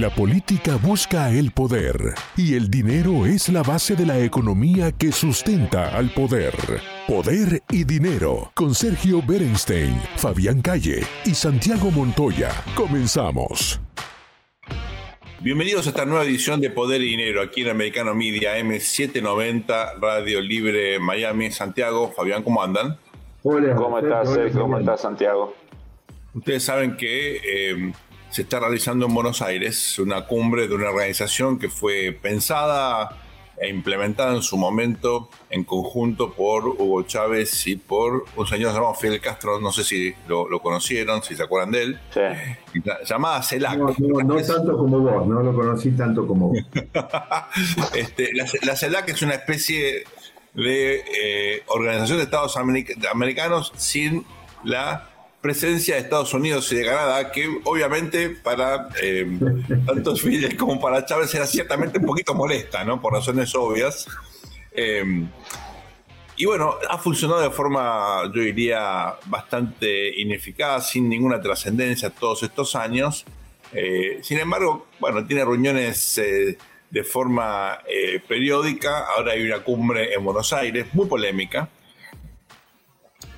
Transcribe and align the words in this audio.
La 0.00 0.08
política 0.08 0.76
busca 0.76 1.28
el 1.30 1.50
poder 1.50 2.14
y 2.34 2.54
el 2.54 2.70
dinero 2.70 3.26
es 3.26 3.50
la 3.50 3.62
base 3.62 3.94
de 3.96 4.06
la 4.06 4.18
economía 4.18 4.92
que 4.92 5.12
sustenta 5.12 5.94
al 5.94 6.08
poder. 6.08 6.54
Poder 7.06 7.62
y 7.68 7.84
Dinero 7.84 8.50
con 8.54 8.74
Sergio 8.74 9.20
Berenstein, 9.20 10.00
Fabián 10.16 10.62
Calle 10.62 11.02
y 11.26 11.34
Santiago 11.34 11.90
Montoya. 11.90 12.48
Comenzamos. 12.74 13.78
Bienvenidos 15.40 15.86
a 15.86 15.90
esta 15.90 16.06
nueva 16.06 16.24
edición 16.24 16.62
de 16.62 16.70
Poder 16.70 17.02
y 17.02 17.10
Dinero 17.10 17.42
aquí 17.42 17.60
en 17.60 17.68
Americano 17.68 18.14
Media 18.14 18.58
M790 18.58 20.00
Radio 20.00 20.40
Libre 20.40 20.98
Miami. 20.98 21.50
Santiago, 21.50 22.10
Fabián, 22.10 22.42
¿cómo 22.42 22.62
andan? 22.62 22.96
Hola. 23.42 23.74
¿Cómo 23.74 23.98
estás, 23.98 24.32
Sergio? 24.32 24.62
¿Cómo 24.62 24.78
estás, 24.78 25.02
Santiago? 25.02 25.54
Ustedes 26.32 26.62
saben 26.62 26.96
que 26.96 27.36
eh, 27.36 27.92
se 28.30 28.42
está 28.42 28.60
realizando 28.60 29.06
en 29.06 29.14
Buenos 29.14 29.42
Aires 29.42 29.98
una 29.98 30.26
cumbre 30.26 30.68
de 30.68 30.74
una 30.74 30.90
organización 30.90 31.58
que 31.58 31.68
fue 31.68 32.16
pensada 32.20 33.10
e 33.60 33.68
implementada 33.68 34.34
en 34.34 34.40
su 34.40 34.56
momento 34.56 35.28
en 35.50 35.64
conjunto 35.64 36.32
por 36.32 36.66
Hugo 36.66 37.02
Chávez 37.02 37.66
y 37.66 37.76
por 37.76 38.24
un 38.34 38.46
señor 38.46 38.72
llamado 38.72 38.94
Fidel 38.94 39.20
Castro, 39.20 39.60
no 39.60 39.70
sé 39.70 39.84
si 39.84 40.14
lo, 40.28 40.46
conocieron, 40.62 41.22
si 41.22 41.36
se 41.36 41.42
acuerdan 41.42 41.72
de 41.72 41.82
él, 41.82 42.00
sí. 42.14 42.80
llamada 43.06 43.42
CELAC. 43.42 43.76
No, 43.76 44.36
tanto 44.36 44.78
como 44.78 45.00
vos, 45.00 45.26
no 45.26 45.42
lo 45.42 45.54
conocí 45.54 45.90
tanto 45.90 46.26
como 46.26 46.48
vos. 46.48 46.58
este, 47.94 48.30
la, 48.32 48.76
CELAC 48.76 49.10
es 49.10 49.20
una 49.20 49.34
especie 49.34 50.04
de 50.54 51.04
eh, 51.14 51.62
organización 51.66 52.16
de 52.16 52.24
Estados 52.24 52.56
Americanos 52.56 53.74
sin 53.76 54.24
la 54.64 55.09
presencia 55.40 55.94
de 55.94 56.02
Estados 56.02 56.34
Unidos 56.34 56.70
y 56.72 56.76
de 56.76 56.84
Canadá, 56.84 57.32
que 57.32 57.48
obviamente 57.64 58.30
para 58.30 58.88
eh, 59.02 59.26
tanto 59.86 60.14
como 60.58 60.80
para 60.80 61.04
Chávez 61.06 61.34
era 61.34 61.46
ciertamente 61.46 61.98
un 61.98 62.06
poquito 62.06 62.34
molesta, 62.34 62.84
¿no? 62.84 63.00
Por 63.00 63.14
razones 63.14 63.54
obvias. 63.54 64.06
Eh, 64.72 65.26
y 66.36 66.44
bueno, 66.46 66.76
ha 66.88 66.96
funcionado 66.98 67.40
de 67.40 67.50
forma, 67.50 68.22
yo 68.34 68.40
diría, 68.42 69.14
bastante 69.26 70.20
ineficaz, 70.20 70.90
sin 70.90 71.08
ninguna 71.08 71.40
trascendencia 71.40 72.10
todos 72.10 72.42
estos 72.42 72.76
años. 72.76 73.24
Eh, 73.72 74.20
sin 74.22 74.38
embargo, 74.38 74.86
bueno, 74.98 75.26
tiene 75.26 75.44
reuniones 75.44 76.20
de 76.90 77.04
forma 77.04 77.78
periódica. 78.26 79.06
Ahora 79.16 79.32
hay 79.32 79.42
una 79.42 79.60
cumbre 79.62 80.14
en 80.14 80.24
Buenos 80.24 80.52
Aires, 80.54 80.86
muy 80.94 81.06
polémica, 81.06 81.68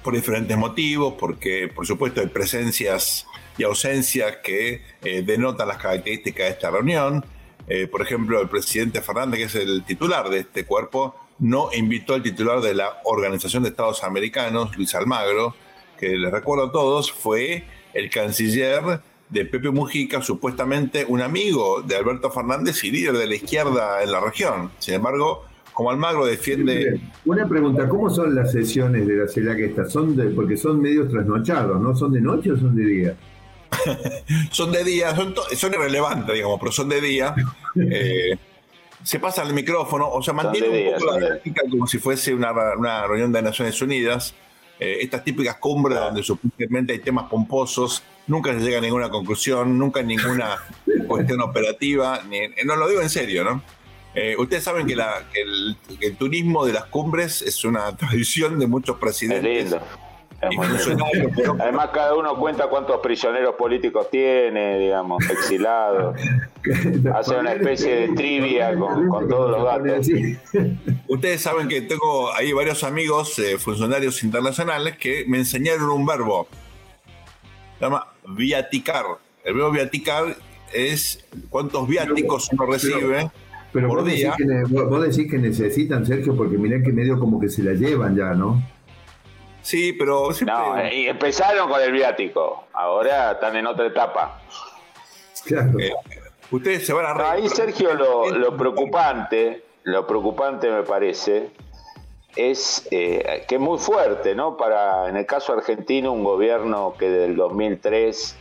por 0.03 0.15
diferentes 0.15 0.57
motivos, 0.57 1.15
porque 1.19 1.69
por 1.75 1.87
supuesto 1.87 2.21
hay 2.21 2.27
presencias 2.27 3.27
y 3.57 3.65
ausencias 3.65 4.37
que 4.43 4.83
eh, 5.03 5.23
denotan 5.23 5.69
las 5.69 5.79
características 5.79 6.47
de 6.47 6.53
esta 6.53 6.71
reunión. 6.71 7.25
Eh, 7.69 7.87
por 7.87 8.03
ejemplo, 8.03 8.41
el 8.41 8.49
presidente 8.49 9.01
Fernández, 9.01 9.39
que 9.39 9.45
es 9.45 9.55
el 9.55 9.85
titular 9.85 10.29
de 10.29 10.41
este 10.41 10.65
cuerpo, 10.65 11.15
no 11.39 11.71
invitó 11.73 12.15
al 12.15 12.23
titular 12.23 12.61
de 12.61 12.75
la 12.75 13.01
Organización 13.05 13.63
de 13.63 13.71
Estados 13.71 14.05
Americanos, 14.05 14.77
Luis 14.77 14.95
Almagro, 14.95 15.55
que 15.99 16.17
les 16.17 16.31
recuerdo 16.31 16.67
a 16.67 16.73
todos, 16.73 17.13
fue 17.13 17.65
el 17.95 18.11
canciller 18.11 19.01
de 19.29 19.45
Pepe 19.47 19.71
Mujica, 19.71 20.21
supuestamente 20.23 21.05
un 21.09 21.23
amigo 21.23 21.83
de 21.83 21.97
Alberto 21.97 22.31
Fernández 22.31 22.85
y 22.85 22.91
líder 22.91 23.17
de 23.17 23.27
la 23.27 23.35
izquierda 23.35 24.03
en 24.03 24.13
la 24.13 24.21
región. 24.21 24.71
Sin 24.79 24.95
embargo, 24.95 25.47
como 25.73 25.91
Almagro 25.91 26.27
defiende. 26.27 27.01
Una 27.25 27.49
pregunta: 27.49 27.89
¿cómo 27.89 28.11
son 28.11 28.35
las 28.35 28.53
sesiones 28.53 29.07
de 29.07 29.17
la 29.17 29.29
CELAC 29.29 29.59
estas? 29.61 29.93
Son 29.93 30.17
de, 30.17 30.25
porque 30.27 30.57
son 30.57 30.81
medios 30.81 31.11
trasnochados, 31.11 31.81
¿no? 31.81 31.97
¿Son 31.97 32.13
de 32.13 32.21
noche 32.21 32.53
o 32.53 32.57
son 32.57 32.75
de 32.77 32.85
día? 32.85 33.17
son 34.51 34.71
de 34.73 34.85
día, 34.85 35.15
son, 35.15 35.35
son, 35.57 35.73
irrelevantes, 35.73 36.35
digamos, 36.35 36.59
pero 36.61 36.73
son 36.73 36.89
de 36.89 37.01
día. 37.01 37.35
Eh, 37.75 38.37
se 39.03 39.19
pasa 39.19 39.43
el 39.43 39.55
micrófono, 39.55 40.09
o 40.11 40.23
sea, 40.23 40.35
mantiene 40.35 40.93
un 40.93 41.01
poco 41.01 41.13
la 41.13 41.27
práctica 41.27 41.63
como 41.71 41.87
si 41.87 41.99
fuese 41.99 42.35
una, 42.35 42.53
reunión 43.07 43.33
de 43.33 43.41
Naciones 43.41 43.81
Unidas. 43.81 44.35
Eh, 44.79 44.99
estas 45.01 45.25
típicas 45.25 45.57
cumbres 45.57 45.99
donde 45.99 46.23
supuestamente 46.23 46.93
hay 46.93 46.99
temas 46.99 47.31
pomposos, 47.31 48.03
nunca 48.27 48.53
se 48.53 48.61
llega 48.61 48.79
a 48.79 48.81
ninguna 48.83 49.09
conclusión, 49.09 49.79
nunca 49.79 50.01
hay 50.01 50.07
ninguna 50.07 50.59
cuestión 51.07 51.41
operativa, 51.41 52.21
ni, 52.29 52.41
no 52.65 52.77
lo 52.77 52.89
digo 52.89 53.01
en 53.01 53.09
serio, 53.09 53.43
¿no? 53.43 53.63
Eh, 54.15 54.37
ustedes 54.39 54.63
saben 54.63 54.87
que, 54.87 54.95
el, 54.95 56.17
turismo 56.17 56.67
de 56.67 56.75
las 56.75 56.85
cumbres 56.85 57.43
es 57.43 57.65
una 57.65 57.97
tradición 57.97 58.59
de 58.59 58.67
muchos 58.67 58.99
presidentes. 58.99 59.51
Es 59.51 59.71
lindo. 59.71 59.83
Además, 61.61 61.91
cada 61.95 62.17
uno 62.17 62.37
cuenta 62.37 62.67
cuántos 62.69 63.01
prisioneros 63.01 63.55
políticos 63.55 64.11
tiene, 64.11 64.77
digamos, 64.77 65.23
exilados. 65.31 66.21
Hace 67.15 67.37
una 67.37 67.53
especie 67.53 67.95
de 67.95 68.09
trivia 68.09 68.77
con, 68.77 69.29
todos 69.29 69.53
los 69.53 69.65
datos. 69.65 70.09
Ustedes 71.07 71.41
saben 71.41 71.69
que 71.69 71.83
tengo 71.83 72.33
ahí 72.35 72.53
varios 72.53 72.83
amigos, 72.83 73.39
eh, 73.39 73.57
funcionarios 73.57 74.25
internacionales, 74.25 74.97
que 74.97 75.25
me 75.29 75.39
enseñaron 75.39 75.91
un 75.91 76.05
verbo. 76.05 76.49
Se 77.79 77.85
llama 77.85 78.09
viaticar. 78.27 79.05
El 79.45 79.55
verbo 79.55 79.71
viaticar 79.71 80.37
es 80.73 81.25
cuántos 81.51 81.87
viáticos 81.87 82.49
uno 82.53 82.67
recibe 82.67 83.31
pero 83.31 83.31
vos 83.73 84.05
decís, 84.05 85.31
que, 85.31 85.39
necesitan, 85.39 86.05
Sergio, 86.05 86.37
porque 86.37 86.59
mirá 86.59 86.83
que 86.83 86.93
medio 86.93 87.19
como 87.19 87.41
que 87.41 87.49
se 87.49 87.63
la 87.63 87.73
llevan 87.73 88.17
ya, 88.17 88.35
¿no? 88.35 88.63
Sí, 89.63 89.93
pero 89.93 90.29
No, 90.45 90.93
y 90.93 91.07
empezaron 91.07 91.69
con 91.69 91.81
el 91.81 91.93
viático, 91.93 92.65
ahora 92.73 93.33
están 93.33 93.57
en 93.57 93.67
otra 93.67 93.87
etapa. 93.87 94.41
Claro. 95.47 95.79
Eh, 95.79 95.93
ustedes 96.51 96.85
se 96.85 96.93
van 96.93 97.07
a... 97.07 97.31
ahí, 97.33 97.49
Sergio, 97.49 97.95
lo, 97.95 98.57
preocupante, 98.57 99.63
lo 99.85 100.07
preocupante 100.07 100.71
me 100.71 100.83
parece, 100.83 101.51
es 102.37 102.87
eh, 102.91 103.45
que 103.47 103.55
es 103.55 103.61
muy 103.61 103.79
fuerte, 103.79 104.35
¿no? 104.35 104.57
Para, 104.57 105.09
en 105.09 105.17
el 105.17 105.27
caso 105.27 105.53
argentino, 105.53 106.13
un 106.13 106.25
gobierno 106.25 106.95
que 106.99 107.09
desde 107.09 107.27
el 107.27 107.37
2003, 107.37 108.37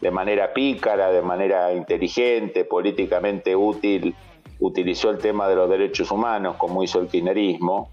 de 0.00 0.10
manera 0.10 0.52
pícara, 0.52 1.10
de 1.10 1.22
manera 1.22 1.72
inteligente, 1.72 2.64
políticamente 2.64 3.56
útil, 3.56 4.14
utilizó 4.60 5.10
el 5.10 5.18
tema 5.18 5.48
de 5.48 5.56
los 5.56 5.68
derechos 5.70 6.10
humanos, 6.10 6.56
como 6.56 6.82
hizo 6.82 7.00
el 7.00 7.08
kirchnerismo, 7.08 7.90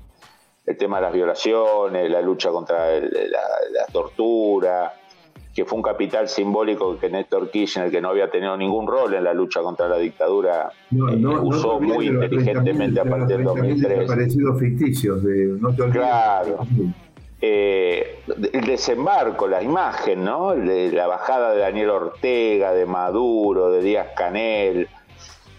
el 0.66 0.78
tema 0.78 0.98
de 0.98 1.04
las 1.04 1.14
violaciones, 1.14 2.10
la 2.10 2.22
lucha 2.22 2.50
contra 2.50 3.00
la, 3.00 3.86
tortura, 3.92 4.94
que 5.54 5.64
fue 5.64 5.78
un 5.78 5.84
capital 5.84 6.28
simbólico 6.28 6.98
que 6.98 7.10
Néstor 7.10 7.50
Kirchner, 7.50 7.92
que 7.92 8.02
no 8.02 8.10
había 8.10 8.30
tenido 8.30 8.58
ningún 8.58 8.88
rol 8.88 9.14
en 9.14 9.24
la 9.24 9.34
lucha 9.34 9.62
contra 9.62 9.88
la 9.88 9.98
dictadura, 9.98 10.72
eh, 10.92 11.26
usó 11.44 11.80
muy 11.80 12.08
inteligentemente 12.08 13.00
a 13.00 13.06
partir 13.06 13.38
del 13.38 13.46
2003. 13.46 14.08
Parecidos 14.08 14.60
ficticios, 14.60 15.24
de, 15.24 15.58
no 15.60 15.74
te 15.74 15.90
Claro. 15.90 16.66
Eh, 17.42 18.22
el 18.54 18.66
desembarco, 18.66 19.48
la 19.48 19.62
imagen, 19.62 20.24
¿no? 20.24 20.56
De 20.56 20.92
la 20.92 21.06
bajada 21.06 21.52
de 21.52 21.60
Daniel 21.60 21.92
Ortega, 21.92 22.74
de 22.74 22.88
Maduro, 22.88 23.72
de 23.72 23.82
Díaz 23.82 24.08
Canel, 24.18 24.88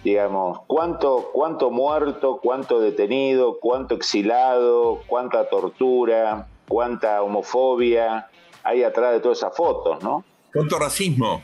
digamos, 0.07 0.61
cuánto, 0.69 1.31
cuánto 1.33 1.73
muerto, 1.73 2.39
cuánto 2.41 2.79
detenido, 2.81 3.59
cuánto 3.61 3.97
exilado, 3.97 5.01
cuánta 5.09 5.49
tortura, 5.49 6.47
cuánta 6.69 7.23
homofobia 7.23 8.29
hay 8.63 8.85
atrás 8.85 9.15
de 9.15 9.21
todas 9.21 9.39
esas 9.39 9.57
fotos, 9.57 10.01
¿no? 10.05 10.25
¿Cuánto 10.53 10.79
racismo? 10.79 11.43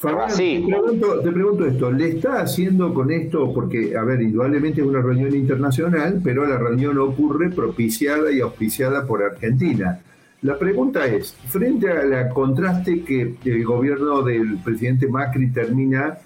racismo. 0.00 0.68
Te, 1.24 1.32
pregunto, 1.32 1.66
esto, 1.66 1.90
¿le 1.90 2.10
está 2.10 2.42
haciendo 2.42 2.94
con 2.94 3.10
esto, 3.10 3.52
porque, 3.52 3.96
a 3.96 4.04
ver, 4.04 4.22
indudablemente 4.22 4.80
es 4.80 4.86
una 4.86 5.02
reunión 5.02 5.34
internacional, 5.34 6.20
pero 6.22 6.46
la 6.46 6.56
reunión 6.56 6.96
ocurre 7.00 7.50
propiciada 7.50 8.30
y 8.30 8.38
auspiciada 8.38 9.08
por 9.08 9.24
Argentina? 9.24 10.00
La 10.42 10.56
pregunta 10.56 11.04
es, 11.04 11.32
frente 11.48 11.90
al 11.90 12.28
contraste 12.28 13.02
que 13.02 13.34
el 13.44 13.64
gobierno 13.64 14.22
del 14.22 14.56
presidente 14.58 15.08
Macri 15.08 15.50
termina 15.50 16.16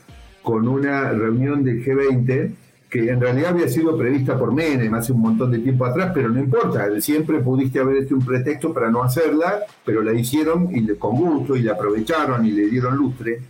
con 0.42 0.69
una 0.69 1.10
reunión 1.10 1.64
del 1.64 1.84
G20 1.84 2.53
que 2.92 3.09
en 3.09 3.22
realidad 3.22 3.53
había 3.53 3.68
sido 3.68 3.97
prevista 3.97 4.39
por 4.39 4.53
Menem 4.53 4.92
hace 4.92 5.15
un 5.15 5.21
montón 5.22 5.50
de 5.50 5.60
tiempo 5.60 5.86
atrás, 5.86 6.10
pero 6.12 6.28
no 6.28 6.39
importa, 6.39 6.89
siempre 7.00 7.39
pudiste 7.39 7.80
haber 7.80 8.03
hecho 8.03 8.15
un 8.15 8.22
pretexto 8.22 8.74
para 8.74 8.91
no 8.91 9.03
hacerla, 9.03 9.60
pero 9.83 10.03
la 10.03 10.12
hicieron 10.12 10.68
y 10.77 10.86
con 10.97 11.16
gusto 11.16 11.56
y 11.56 11.62
la 11.62 11.72
aprovecharon 11.72 12.44
y 12.44 12.50
le 12.50 12.66
dieron 12.66 12.98
lustre. 12.98 13.41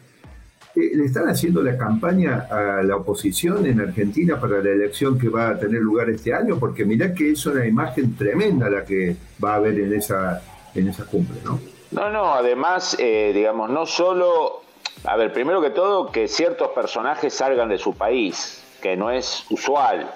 Eh, 0.77 0.93
¿Le 0.95 1.05
están 1.05 1.29
haciendo 1.29 1.61
la 1.61 1.77
campaña 1.77 2.47
a 2.49 2.85
la 2.85 2.95
oposición 2.95 3.67
en 3.67 3.81
Argentina 3.81 4.41
para 4.41 4.63
la 4.63 4.71
elección 4.71 5.19
que 5.19 5.29
va 5.29 5.49
a 5.49 5.59
tener 5.59 5.83
lugar 5.83 6.09
este 6.09 6.33
año? 6.33 6.57
Porque 6.61 6.85
mirá 6.85 7.13
que 7.13 7.33
es 7.33 7.45
una 7.45 7.67
imagen 7.67 8.15
tremenda 8.15 8.71
la 8.71 8.85
que 8.85 9.17
va 9.43 9.55
a 9.55 9.57
haber 9.57 9.79
en 9.81 9.93
esa, 9.93 10.41
en 10.73 10.87
esa 10.87 11.05
cumbre, 11.05 11.39
¿no? 11.45 11.59
No, 11.91 12.11
no, 12.11 12.33
además, 12.33 12.97
eh, 13.01 13.33
digamos, 13.35 13.69
no 13.71 13.85
solo 13.87 14.62
a 15.05 15.17
ver, 15.17 15.33
primero 15.33 15.61
que 15.61 15.71
todo, 15.71 16.13
que 16.13 16.29
ciertos 16.29 16.69
personajes 16.69 17.35
salgan 17.35 17.69
de 17.69 17.79
su 17.79 17.95
país, 17.95 18.63
que 18.81 18.97
no 18.97 19.11
es 19.11 19.45
usual. 19.51 20.11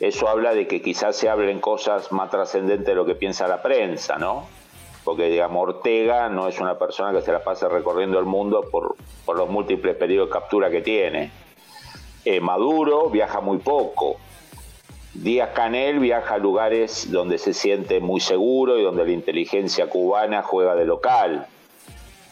Eso 0.00 0.28
habla 0.28 0.52
de 0.52 0.68
que 0.68 0.82
quizás 0.82 1.16
se 1.16 1.28
hablen 1.28 1.60
cosas 1.60 2.12
más 2.12 2.30
trascendentes 2.30 2.86
de 2.86 2.94
lo 2.94 3.06
que 3.06 3.14
piensa 3.14 3.48
la 3.48 3.62
prensa, 3.62 4.16
¿no? 4.16 4.46
Porque, 5.02 5.30
digamos, 5.30 5.62
Ortega 5.62 6.28
no 6.28 6.46
es 6.46 6.60
una 6.60 6.78
persona 6.78 7.12
que 7.12 7.24
se 7.24 7.32
la 7.32 7.42
pase 7.42 7.68
recorriendo 7.68 8.18
el 8.18 8.26
mundo 8.26 8.68
por, 8.70 8.96
por 9.24 9.36
los 9.36 9.48
múltiples 9.48 9.96
pedidos 9.96 10.28
de 10.28 10.32
captura 10.32 10.70
que 10.70 10.82
tiene. 10.82 11.30
Eh, 12.24 12.40
Maduro 12.40 13.08
viaja 13.08 13.40
muy 13.40 13.58
poco. 13.58 14.16
Díaz 15.14 15.50
Canel 15.54 15.98
viaja 15.98 16.34
a 16.34 16.38
lugares 16.38 17.10
donde 17.10 17.38
se 17.38 17.54
siente 17.54 18.00
muy 18.00 18.20
seguro 18.20 18.78
y 18.78 18.82
donde 18.82 19.04
la 19.06 19.12
inteligencia 19.12 19.88
cubana 19.88 20.42
juega 20.42 20.74
de 20.74 20.84
local. 20.84 21.46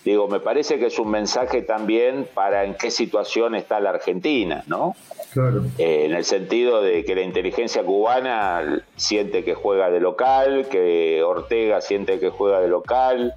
Digo, 0.07 0.29
me 0.29 0.39
parece 0.39 0.79
que 0.79 0.87
es 0.87 1.01
un 1.01 1.11
mensaje 1.11 1.63
también 1.63 2.29
para 2.33 2.63
en 2.63 2.77
qué 2.77 2.93
situación 2.93 3.57
está 3.57 3.81
la 3.81 3.91
Argentina, 3.91 4.63
¿no? 4.69 4.95
Claro. 5.33 5.65
Eh, 5.79 6.05
en 6.07 6.15
el 6.15 6.23
sentido 6.23 6.81
de 6.81 7.05
que 7.05 7.17
la 7.17 7.23
inteligencia 7.23 7.83
cubana 7.83 8.85
siente 8.95 9.43
que 9.43 9.55
juega 9.55 9.91
de 9.91 9.99
local, 9.99 10.69
que 10.71 11.25
Ortega 11.25 11.81
siente 11.81 12.21
que 12.21 12.31
juega 12.31 12.61
de 12.61 12.69
local, 12.69 13.35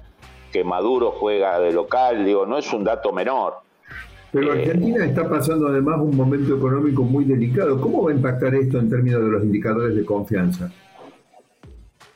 que 0.52 0.62
Maduro 0.62 1.10
juega 1.10 1.58
de 1.58 1.72
local, 1.72 2.24
digo, 2.24 2.46
no 2.46 2.56
es 2.56 2.72
un 2.72 2.84
dato 2.84 3.12
menor. 3.12 3.54
Pero 4.30 4.54
eh, 4.54 4.60
Argentina 4.60 5.04
está 5.04 5.28
pasando 5.28 5.66
además 5.66 5.98
un 6.00 6.16
momento 6.16 6.54
económico 6.54 7.02
muy 7.02 7.24
delicado. 7.24 7.80
¿Cómo 7.80 8.04
va 8.04 8.12
a 8.12 8.14
impactar 8.14 8.54
esto 8.54 8.78
en 8.78 8.88
términos 8.88 9.24
de 9.24 9.28
los 9.28 9.42
indicadores 9.42 9.96
de 9.96 10.04
confianza? 10.04 10.70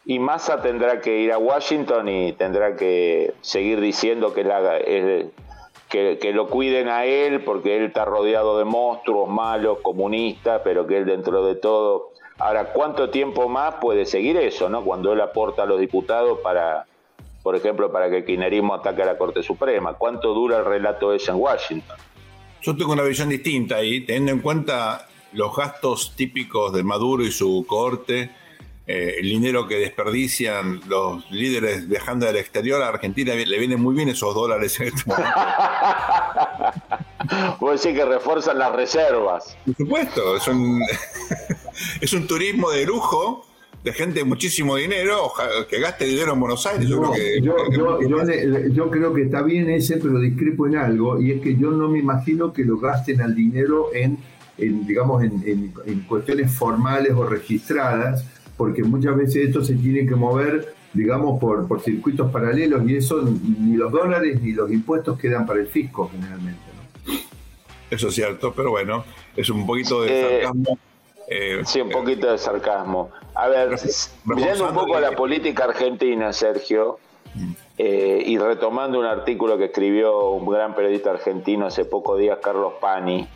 Y 0.06 0.18
Massa 0.18 0.60
tendrá 0.60 1.00
que 1.00 1.18
ir 1.18 1.32
a 1.32 1.38
Washington 1.38 2.08
y 2.08 2.32
tendrá 2.32 2.76
que 2.76 3.32
seguir 3.40 3.80
diciendo 3.80 4.34
que, 4.34 4.44
la, 4.44 4.78
que, 5.88 6.32
lo 6.34 6.48
cuiden 6.48 6.88
a 6.88 7.06
él 7.06 7.42
porque 7.42 7.76
él 7.76 7.84
está 7.84 8.04
rodeado 8.04 8.58
de 8.58 8.64
monstruos 8.64 9.30
malos, 9.30 9.78
comunistas, 9.80 10.60
pero 10.62 10.86
que 10.86 10.98
él 10.98 11.06
dentro 11.06 11.44
de 11.44 11.54
todo... 11.54 12.10
Ahora, 12.36 12.72
¿cuánto 12.72 13.10
tiempo 13.10 13.48
más 13.48 13.76
puede 13.76 14.04
seguir 14.04 14.36
eso, 14.36 14.68
no? 14.68 14.84
Cuando 14.84 15.12
él 15.12 15.20
aporta 15.20 15.62
a 15.62 15.66
los 15.66 15.78
diputados 15.78 16.40
para, 16.40 16.84
por 17.42 17.54
ejemplo, 17.54 17.92
para 17.92 18.10
que 18.10 18.18
el 18.18 18.24
kirchnerismo 18.24 18.74
ataque 18.74 19.02
a 19.02 19.06
la 19.06 19.16
Corte 19.16 19.42
Suprema. 19.42 19.94
¿Cuánto 19.94 20.34
dura 20.34 20.58
el 20.58 20.64
relato 20.64 21.14
ese 21.14 21.30
en 21.30 21.36
Washington? 21.36 21.96
Yo 22.60 22.76
tengo 22.76 22.92
una 22.92 23.04
visión 23.04 23.28
distinta 23.28 23.76
ahí, 23.76 24.00
teniendo 24.00 24.32
en 24.32 24.40
cuenta 24.40 25.06
los 25.32 25.54
gastos 25.54 26.14
típicos 26.16 26.72
de 26.72 26.82
Maduro 26.82 27.22
y 27.22 27.30
su 27.30 27.64
corte 27.68 28.30
eh, 28.86 29.14
el 29.18 29.30
dinero 29.30 29.66
que 29.66 29.76
desperdician 29.76 30.82
los 30.86 31.30
líderes 31.30 31.88
viajando 31.88 32.26
del 32.26 32.36
exterior 32.36 32.82
a 32.82 32.88
Argentina, 32.88 33.32
le 33.34 33.58
vienen 33.58 33.80
muy 33.80 33.94
bien 33.94 34.10
esos 34.10 34.34
dólares 34.34 34.78
en 34.78 34.88
este 34.88 35.04
momento. 35.06 35.30
Vos 37.60 37.82
decís 37.82 37.98
que 37.98 38.04
refuerzan 38.04 38.58
las 38.58 38.76
reservas. 38.76 39.56
Por 39.64 39.74
supuesto, 39.74 40.36
es 40.36 40.46
un, 40.48 40.82
es 42.02 42.12
un 42.12 42.26
turismo 42.26 42.70
de 42.70 42.84
lujo 42.84 43.46
de 43.82 43.94
gente 43.94 44.18
de 44.18 44.24
muchísimo 44.24 44.76
dinero 44.76 45.32
que 45.68 45.80
gaste 45.80 46.04
dinero 46.04 46.34
en 46.34 46.40
Buenos 46.40 46.66
Aires. 46.66 46.86
Yo, 46.86 47.00
creo 48.90 49.14
que, 49.14 49.22
está 49.22 49.40
bien 49.42 49.70
ese, 49.70 49.96
pero 49.96 50.18
discrepo 50.18 50.66
en 50.66 50.76
algo, 50.76 51.18
y 51.20 51.32
es 51.32 51.42
que 51.42 51.56
yo 51.56 51.70
no 51.70 51.88
me 51.88 52.00
imagino 52.00 52.52
que 52.52 52.64
lo 52.64 52.78
gasten 52.78 53.20
al 53.20 53.34
dinero 53.34 53.90
en, 53.94 54.18
digamos, 54.56 55.22
en, 55.22 55.72
en 55.86 56.00
cuestiones 56.00 56.52
formales 56.52 57.12
o 57.12 57.26
registradas, 57.26 58.24
porque 58.56 58.82
muchas 58.82 59.16
veces 59.16 59.48
esto 59.48 59.64
se 59.64 59.74
tiene 59.74 60.06
que 60.06 60.14
mover, 60.14 60.74
digamos, 60.92 61.40
por, 61.40 61.66
por 61.66 61.80
circuitos 61.80 62.30
paralelos 62.30 62.88
y 62.88 62.96
eso 62.96 63.22
ni 63.22 63.76
los 63.76 63.90
dólares 63.90 64.40
ni 64.40 64.52
los 64.52 64.70
impuestos 64.70 65.18
quedan 65.18 65.46
para 65.46 65.60
el 65.60 65.66
fisco 65.66 66.08
generalmente. 66.10 66.60
Eso 67.90 68.08
es 68.08 68.14
cierto, 68.14 68.52
pero 68.54 68.70
bueno, 68.70 69.04
es 69.36 69.50
un 69.50 69.66
poquito 69.66 70.02
de 70.02 70.20
eh, 70.20 70.42
sarcasmo. 70.42 70.78
Eh, 71.28 71.62
sí, 71.64 71.80
un 71.80 71.90
poquito 71.90 72.30
de 72.30 72.38
sarcasmo. 72.38 73.10
A 73.34 73.48
ver, 73.48 73.78
viendo 74.24 74.68
un 74.68 74.74
poco 74.74 74.96
a 74.96 75.00
la 75.00 75.12
política 75.12 75.64
argentina, 75.64 76.32
Sergio, 76.32 76.98
mm. 77.34 77.52
eh, 77.78 78.22
y 78.26 78.38
retomando 78.38 78.98
un 78.98 79.06
artículo 79.06 79.58
que 79.58 79.66
escribió 79.66 80.30
un 80.30 80.48
gran 80.50 80.74
periodista 80.74 81.10
argentino 81.10 81.66
hace 81.66 81.84
pocos 81.84 82.18
días, 82.18 82.38
Carlos 82.42 82.74
Pani, 82.80 83.26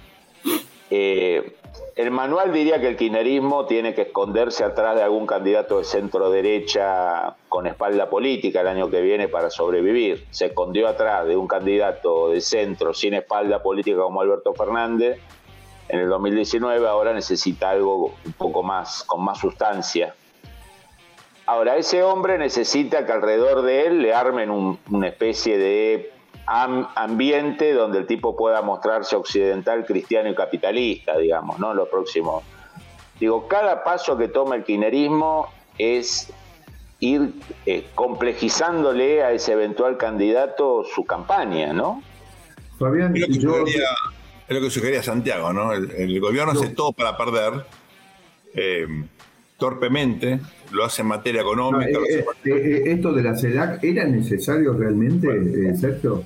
eh, 0.90 1.56
el 1.96 2.10
manual 2.10 2.52
diría 2.52 2.80
que 2.80 2.88
el 2.88 2.96
kirchnerismo 2.96 3.66
tiene 3.66 3.94
que 3.94 4.02
esconderse 4.02 4.64
atrás 4.64 4.96
de 4.96 5.02
algún 5.02 5.26
candidato 5.26 5.78
de 5.78 5.84
centro 5.84 6.30
derecha 6.30 7.36
con 7.48 7.66
espalda 7.66 8.08
política 8.08 8.60
el 8.60 8.68
año 8.68 8.88
que 8.88 9.00
viene 9.00 9.28
para 9.28 9.50
sobrevivir. 9.50 10.26
Se 10.30 10.46
escondió 10.46 10.86
atrás 10.88 11.26
de 11.26 11.36
un 11.36 11.48
candidato 11.48 12.30
de 12.30 12.40
centro 12.40 12.94
sin 12.94 13.14
espalda 13.14 13.62
política 13.62 14.00
como 14.00 14.20
Alberto 14.20 14.54
Fernández 14.54 15.20
en 15.88 16.00
el 16.00 16.08
2019, 16.08 16.86
ahora 16.86 17.14
necesita 17.14 17.70
algo 17.70 18.14
un 18.24 18.32
poco 18.34 18.62
más, 18.62 19.04
con 19.04 19.24
más 19.24 19.38
sustancia. 19.38 20.14
Ahora, 21.46 21.76
ese 21.76 22.02
hombre 22.02 22.36
necesita 22.36 23.06
que 23.06 23.12
alrededor 23.12 23.62
de 23.62 23.86
él 23.86 24.02
le 24.02 24.12
armen 24.12 24.50
una 24.50 25.08
especie 25.08 25.56
de 25.56 26.12
ambiente 26.48 27.74
donde 27.74 27.98
el 27.98 28.06
tipo 28.06 28.34
pueda 28.34 28.62
mostrarse 28.62 29.16
occidental, 29.16 29.84
cristiano 29.84 30.30
y 30.30 30.34
capitalista, 30.34 31.18
digamos, 31.18 31.58
¿no? 31.58 31.74
Lo 31.74 31.88
próximo. 31.90 32.42
Digo, 33.20 33.46
cada 33.48 33.84
paso 33.84 34.16
que 34.16 34.28
toma 34.28 34.56
el 34.56 34.64
kinerismo 34.64 35.48
es 35.76 36.32
ir 37.00 37.34
eh, 37.66 37.86
complejizándole 37.94 39.22
a 39.22 39.32
ese 39.32 39.52
eventual 39.52 39.98
candidato 39.98 40.84
su 40.84 41.04
campaña, 41.04 41.72
¿no? 41.72 42.02
Fabián, 42.78 43.14
es 43.14 43.42
lo 43.42 43.64
que, 43.64 43.72
es 43.72 44.54
lo 44.56 44.60
que 44.60 44.70
sugería 44.70 45.02
Santiago, 45.02 45.52
¿no? 45.52 45.72
El, 45.72 46.20
gobierno 46.20 46.52
hace 46.52 46.68
todo 46.70 46.92
para 46.92 47.16
perder. 47.16 47.66
Eh, 48.54 48.86
torpemente, 49.58 50.40
lo 50.70 50.84
hace 50.84 51.02
en 51.02 51.08
materia 51.08 51.42
económica. 51.42 51.98
Eh, 52.44 52.82
¿Esto 52.86 53.12
de 53.12 53.22
la 53.22 53.36
CEDAC 53.36 53.82
era 53.82 54.04
necesario 54.04 54.72
realmente, 54.72 55.76
Sergio? 55.76 56.24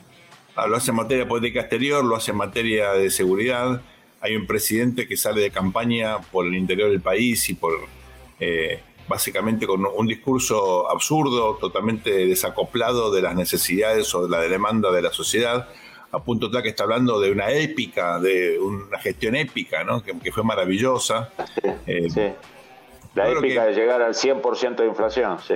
Ah, 0.55 0.67
lo 0.67 0.77
hace 0.77 0.91
en 0.91 0.97
materia 0.97 1.25
de 1.25 1.29
política 1.29 1.61
exterior, 1.61 2.05
lo 2.05 2.17
hace 2.17 2.33
en 2.33 2.37
materia 2.37 2.93
de 2.93 3.11
seguridad. 3.11 3.81
Hay 4.21 4.37
un 4.37 4.47
presidente 4.47 5.09
que 5.09 5.17
sale 5.17 5.41
de 5.41 5.51
campaña 5.51 6.19
por 6.21 6.47
el 6.47 6.55
interior 6.55 6.91
del 6.91 7.01
país 7.01 7.49
y 7.49 7.55
por 7.55 7.73
eh, 8.39 8.81
básicamente 9.09 9.67
con 9.67 9.85
un 9.87 10.07
discurso 10.07 10.91
absurdo, 10.91 11.57
totalmente 11.57 12.27
desacoplado 12.27 13.11
de 13.11 13.23
las 13.23 13.35
necesidades 13.35 14.15
o 14.15 14.25
de 14.25 14.31
la 14.31 14.41
demanda 14.41 14.93
de 14.93 15.03
la 15.03 15.13
sociedad, 15.13 15.69
a 16.11 16.19
punto 16.23 16.51
tal 16.51 16.63
que 16.63 16.69
está 16.69 16.85
hablando 16.85 17.19
de 17.19 17.31
una 17.31 17.51
épica, 17.51 18.19
de 18.19 18.59
una 18.59 18.99
gestión 18.99 19.35
épica, 19.35 19.85
¿no? 19.85 20.03
que, 20.03 20.31
fue 20.31 20.45
maravillosa. 20.45 21.31
Sí, 21.87 22.11
sí. 22.11 22.33
La 23.15 23.31
épica 23.31 23.65
de 23.65 23.75
llegar 23.75 24.03
al 24.03 24.15
100% 24.15 24.77
de 24.77 24.87
inflación, 24.87 25.39
sí. 25.41 25.55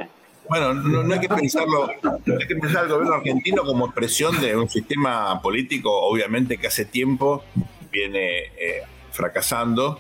Bueno, 0.49 0.75
no, 0.75 1.13
hay 1.13 1.21
que 1.21 1.29
pensarlo, 1.29 1.89
hay 1.89 2.47
que 2.47 2.57
pensar 2.57 2.85
al 2.85 2.89
gobierno 2.89 3.15
argentino 3.15 3.65
como 3.65 3.87
expresión 3.87 4.41
de 4.41 4.57
un 4.57 4.69
sistema 4.69 5.41
político, 5.43 5.91
obviamente 5.91 6.57
que 6.59 6.69
hace 6.69 6.85
tiempo 6.85 7.43
viene 7.91 8.45
eh, 8.57 8.83
fracasando, 9.11 9.99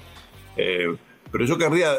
eh, 0.57 0.97
pero 1.33 1.45
yo 1.45 1.59
querría 1.59 1.93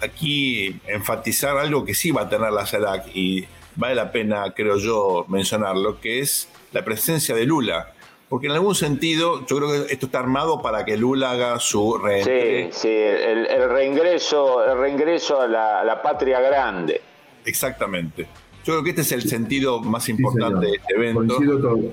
aquí 0.00 0.80
enfatizar 0.86 1.56
algo 1.56 1.84
que 1.84 1.94
sí 1.94 2.10
va 2.10 2.22
a 2.22 2.28
tener 2.28 2.52
la 2.52 2.66
CELAC 2.66 3.14
y 3.14 3.46
vale 3.76 3.94
la 3.94 4.10
pena, 4.10 4.52
creo 4.54 4.78
yo, 4.78 5.24
mencionarlo, 5.28 6.00
que 6.00 6.20
es 6.20 6.48
la 6.72 6.84
presencia 6.84 7.34
de 7.34 7.44
Lula. 7.44 7.92
Porque 8.28 8.46
en 8.46 8.52
algún 8.52 8.74
sentido 8.74 9.46
yo 9.46 9.58
creo 9.58 9.68
que 9.68 9.92
esto 9.92 10.06
está 10.06 10.18
armado 10.18 10.62
para 10.62 10.86
que 10.86 10.96
Lula 10.96 11.32
haga 11.32 11.60
su 11.60 11.98
reingreso. 11.98 12.80
Sí, 12.80 12.88
sí, 12.88 12.88
el, 12.88 13.68
reingreso, 13.68 14.64
el 14.64 14.78
reingreso 14.78 15.42
a 15.42 15.46
la 15.46 16.00
patria 16.02 16.40
grande. 16.40 17.11
Exactamente. 17.44 18.26
Yo 18.64 18.74
creo 18.74 18.84
que 18.84 18.90
este 18.90 19.02
es 19.02 19.12
el 19.12 19.22
sentido 19.22 19.80
más 19.80 20.08
importante 20.08 20.66
de 20.66 20.72
este 20.72 20.94
evento. 20.94 21.36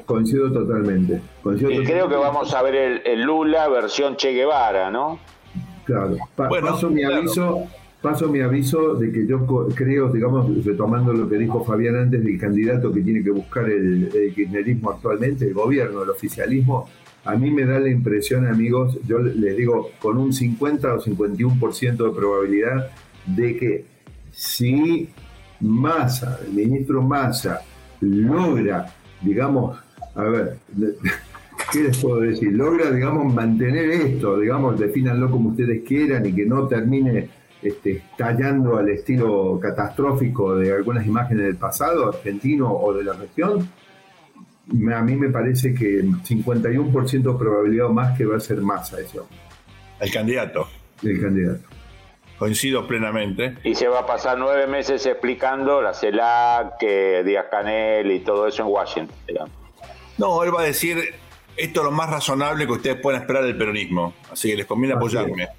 Coincido, 0.06 0.52
totalmente. 0.52 1.22
y 1.46 1.84
creo 1.84 2.08
que 2.08 2.16
vamos 2.16 2.54
a 2.54 2.62
ver 2.62 3.02
el, 3.06 3.22
Lula 3.22 3.68
versión 3.70 4.16
Che 4.16 4.34
Guevara, 4.34 4.92
¿no? 4.92 5.20
Claro. 5.86 6.18
paso 6.36 6.90
mi 6.90 7.04
aviso. 7.04 7.64
Paso 8.02 8.30
mi 8.30 8.40
aviso 8.40 8.94
de 8.94 9.12
que 9.12 9.28
yo 9.28 9.46
creo, 9.76 10.08
digamos, 10.08 10.64
retomando 10.64 11.12
lo 11.12 11.28
que 11.28 11.36
dijo 11.36 11.66
Fabián 11.66 11.98
antes 11.98 12.24
del 12.24 12.40
candidato 12.40 12.94
que 12.94 13.02
tiene 13.02 13.22
que 13.22 13.32
buscar 13.32 13.66
el, 13.66 14.10
el 14.16 14.34
kirchnerismo 14.34 14.92
actualmente, 14.92 15.46
el 15.46 15.54
gobierno, 15.54 16.04
el 16.04 16.10
oficialismo, 16.10 16.88
a 17.26 17.36
mí 17.36 17.52
me 17.52 17.66
da 17.66 17.80
la 17.80 17.90
impresión, 17.90 18.48
amigos, 18.48 18.98
yo 19.06 19.20
les 19.20 19.58
digo, 19.58 19.92
con 20.00 20.18
un 20.18 20.32
50 20.32 20.94
o 20.94 21.02
51% 21.02 21.98
de 21.98 22.12
probabilidad 22.12 22.90
de 23.26 23.58
que 23.58 23.86
si 24.32 25.10
Massa, 25.62 26.40
el 26.46 26.54
ministro 26.54 27.02
Massa, 27.02 27.62
logra, 28.02 28.94
digamos, 29.22 29.78
a 30.16 30.24
ver, 30.24 30.58
¿qué 31.72 31.84
les 31.84 31.98
puedo 31.98 32.22
decir? 32.22 32.52
Logra, 32.54 32.92
digamos, 32.92 33.34
mantener 33.34 33.90
esto, 33.92 34.40
digamos, 34.40 34.80
defínanlo 34.80 35.30
como 35.30 35.50
ustedes 35.50 35.84
quieran 35.86 36.26
y 36.26 36.34
que 36.34 36.46
no 36.46 36.68
termine 36.68 37.30
este, 37.62 37.98
estallando 37.98 38.78
al 38.78 38.90
estilo 38.90 39.60
catastrófico 39.62 40.56
de 40.56 40.74
algunas 40.74 41.06
imágenes 41.06 41.46
del 41.46 41.58
pasado 41.58 42.10
argentino 42.10 42.72
o 42.72 42.94
de 42.94 43.04
la 43.04 43.14
región, 43.14 43.68
a 44.94 45.02
mí 45.02 45.16
me 45.16 45.30
parece 45.30 45.74
que 45.74 46.04
51% 46.04 47.38
probabilidad 47.38 47.90
más 47.90 48.18
que 48.18 48.26
va 48.26 48.38
a 48.38 48.40
ser 48.40 48.62
Massa 48.62 49.00
ese 49.00 49.20
hombre. 49.20 49.38
El 50.00 50.12
candidato. 50.12 50.68
El 51.04 51.20
candidato 51.20 51.79
coincido 52.40 52.88
plenamente. 52.88 53.58
Y 53.64 53.76
se 53.76 53.88
va 53.88 54.00
a 54.00 54.06
pasar 54.08 54.40
nueve 54.40 54.66
meses 54.66 55.06
explicando 55.06 55.82
la 55.82 55.94
CELAC, 55.94 56.80
Díaz 57.26 57.46
Canel 57.52 58.12
y 58.12 58.22
todo 58.22 58.48
eso 58.48 58.64
en 58.64 58.70
Washington, 58.70 59.16
No, 60.18 60.44
él 60.44 60.56
va 60.56 60.62
a 60.62 60.66
decir, 60.66 60.98
esto 61.58 61.82
es 61.82 61.86
lo 61.86 61.92
más 61.92 62.10
razonable 62.10 62.66
que 62.66 62.72
ustedes 62.72 62.96
puedan 62.96 63.22
esperar 63.22 63.44
del 63.44 63.58
peronismo. 63.58 64.14
Así 64.32 64.50
que 64.50 64.56
les 64.56 64.66
conviene 64.66 64.96
apoyarme. 64.96 65.50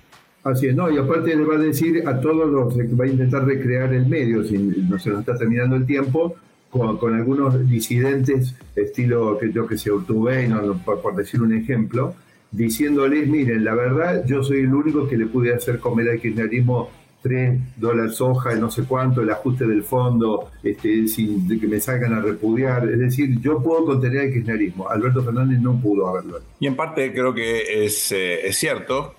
Así 0.42 0.68
es, 0.68 0.74
no, 0.74 0.90
y 0.90 0.96
aparte 0.96 1.36
le 1.36 1.44
va 1.44 1.56
a 1.56 1.58
decir 1.58 2.02
a 2.08 2.18
todos 2.18 2.48
los 2.48 2.74
que 2.74 2.94
va 2.94 3.04
a 3.04 3.08
intentar 3.08 3.44
recrear 3.44 3.92
el 3.92 4.06
medio, 4.06 4.42
si 4.42 4.56
no 4.56 4.98
se 4.98 5.10
nos 5.10 5.20
está 5.20 5.36
terminando 5.36 5.76
el 5.76 5.84
tiempo, 5.84 6.34
con, 6.70 7.14
algunos 7.14 7.68
disidentes, 7.68 8.54
estilo 8.74 9.36
que 9.38 9.52
yo 9.52 9.66
que 9.66 9.76
sé, 9.76 9.90
Urtubey, 9.90 10.48
por, 10.84 11.02
por, 11.02 11.14
decir 11.14 11.42
un 11.42 11.52
ejemplo, 11.52 12.14
diciéndoles, 12.52 13.28
miren, 13.28 13.64
la 13.64 13.74
verdad, 13.74 14.24
yo 14.26 14.42
soy 14.42 14.60
el 14.60 14.74
único 14.74 15.08
que 15.08 15.16
le 15.16 15.26
pude 15.26 15.54
hacer 15.54 15.78
comer 15.78 16.10
al 16.10 16.20
kirchnerismo 16.20 16.90
3 17.22 17.60
dólares 17.76 18.16
soja, 18.16 18.54
no 18.54 18.70
sé 18.70 18.84
cuánto, 18.84 19.20
el 19.20 19.30
ajuste 19.30 19.66
del 19.66 19.82
fondo, 19.82 20.50
este, 20.62 21.06
sin 21.06 21.60
que 21.60 21.66
me 21.66 21.80
salgan 21.80 22.14
a 22.14 22.20
repudiar. 22.20 22.88
Es 22.88 22.98
decir, 22.98 23.40
yo 23.40 23.62
puedo 23.62 23.84
contener 23.84 24.26
el 24.26 24.32
kirchnerismo. 24.32 24.88
Alberto 24.88 25.22
Fernández 25.22 25.60
no 25.60 25.78
pudo 25.78 26.08
haberlo. 26.08 26.40
Y 26.58 26.66
en 26.66 26.76
parte 26.76 27.12
creo 27.12 27.34
que 27.34 27.84
es, 27.84 28.12
eh, 28.12 28.46
es 28.46 28.56
cierto. 28.56 29.14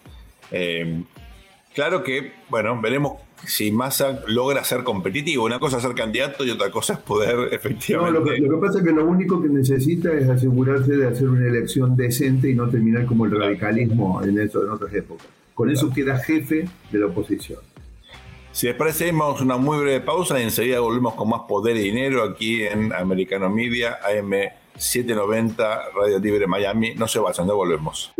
Eh, 0.52 1.04
claro 1.74 2.04
que, 2.04 2.34
bueno, 2.50 2.80
veremos 2.82 3.14
si 3.46 3.72
Massa 3.72 4.22
logra 4.28 4.64
ser 4.64 4.84
competitivo. 4.84 5.46
Una 5.46 5.60
cosa 5.60 5.78
es 5.78 5.84
ser 5.84 5.96
candidato 5.96 6.46
y 6.46 6.52
otra 6.52 6.70
cosa 6.72 6.94
es 6.94 7.00
poder 7.00 7.50
efectivamente. 7.54 8.20
No, 8.20 8.20
lo 8.48 8.60
que, 8.60 8.66
pasa 8.66 8.80
es 8.80 8.86
que 8.86 8.92
lo 8.92 9.06
único 9.06 9.42
que 9.42 9.50
necesita 9.50 10.14
es 10.14 10.30
asegurarse 10.30 10.96
de 10.96 11.08
hacer 11.08 11.30
una 11.30 11.48
elección 11.48 11.96
decente 11.96 12.50
y 12.50 12.56
no 12.56 12.70
terminar 12.70 13.06
como 13.06 13.26
el 13.26 13.32
radicalismo 13.32 14.22
en, 14.24 14.40
eso, 14.40 14.64
en 14.64 14.70
otras 14.70 14.94
épocas. 14.94 15.28
Con 15.54 15.70
eso 15.70 15.92
queda 15.92 16.18
jefe 16.18 16.68
de 16.92 17.00
la 17.00 17.08
oposición. 17.08 17.60
Si 18.52 18.68
les 18.68 18.76
parece, 18.76 19.12
una 19.12 19.58
muy 19.58 19.80
breve 19.80 20.02
pausa 20.02 20.40
y 20.40 20.44
enseguida 20.44 20.82
volvemos 20.82 21.14
con 21.14 21.30
más 21.30 21.42
poder 21.48 21.78
y 21.78 21.84
dinero 21.84 22.24
aquí 22.24 22.64
en 22.64 22.92
Americano 22.94 23.50
Media, 23.50 24.00
AM 24.04 24.32
790, 24.76 25.92
Radio 25.96 26.20
Libre 26.20 26.48
Miami. 26.48 26.94
No 26.96 27.08
se 27.08 27.20
vayan, 27.20 27.48
ya 27.48 27.54
volvemos. 27.54 28.12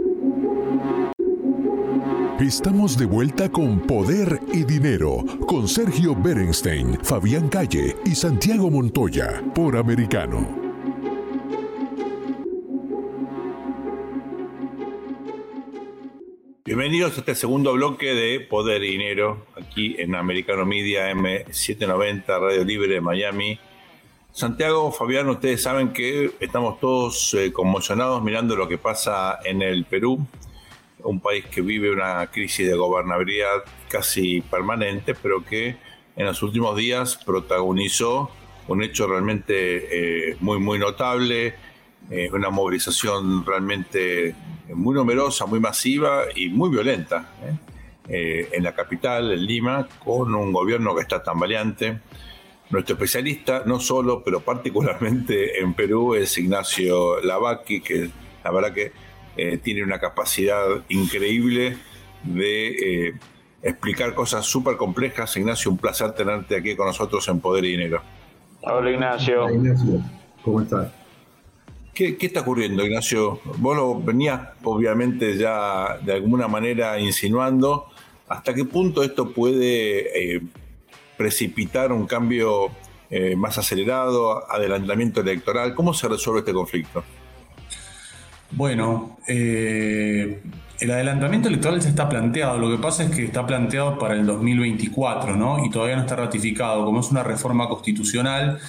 Estamos 2.42 2.98
de 2.98 3.06
vuelta 3.06 3.52
con 3.52 3.82
Poder 3.82 4.40
y 4.52 4.64
Dinero, 4.64 5.24
con 5.46 5.68
Sergio 5.68 6.16
Berenstein, 6.16 6.98
Fabián 7.04 7.50
Calle 7.50 7.96
y 8.04 8.16
Santiago 8.16 8.72
Montoya, 8.72 9.44
por 9.54 9.78
Americano. 9.78 10.50
Bienvenidos 16.66 17.16
a 17.16 17.20
este 17.20 17.36
segundo 17.36 17.74
bloque 17.74 18.16
de 18.16 18.40
Poder 18.40 18.84
y 18.86 18.94
Dinero, 18.94 19.46
aquí 19.56 19.96
en 20.00 20.16
Americano 20.16 20.66
Media 20.66 21.12
M790, 21.12 22.26
Radio 22.26 22.64
Libre 22.64 22.96
de 22.96 23.02
Miami. 23.02 23.60
Santiago, 24.32 24.92
Fabián, 24.92 25.30
ustedes 25.30 25.62
saben 25.62 25.94
que 25.94 26.32
estamos 26.40 26.80
todos 26.80 27.36
eh, 27.36 27.54
conmocionados 27.54 28.24
mirando 28.24 28.56
lo 28.56 28.68
que 28.68 28.80
pasa 28.80 29.38
en 29.46 29.62
el 29.62 29.86
Perú 29.86 30.26
un 31.04 31.20
país 31.20 31.46
que 31.46 31.62
vive 31.62 31.92
una 31.92 32.28
crisis 32.28 32.68
de 32.68 32.76
gobernabilidad 32.76 33.64
casi 33.90 34.42
permanente, 34.42 35.16
pero 35.16 35.44
que 35.44 35.78
en 36.16 36.26
los 36.26 36.42
últimos 36.44 36.76
días 36.76 37.18
protagonizó 37.26 38.32
un 38.68 38.84
hecho 38.84 39.08
realmente 39.08 40.32
eh, 40.32 40.38
muy, 40.40 40.60
muy 40.60 40.80
notable, 40.80 41.56
eh, 42.10 42.30
una 42.32 42.50
movilización 42.50 43.46
realmente 43.46 44.36
muy 44.74 44.96
numerosa, 44.96 45.46
muy 45.46 45.60
masiva 45.60 46.24
y 46.36 46.50
muy 46.50 46.70
violenta 46.70 47.30
¿eh? 48.08 48.50
en 48.52 48.64
la 48.64 48.74
capital, 48.74 49.32
en 49.32 49.46
Lima, 49.46 49.88
con 50.04 50.34
un 50.34 50.52
gobierno 50.52 50.96
que 50.96 51.02
está 51.02 51.22
tan 51.24 51.40
valiente. 51.40 52.00
Nuestro 52.70 52.96
especialista, 52.96 53.64
no 53.66 53.80
solo, 53.80 54.24
pero 54.24 54.40
particularmente 54.40 55.60
en 55.60 55.74
Perú, 55.74 56.16
es 56.16 56.38
Ignacio 56.38 57.20
Lavaki, 57.22 57.82
que 57.82 58.10
la 58.44 58.52
verdad 58.52 58.74
que 58.74 58.92
eh, 59.38 59.58
tiene 59.58 59.84
una 59.84 60.00
capacidad 60.00 60.66
increíble 60.90 61.78
de 62.24 63.08
eh, 63.08 63.14
explicar 63.62 64.14
cosas 64.14 64.46
súper 64.46 64.76
complejas. 64.76 65.36
Ignacio, 65.38 65.72
un 65.72 65.78
placer 65.78 66.12
tenerte 66.14 66.58
aquí 66.58 66.76
con 66.76 66.88
nosotros 66.88 67.28
en 67.30 67.40
Poder 67.40 67.64
y 67.66 67.72
Dinero. 67.72 68.02
Hola 68.62 68.92
Ignacio. 68.92 69.46
Hola 69.46 69.54
Ignacio, 69.54 70.02
¿cómo 70.44 70.62
estás? 70.62 70.92
¿Qué, 71.94 72.18
está 72.20 72.42
ocurriendo, 72.42 72.86
Ignacio? 72.86 73.40
Vos 73.58 73.76
lo 73.76 74.00
venías 74.02 74.50
obviamente 74.64 75.38
ya 75.38 75.98
de 76.02 76.14
alguna 76.14 76.48
manera 76.48 77.00
insinuando. 77.00 77.88
¿Hasta 78.28 78.54
qué 78.54 78.66
punto 78.66 79.04
esto 79.04 79.32
puede 79.32 80.36
eh, 80.36 80.42
precipitar 81.18 81.92
un 81.92 82.06
cambio 82.08 82.72
más 83.36 83.58
acelerado, 83.58 84.50
adelantamiento 84.50 85.20
electoral? 85.20 85.76
¿Cómo 85.76 85.94
se 85.94 86.08
resuelve 86.08 86.40
este 86.40 86.54
conflicto? 86.54 87.04
Bueno, 88.52 89.18
eh, 89.28 90.42
el 90.80 90.92
adelantamiento 90.92 91.48
electoral 91.48 91.80
ya 91.80 91.90
está 91.90 92.10
planteado, 92.10 92.58
lo 92.58 92.70
que 92.70 92.82
pasa 92.82 93.04
es 93.04 93.12
que 93.12 93.24
está 93.26 93.46
planteado 93.46 93.98
para 93.98 94.16
el 94.16 94.26
2024, 94.26 95.36
¿no? 95.36 95.64
Y 95.64 95.70
todavía 95.70 95.96
no 95.96 96.02
está 96.02 96.16
ratificado. 96.16 96.84
Como 96.84 97.00
es 97.00 97.12
una 97.12 97.24
reforma 97.24 97.70
constitucional, 97.70 98.60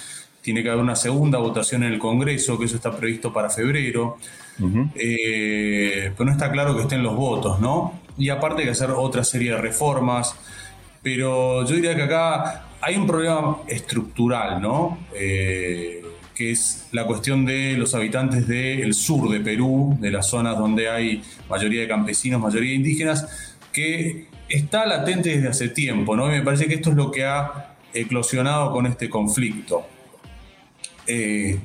tiene 0.41 0.61
que 0.61 0.69
haber 0.69 0.81
una 0.81 0.95
segunda 0.95 1.39
votación 1.39 1.83
en 1.83 1.93
el 1.93 1.99
Congreso, 1.99 2.59
que 2.59 2.65
eso 2.65 2.75
está 2.75 2.95
previsto 2.95 3.33
para 3.33 3.49
febrero, 3.49 4.17
eh, 4.95 6.11
pero 6.15 6.25
no 6.25 6.31
está 6.31 6.51
claro 6.51 6.75
que 6.75 6.83
estén 6.83 7.01
los 7.01 7.15
votos, 7.15 7.59
¿no? 7.59 8.01
Y 8.17 8.29
aparte 8.29 8.61
hay 8.61 8.65
que 8.65 8.71
hacer 8.71 8.91
otra 8.91 9.23
serie 9.23 9.51
de 9.51 9.57
reformas, 9.57 10.35
pero 11.01 11.65
yo 11.65 11.75
diría 11.75 11.95
que 11.95 12.03
acá 12.03 12.65
hay 12.79 12.95
un 12.95 13.07
problema 13.07 13.57
estructural, 13.67 14.61
¿no? 14.61 14.99
Eh, 15.15 16.03
que 16.43 16.51
es 16.51 16.87
la 16.91 17.05
cuestión 17.05 17.45
de 17.45 17.77
los 17.77 17.95
habitantes 17.95 18.45
del 18.47 18.93
sur 18.93 19.29
de 19.31 19.39
Perú, 19.39 19.97
de 20.01 20.11
las 20.11 20.27
zonas 20.27 20.57
donde 20.57 20.89
hay 20.89 21.23
mayoría 21.49 21.81
de 21.81 21.87
campesinos, 21.87 22.41
mayoría 22.41 22.71
de 22.71 22.75
indígenas, 22.75 23.27
que 23.71 24.27
está 24.49 24.85
latente 24.85 25.29
desde 25.29 25.47
hace 25.47 25.69
tiempo, 25.69 26.17
¿no? 26.17 26.27
Y 26.27 26.39
me 26.39 26.41
parece 26.41 26.67
que 26.67 26.75
esto 26.75 26.89
es 26.89 26.97
lo 26.97 27.11
que 27.11 27.23
ha 27.23 27.75
eclosionado 27.93 28.73
con 28.73 28.85
este 28.87 29.09
conflicto. 29.09 29.85
Eh, 31.07 31.59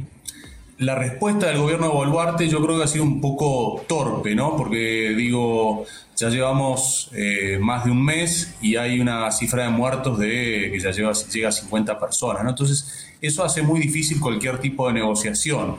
la 0.79 0.95
respuesta 0.95 1.49
del 1.49 1.59
gobierno 1.59 1.89
de 1.89 1.93
Boluarte 1.93 2.49
yo 2.49 2.65
creo 2.65 2.79
que 2.79 2.85
ha 2.85 2.89
sido 2.89 3.05
un 3.05 3.21
poco 3.21 3.85
torpe, 3.89 4.35
¿no? 4.37 4.57
Porque 4.57 5.13
digo, 5.17 5.85
ya 6.17 6.29
llevamos 6.29 7.11
eh, 7.15 7.59
más 7.61 7.85
de 7.85 7.91
un 7.91 8.05
mes 8.05 8.55
y 8.61 8.77
hay 8.77 9.01
una 9.01 9.31
cifra 9.33 9.65
de 9.65 9.71
muertos 9.71 10.19
de 10.19 10.71
que 10.73 10.79
ya 10.79 10.93
llega, 10.93 11.13
llega 11.13 11.49
a 11.49 11.53
50 11.53 11.99
personas, 11.99 12.45
¿no? 12.45 12.51
Entonces, 12.51 13.09
eso 13.21 13.43
hace 13.45 13.63
muy 13.63 13.81
difícil 13.81 14.21
cualquier 14.21 14.59
tipo 14.59 14.87
de 14.87 14.95
negociación. 14.95 15.77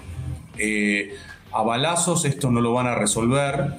Eh, 0.58 1.15
a 1.51 1.63
balazos 1.63 2.25
esto 2.25 2.51
no 2.51 2.60
lo 2.60 2.74
van 2.74 2.88
a 2.88 2.96
resolver 2.96 3.75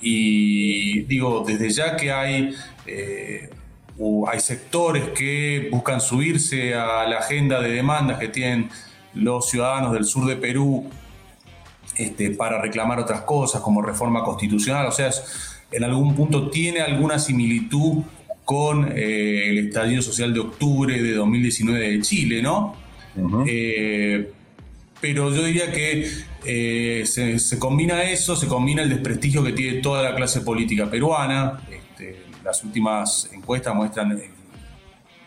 y 0.00 1.02
digo, 1.02 1.42
desde 1.46 1.70
ya 1.70 1.96
que 1.96 2.12
hay, 2.12 2.54
eh, 2.86 3.48
hay 4.30 4.40
sectores 4.40 5.08
que 5.16 5.68
buscan 5.72 6.02
subirse 6.02 6.74
a 6.74 7.08
la 7.08 7.18
agenda 7.18 7.60
de 7.60 7.72
demandas 7.72 8.18
que 8.18 8.28
tienen 8.28 8.70
los 9.14 9.48
ciudadanos 9.48 9.92
del 9.92 10.04
sur 10.04 10.26
de 10.26 10.36
Perú 10.36 10.88
este, 11.96 12.30
para 12.30 12.60
reclamar 12.60 12.98
otras 12.98 13.22
cosas 13.22 13.60
como 13.60 13.82
reforma 13.82 14.22
constitucional, 14.22 14.86
o 14.86 14.92
sea, 14.92 15.10
en 15.72 15.84
algún 15.84 16.14
punto 16.14 16.50
tiene 16.50 16.80
alguna 16.80 17.18
similitud 17.18 18.02
con 18.44 18.90
eh, 18.96 19.50
el 19.50 19.68
estallido 19.68 20.02
social 20.02 20.34
de 20.34 20.40
octubre 20.40 21.00
de 21.00 21.14
2019 21.14 21.90
de 21.90 22.00
Chile, 22.00 22.42
¿no? 22.42 22.74
Eh, 23.46 24.32
pero 25.00 25.34
yo 25.34 25.44
diría 25.44 25.72
que 25.72 26.10
eh, 26.44 27.04
se, 27.06 27.58
combina 27.58 28.02
eso, 28.02 28.36
se 28.36 28.46
combina 28.46 28.82
el 28.82 28.88
desprestigio 28.88 29.42
que 29.42 29.52
tiene 29.52 29.80
toda 29.80 30.02
la 30.02 30.14
clase 30.14 30.40
política 30.40 30.90
peruana. 30.90 31.60
Este, 31.70 32.22
las 32.44 32.62
últimas 32.64 33.30
encuestas 33.32 33.74
muestran 33.74 34.12
el 34.12 34.22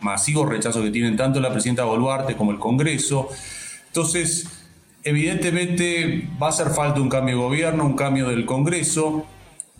masivo 0.01 0.45
rechazo 0.45 0.83
que 0.83 0.91
tienen 0.91 1.15
tanto 1.15 1.39
la 1.39 1.51
presidenta 1.51 1.85
Boluarte 1.85 2.35
como 2.35 2.51
el 2.51 2.59
Congreso. 2.59 3.29
Entonces, 3.93 4.47
evidentemente 5.03 6.27
va 6.41 6.47
a 6.47 6.49
hacer 6.49 6.69
falta 6.69 6.99
un 6.99 7.09
cambio 7.09 7.35
de 7.35 7.43
gobierno, 7.43 7.85
un 7.85 7.95
cambio 7.95 8.27
del 8.27 8.43
Congreso, 8.43 9.27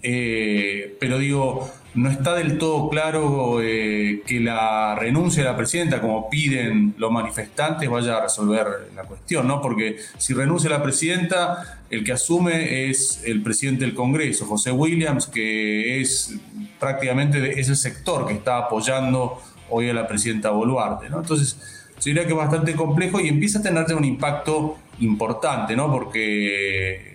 eh, 0.03 0.96
pero 1.00 1.17
digo, 1.17 1.72
no 1.96 2.12
está 2.12 2.36
del 2.36 2.60
todo 2.60 2.89
claro 2.89 3.60
eh, 3.60 4.22
que 4.27 4.39
la 4.39 4.93
renuncia 4.93 5.41
de 5.41 5.50
la 5.50 5.58
presidenta, 5.58 6.00
como 6.00 6.29
piden 6.29 6.93
los 7.00 7.12
manifestantes, 7.12 7.89
vaya 7.89 8.17
a 8.17 8.22
resolver 8.22 8.91
la 8.96 9.01
cuestión, 9.01 9.48
¿no? 9.48 9.60
Porque 9.63 9.98
si 10.20 10.36
renuncia 10.36 10.70
la 10.70 10.84
presidenta, 10.84 11.82
el 11.89 12.03
que 12.03 12.12
asume 12.12 12.88
es 12.88 13.24
el 13.25 13.41
presidente 13.41 13.84
del 13.84 13.96
Congreso, 13.96 14.46
José 14.46 14.72
Williams, 14.72 15.25
que 15.25 16.00
es 16.01 16.36
prácticamente 16.79 17.60
ese 17.60 17.75
sector 17.75 18.27
que 18.27 18.34
está 18.34 18.60
apoyando 18.60 19.41
hoy 19.72 19.89
a 19.89 19.93
la 19.96 20.08
presidenta 20.08 20.51
Boluarte, 20.51 21.10
¿no? 21.10 21.22
Entonces, 21.22 21.82
diría 22.10 22.24
que 22.24 22.31
es 22.31 22.38
bastante 22.38 22.74
complejo 22.75 23.19
y 23.19 23.27
empieza 23.27 23.60
a 23.60 23.62
tener 23.62 23.86
un 23.93 24.05
impacto 24.05 24.77
importante, 25.00 25.75
¿no? 25.75 25.91
Porque 25.91 27.13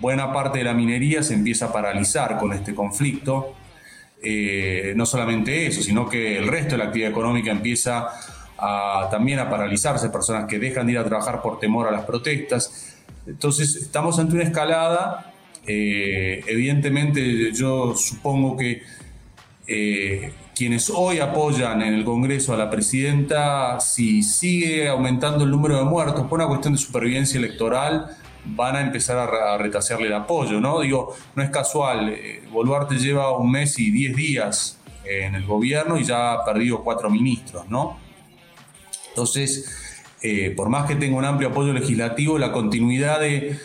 buena 0.00 0.32
parte 0.32 0.58
de 0.58 0.64
la 0.64 0.74
minería 0.74 1.22
se 1.22 1.34
empieza 1.34 1.66
a 1.66 1.72
paralizar 1.72 2.38
con 2.38 2.52
este 2.52 2.74
conflicto. 2.74 3.54
Eh, 4.22 4.92
no 4.96 5.06
solamente 5.06 5.66
eso, 5.66 5.82
sino 5.82 6.08
que 6.08 6.38
el 6.38 6.48
resto 6.48 6.72
de 6.72 6.78
la 6.78 6.84
actividad 6.84 7.10
económica 7.10 7.50
empieza 7.50 8.08
también 9.10 9.38
a 9.38 9.48
paralizarse, 9.48 10.10
personas 10.10 10.46
que 10.46 10.58
dejan 10.58 10.86
de 10.86 10.92
ir 10.92 10.98
a 10.98 11.04
trabajar 11.04 11.40
por 11.40 11.60
temor 11.60 11.86
a 11.86 11.92
las 11.92 12.04
protestas. 12.04 12.96
Entonces, 13.26 13.76
estamos 13.76 14.18
ante 14.18 14.34
una 14.34 14.44
escalada. 14.44 15.32
Eh, 15.66 16.42
evidentemente, 16.46 17.52
yo 17.52 17.94
supongo 17.94 18.56
que 18.56 18.82
eh, 19.66 20.32
quienes 20.58 20.90
hoy 20.90 21.20
apoyan 21.20 21.82
en 21.82 21.94
el 21.94 22.04
Congreso 22.04 22.52
a 22.52 22.56
la 22.56 22.68
presidenta, 22.68 23.78
si 23.78 24.24
sigue 24.24 24.88
aumentando 24.88 25.44
el 25.44 25.52
número 25.52 25.76
de 25.76 25.84
muertos 25.84 26.26
por 26.26 26.40
una 26.40 26.48
cuestión 26.48 26.74
de 26.74 26.80
supervivencia 26.80 27.38
electoral, 27.38 28.08
van 28.44 28.74
a 28.74 28.80
empezar 28.80 29.18
a, 29.18 29.56
retasearle 29.56 30.08
el 30.08 30.14
apoyo, 30.14 30.60
¿no? 30.60 30.80
Digo, 30.80 31.14
no 31.36 31.44
es 31.44 31.50
casual, 31.50 32.08
eh, 32.08 32.42
Boluarte 32.50 32.96
lleva 32.96 33.38
un 33.38 33.52
mes 33.52 33.78
y 33.78 33.92
diez 33.92 34.16
días 34.16 34.80
en 35.04 35.36
el 35.36 35.46
gobierno 35.46 35.96
y 35.96 36.02
ya 36.02 36.32
ha 36.32 36.44
perdido 36.44 36.82
cuatro 36.82 37.08
ministros, 37.08 37.68
¿no? 37.70 37.96
Entonces, 39.10 40.02
eh, 40.22 40.52
por 40.56 40.70
más 40.70 40.88
que 40.88 40.96
tenga 40.96 41.16
un 41.16 41.24
amplio 41.24 41.50
apoyo 41.50 41.72
legislativo, 41.72 42.36
la 42.36 42.50
continuidad 42.50 43.20
de, 43.20 43.56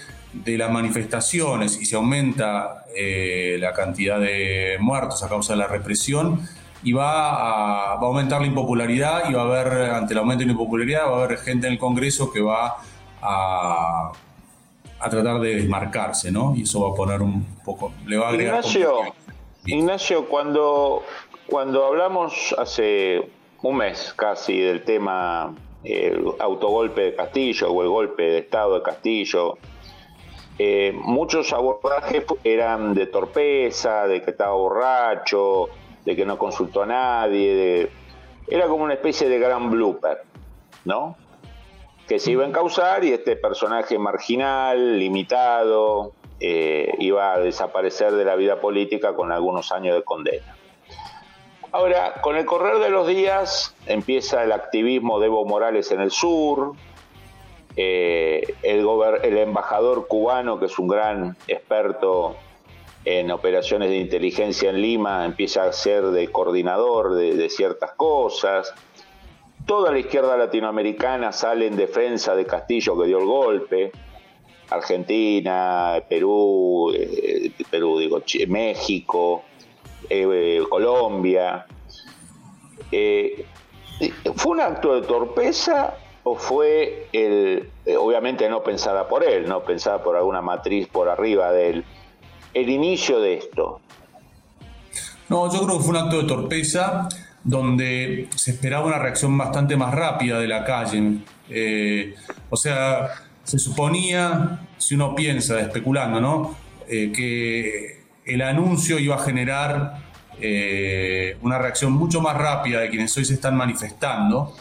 las 0.45 0.71
manifestaciones 0.71 1.81
y 1.81 1.85
se 1.85 1.95
aumenta 1.95 2.85
eh, 2.95 3.57
la 3.59 3.73
cantidad 3.73 4.19
de 4.19 4.77
muertos 4.79 5.23
a 5.23 5.29
causa 5.29 5.53
de 5.53 5.59
la 5.59 5.67
represión, 5.67 6.39
y 6.83 6.93
va 6.93 7.29
a, 7.29 7.93
aumentar 7.93 8.41
la 8.41 8.47
impopularidad 8.47 9.29
y 9.29 9.33
va 9.33 9.41
a 9.41 9.45
haber, 9.45 9.91
ante 9.91 10.13
el 10.13 10.19
aumento 10.19 10.41
de 10.41 10.47
la 10.47 10.51
impopularidad, 10.51 11.05
va 11.05 11.21
a 11.21 11.23
haber 11.23 11.37
gente 11.39 11.67
en 11.67 11.73
el 11.73 11.79
Congreso 11.79 12.31
que 12.31 12.41
va 12.41 12.77
a, 13.21 14.11
a 14.99 15.09
tratar 15.09 15.39
de 15.39 15.55
desmarcarse, 15.55 16.31
¿no? 16.31 16.53
Y 16.55 16.63
eso 16.63 16.87
va 16.87 16.93
a 16.93 16.95
poner 16.95 17.21
un 17.21 17.45
poco, 17.63 17.93
le 18.05 18.17
va 18.17 18.27
a 18.27 18.29
agregar... 18.29 18.55
Ignacio, 18.55 18.99
Ignacio 19.65 20.27
cuando, 20.27 21.03
cuando 21.47 21.85
hablamos 21.85 22.53
hace 22.57 23.29
un 23.61 23.77
mes 23.77 24.13
casi 24.15 24.59
del 24.59 24.83
tema 24.83 25.53
el 25.83 26.25
autogolpe 26.39 27.01
de 27.01 27.15
Castillo 27.15 27.71
o 27.71 27.83
el 27.83 27.89
golpe 27.89 28.23
de 28.23 28.37
Estado 28.39 28.75
de 28.75 28.83
Castillo. 28.83 29.57
Eh, 30.57 30.93
muchos 30.95 31.51
abordajes 31.51 32.23
eran 32.43 32.93
de 32.93 33.07
torpeza, 33.07 34.07
de 34.07 34.21
que 34.21 34.31
estaba 34.31 34.53
borracho, 34.53 35.69
de 36.05 36.15
que 36.15 36.25
no 36.25 36.37
consultó 36.37 36.83
a 36.83 36.85
nadie. 36.85 37.89
Era 38.47 38.67
como 38.67 38.83
una 38.83 38.93
especie 38.93 39.29
de 39.29 39.39
gran 39.39 39.69
blooper, 39.69 40.23
¿no? 40.85 41.15
Que 42.07 42.19
se 42.19 42.31
iba 42.31 42.43
a 42.43 42.47
encauzar 42.47 43.03
y 43.03 43.13
este 43.13 43.35
personaje 43.35 43.97
marginal, 43.97 44.99
limitado, 44.99 46.13
eh, 46.39 46.93
iba 46.99 47.33
a 47.33 47.39
desaparecer 47.39 48.11
de 48.11 48.25
la 48.25 48.35
vida 48.35 48.59
política 48.59 49.13
con 49.13 49.31
algunos 49.31 49.71
años 49.71 49.95
de 49.95 50.03
condena. 50.03 50.57
Ahora, 51.71 52.21
con 52.21 52.35
el 52.35 52.45
correr 52.45 52.77
de 52.77 52.89
los 52.89 53.07
días 53.07 53.75
empieza 53.87 54.43
el 54.43 54.51
activismo 54.51 55.19
de 55.19 55.27
Evo 55.27 55.45
Morales 55.45 55.91
en 55.91 56.01
el 56.01 56.11
sur, 56.11 56.73
eh, 57.75 58.53
el, 58.61 59.37
embajador 59.37 60.07
cubano, 60.07 60.59
que 60.59 60.65
es 60.67 60.77
un 60.77 60.87
gran 60.87 61.35
experto 61.47 62.35
en 63.05 63.31
operaciones 63.31 63.89
de 63.89 63.97
inteligencia 63.97 64.69
en 64.69 64.81
Lima, 64.81 65.25
empieza 65.25 65.63
a 65.63 65.73
ser 65.73 66.05
de 66.05 66.31
coordinador 66.31 67.15
de, 67.15 67.49
ciertas 67.49 67.91
cosas. 67.91 68.73
Toda 69.65 69.91
la 69.91 69.99
izquierda 69.99 70.37
latinoamericana 70.37 71.31
sale 71.31 71.67
en 71.67 71.75
defensa 71.75 72.35
de 72.35 72.45
Castillo 72.45 72.99
que 72.99 73.07
dio 73.07 73.19
el 73.19 73.25
golpe. 73.25 73.91
Argentina, 74.69 76.01
Perú, 76.07 76.91
eh, 76.95 77.51
Perú 77.69 77.99
digo, 77.99 78.21
México, 78.47 79.43
eh, 80.09 80.61
Colombia. 80.69 81.65
Eh, 82.91 83.45
¿Fue 84.35 84.53
un 84.53 84.61
acto 84.61 84.99
de 84.99 85.05
torpeza 85.05 85.97
o 86.23 86.35
fue 86.35 87.07
el, 87.11 87.69
obviamente 87.97 88.47
no 88.49 88.63
pensada 88.63 89.07
por 89.07 89.23
él, 89.23 89.47
no 89.47 89.63
pensada 89.63 90.01
por 90.01 90.15
alguna 90.15 90.41
matriz 90.41 90.87
por 90.87 91.09
arriba 91.09 91.51
de 91.51 91.69
él, 91.69 91.85
el 92.53 92.69
inicio 92.69 93.19
de 93.19 93.35
esto? 93.35 93.81
No, 95.29 95.51
yo 95.51 95.65
creo 95.65 95.77
que 95.77 95.83
fue 95.83 95.91
un 95.91 96.05
acto 96.05 96.21
de 96.21 96.27
torpeza 96.27 97.07
donde 97.43 98.27
se 98.35 98.51
esperaba 98.51 98.85
una 98.85 98.99
reacción 98.99 99.37
bastante 99.37 99.75
más 99.75 99.93
rápida 99.93 100.39
de 100.39 100.47
la 100.47 100.63
calle. 100.63 101.19
o 102.49 102.57
sea, 102.57 103.09
se 103.43 103.59
suponía, 103.59 104.61
si 104.77 104.95
uno 104.95 105.15
piensa, 105.15 105.59
especulando, 105.59 106.21
¿no? 106.21 106.55
que 106.87 108.03
el 108.25 108.41
anuncio 108.41 108.99
iba 108.99 109.15
a 109.15 109.19
generar 109.19 110.03
eh, 110.39 111.37
una 111.41 111.57
reacción 111.57 111.93
mucho 111.93 112.21
más 112.21 112.35
rápida 112.35 112.79
de 112.81 112.89
quienes 112.89 113.15
hoy 113.17 113.25
se 113.25 113.33
están 113.33 113.55
manifestando, 113.55 114.55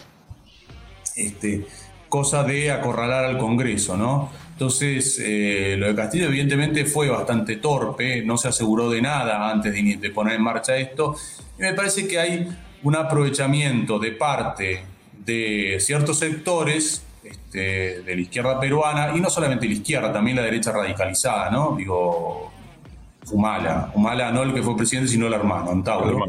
este, 1.16 1.66
cosa 2.08 2.42
de 2.44 2.70
acorralar 2.70 3.24
al 3.24 3.38
Congreso, 3.38 3.96
¿no? 3.96 4.30
Entonces, 4.62 5.20
eh, 5.20 5.74
lo 5.76 5.88
de 5.88 5.94
Castillo 5.96 6.26
evidentemente 6.26 6.84
fue 6.84 7.08
bastante 7.08 7.56
torpe, 7.56 8.22
no 8.22 8.36
se 8.36 8.46
aseguró 8.46 8.88
de 8.88 9.02
nada 9.02 9.50
antes 9.50 9.74
de, 9.74 10.10
poner 10.10 10.36
en 10.36 10.42
marcha 10.42 10.76
esto, 10.76 11.16
y 11.58 11.62
me 11.62 11.74
parece 11.74 12.06
que 12.06 12.16
hay 12.20 12.48
un 12.84 12.94
aprovechamiento 12.94 13.98
de 13.98 14.12
parte 14.12 14.84
de 15.18 15.78
ciertos 15.80 16.20
sectores 16.20 17.04
este, 17.24 18.02
de 18.02 18.14
la 18.14 18.20
izquierda 18.20 18.60
peruana, 18.60 19.16
y 19.16 19.20
no 19.20 19.30
solamente 19.30 19.66
la 19.66 19.72
izquierda, 19.72 20.12
también 20.12 20.36
la 20.36 20.42
derecha 20.44 20.70
radicalizada, 20.70 21.50
¿no? 21.50 21.74
Digo, 21.76 22.52
Humala, 23.32 23.90
Humala 23.96 24.30
no 24.30 24.44
el 24.44 24.54
que 24.54 24.62
fue 24.62 24.76
presidente, 24.76 25.10
sino 25.10 25.26
el 25.26 25.32
hermano, 25.32 25.72
Antauro, 25.72 26.24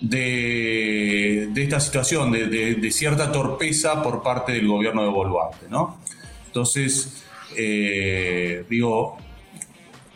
de, 0.00 1.50
de, 1.52 1.62
esta 1.64 1.80
situación, 1.80 2.32
de, 2.32 2.90
cierta 2.90 3.30
torpeza 3.30 4.02
por 4.02 4.22
parte 4.22 4.52
del 4.52 4.66
gobierno 4.66 5.02
de 5.02 5.10
Boluarte, 5.10 5.66
¿no? 5.68 5.98
Entonces, 6.46 7.26
eh, 7.60 8.64
digo, 8.70 9.16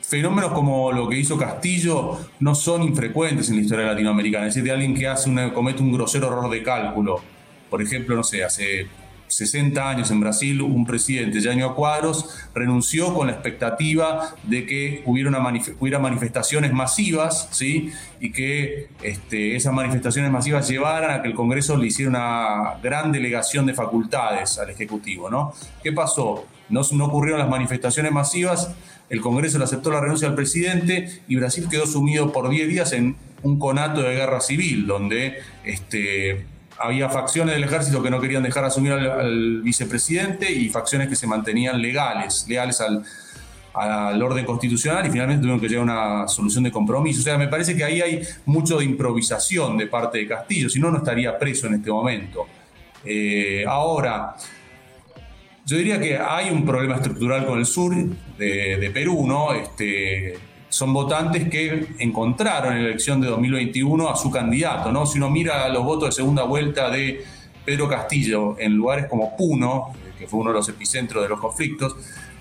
fenómenos 0.01 0.53
como 0.53 0.93
lo 0.93 1.09
que 1.09 1.19
hizo 1.19 1.37
Castillo 1.37 2.19
no 2.39 2.55
son 2.55 2.85
infrecuentes 2.85 3.49
en 3.51 3.57
la 3.57 3.63
historia 3.63 3.87
latinoamericana, 3.87 4.47
es 4.47 4.55
decir, 4.55 4.65
de 4.65 4.71
alguien 4.71 4.95
que 4.95 5.09
hace 5.09 5.29
comete 5.53 5.83
un 5.83 5.93
grosero 5.93 6.29
error 6.29 6.49
de 6.49 6.63
cálculo, 6.63 7.21
por 7.69 7.83
ejemplo, 7.83 8.15
no 8.15 8.23
sé, 8.23 8.45
hace 8.45 8.87
60 9.27 9.89
años 9.89 10.11
en 10.11 10.21
Brasil, 10.21 10.61
un 10.61 10.85
presidente, 10.85 11.41
Jaño 11.41 11.75
Cuadros, 11.75 12.47
renunció 12.55 13.15
con 13.15 13.27
la 13.27 13.33
expectativa 13.33 14.35
de 14.43 14.67
que 14.67 15.03
hubiera, 15.07 15.31
una 15.31 15.41
hubiera 15.81 15.99
manifestaciones 15.99 16.73
masivas, 16.73 17.49
¿sí? 17.51 17.91
Y 18.21 18.31
que 18.31 18.89
este, 19.03 19.57
esas 19.57 19.73
manifestaciones 19.73 20.31
masivas 20.31 20.69
llevaran 20.69 21.19
a 21.19 21.23
que 21.23 21.29
el 21.29 21.35
Congreso 21.35 21.77
le 21.77 21.87
hiciera 21.87 22.11
una 22.11 22.75
gran 22.83 23.11
delegación 23.11 23.67
de 23.67 23.75
facultades 23.75 24.59
al 24.59 24.71
Ejecutivo, 24.71 25.31
¿no? 25.31 25.55
¿Qué 25.83 25.93
pasó? 25.93 26.45
No, 26.73 26.81
ocurrieron 26.81 27.39
las 27.39 27.49
manifestaciones 27.49 28.13
masivas, 28.13 28.75
el 29.11 29.21
Congreso 29.21 29.59
le 29.59 29.65
aceptó 29.65 29.91
la 29.91 30.01
renuncia 30.01 30.27
al 30.27 30.35
presidente 30.35 31.23
y 31.29 31.37
Brasil 31.37 31.67
quedó 31.71 31.87
sumido 31.87 32.33
por 32.33 32.49
10 32.49 32.69
días 32.69 32.93
en 32.93 33.17
un 33.43 33.59
conato 33.59 34.01
de 34.03 34.15
guerra 34.15 34.41
civil, 34.41 34.87
donde 34.87 35.39
este, 35.65 36.47
había 36.79 37.09
facciones 37.09 37.55
del 37.55 37.65
ejército 37.65 38.03
que 38.03 38.11
no 38.11 38.21
querían 38.21 38.43
dejar 38.43 38.65
asumir 38.65 38.93
al, 38.93 39.63
vicepresidente 39.63 40.51
y 40.51 40.69
facciones 40.69 41.09
que 41.09 41.17
se 41.17 41.27
mantenían 41.27 41.81
legales, 41.81 42.47
leales 42.49 42.81
al, 42.81 43.05
orden 44.23 44.45
constitucional 44.45 45.07
y 45.07 45.11
finalmente 45.11 45.41
tuvieron 45.41 45.61
que 45.61 45.69
llegar 45.69 45.89
a 45.89 46.21
una 46.21 46.29
solución 46.29 46.65
de 46.65 46.71
compromiso. 46.71 47.21
O 47.21 47.23
sea, 47.23 47.39
me 47.39 47.49
parece 47.49 47.77
que 47.77 47.85
ahí 47.85 48.01
hay 48.01 48.23
mucho 48.45 48.79
de 48.79 48.85
improvisación 48.85 49.79
de 49.79 49.87
parte 49.87 50.19
de 50.19 50.27
Castillo, 50.27 50.69
si 50.69 50.79
no, 50.79 50.91
no 50.91 50.99
estaría 50.99 51.39
preso 51.39 51.67
en 51.69 51.75
este 51.75 51.91
momento. 51.91 52.47
Eh, 53.05 53.65
ahora, 53.67 54.37
yo 55.73 55.79
diría 55.79 55.99
que 55.99 56.19
hay 56.19 56.51
un 56.51 56.67
problema 56.67 56.97
estructural 56.97 57.47
con 57.47 57.59
el 57.59 57.65
sur 57.65 57.95
de, 58.37 58.91
Perú, 58.93 59.27
¿no? 59.27 59.55
Este, 59.55 60.35
son 60.69 60.93
votantes 60.93 61.49
que 61.49 61.87
encontraron 61.99 62.75
en 62.75 62.83
la 62.83 62.89
elección 62.91 63.23
de 63.23 63.29
2021 63.29 64.11
a 64.11 64.15
su 64.15 64.31
candidato. 64.31 64.93
¿no? 64.93 65.07
Si 65.07 65.17
uno 65.17 65.31
mira 65.31 65.67
los 65.71 65.83
votos 65.83 66.11
de 66.11 66.13
segunda 66.13 66.43
vuelta 66.45 66.91
de 66.91 67.25
Pedro 67.65 67.89
Castillo 67.89 68.57
en 68.59 68.75
lugares 68.75 69.07
como 69.07 69.35
Puno, 69.35 69.95
que 70.19 70.27
fue 70.27 70.41
uno 70.41 70.51
de 70.51 70.57
los 70.57 70.69
epicentros 70.69 71.23
de 71.23 71.31
los 71.31 71.41
conflictos, 71.41 71.97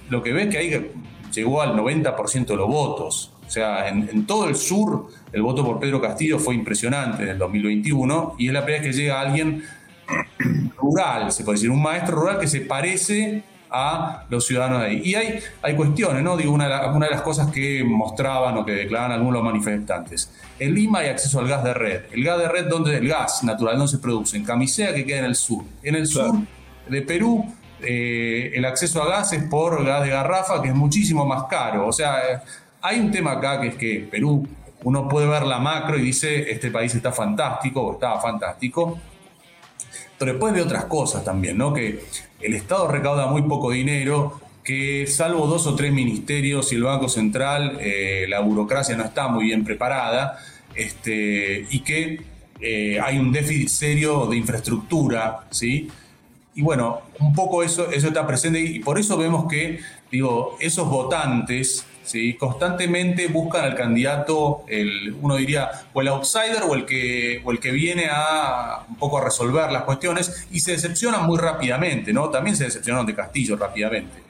lo 0.10 0.22
que 0.22 0.34
ve 0.34 0.44
es 0.44 0.50
que 0.50 0.58
ahí 0.58 0.91
llegó 1.34 1.62
al 1.62 1.74
90% 1.74 2.46
de 2.48 2.56
los 2.58 2.67
votos. 2.67 3.32
O 3.48 3.50
sea, 3.50 3.88
en, 3.88 4.26
todo 4.26 4.50
el 4.50 4.56
sur 4.56 5.08
el 5.32 5.41
voto 5.41 5.63
por 5.63 5.80
Pedro 5.80 6.02
Castillo 6.02 6.38
fue 6.38 6.54
impresionante 6.54 7.24
en 7.24 7.30
el 7.30 7.38
2021 7.38 8.36
y 8.38 8.48
es 8.48 8.54
la 8.54 8.65
primera 8.65 8.84
vez 8.84 8.91
que 8.91 9.02
llega 9.02 9.22
alguien 9.22 9.63
rural, 10.78 11.32
se 11.32 11.43
puede 11.43 11.58
decir, 11.58 11.69
un 11.69 11.82
maestro 11.82 12.15
rural 12.17 12.39
que 12.39 12.47
se 12.47 12.62
parece 12.62 13.43
a 13.71 14.26
los 14.30 14.45
ciudadanos 14.45 14.82
de 14.82 14.88
ahí. 14.88 15.02
Y 15.04 15.15
hay, 15.15 15.39
hay 15.62 15.76
cuestiones, 15.76 16.21
¿no? 16.21 16.36
Digo, 16.36 16.52
una 16.52 16.67
de, 16.67 16.89
una 16.89 17.06
de 17.06 17.12
las 17.12 17.21
cosas 17.21 17.50
que 17.52 17.84
mostraban 17.84 18.58
o 18.58 18.65
que 18.65 18.74
declaraban 18.74 19.13
algunos 19.13 19.41
manifestantes. 19.41 20.32
En 20.60 20.76
Lima 20.76 21.00
hay 21.00 21.10
acceso 21.10 21.39
al 21.39 21.47
gas 21.47 21.63
de 21.63 21.74
red. 21.74 22.02
El 22.12 22.24
gas 22.24 22.38
de 22.38 22.50
red, 22.50 22.67
donde 22.67 22.97
el 22.97 23.08
gas 23.08 23.43
natural 23.43 23.78
no 23.78 23.88
se 23.88 24.00
produce? 24.00 24.36
En 24.36 24.43
Camisea, 24.43 24.93
que 24.93 25.06
queda 25.06 25.19
en 25.19 25.26
el 25.26 25.36
sur. 25.36 25.63
En 25.84 25.95
el 25.95 26.06
sur 26.06 26.36
de 26.88 27.02
Perú, 27.02 27.45
eh, 27.82 28.52
el 28.54 28.65
acceso 28.65 29.02
a 29.02 29.08
gas 29.08 29.32
es 29.34 29.43
por 29.45 29.84
gas 29.86 30.04
de 30.04 30.10
garrafa, 30.10 30.62
que 30.62 30.67
es 30.67 30.76
muchísimo 30.76 31.26
más 31.26 31.45
caro. 31.45 31.88
O 31.88 31.93
sea, 31.93 32.19
eh, 32.19 32.39
hay 32.82 33.00
un 33.00 33.10
tema 33.10 33.34
acá 33.34 33.62
que 33.62 33.67
es 33.67 33.76
que 33.76 34.08
Perú, 34.12 34.45
uno 34.84 35.08
puede 35.08 35.28
ver 35.28 35.43
la 35.43 35.60
macro 35.60 35.97
y 35.97 36.02
dice, 36.02 36.52
este 36.52 36.71
país 36.71 36.93
está 36.93 37.12
fantástico 37.12 37.82
o 37.82 37.93
estaba 37.93 38.19
fantástico, 38.19 39.00
pero 40.22 40.34
después 40.34 40.54
de 40.54 40.62
otras 40.62 40.86
cosas 40.86 41.24
también, 41.24 41.58
¿no? 41.58 41.74
Que 41.74 42.00
el 42.42 42.54
Estado 42.54 42.88
recauda 42.88 43.26
muy 43.26 43.42
poco 43.42 43.72
dinero 43.72 44.40
que 44.64 45.08
salvo 45.08 45.48
dos 45.48 45.66
o 45.66 45.74
tres 45.74 45.92
ministerios 45.92 46.72
y 46.72 46.76
el 46.76 46.84
Banco 46.84 47.10
Central, 47.10 47.80
eh, 47.82 48.28
la 48.30 48.40
burocracia 48.42 48.96
no 48.96 49.04
está 49.04 49.30
muy 49.30 49.46
bien 49.46 49.64
preparada 49.64 50.38
este, 50.76 51.66
y 51.72 51.80
que 51.80 52.22
eh, 52.60 53.00
hay 53.00 53.18
un 53.18 53.32
déficit 53.32 53.68
serio 53.68 54.28
de 54.28 54.38
infraestructura, 54.38 55.48
¿sí? 55.50 55.90
Y 56.54 56.62
bueno, 56.62 57.02
un 57.20 57.34
poco 57.34 57.64
eso, 57.64 57.90
eso 57.90 58.10
está 58.10 58.28
presente 58.28 58.60
y 58.60 58.78
por 58.78 59.00
eso 59.00 59.18
vemos 59.18 59.48
que, 59.50 59.80
digo, 60.12 60.56
esos 60.60 60.88
votantes 60.88 61.84
¿sí? 62.04 62.34
constantemente 62.36 63.28
buscan 63.28 63.66
al 63.66 63.76
candidato, 63.76 64.64
el, 64.68 65.16
uno 65.22 65.36
diría, 65.36 65.70
o 65.94 66.02
el 66.02 66.08
outsider 66.10 66.64
o 66.68 66.76
el, 66.76 66.86
que, 66.86 67.42
o 67.44 67.52
el 67.52 67.60
que 67.60 67.72
viene 67.72 68.08
a 68.12 68.84
un 68.88 68.96
poco 68.96 69.18
a 69.20 69.24
resolver 69.24 69.72
las 69.72 69.84
cuestiones 69.84 70.48
y 70.52 70.60
se 70.60 70.72
decepcionan 70.74 71.26
muy 71.26 71.38
rápidamente, 71.38 72.14
¿no? 72.14 72.30
También 72.30 72.56
se 72.56 72.66
decepcionaron 72.66 73.06
de 73.06 73.16
Castillo 73.16 73.56
rápidamente. 73.56 74.24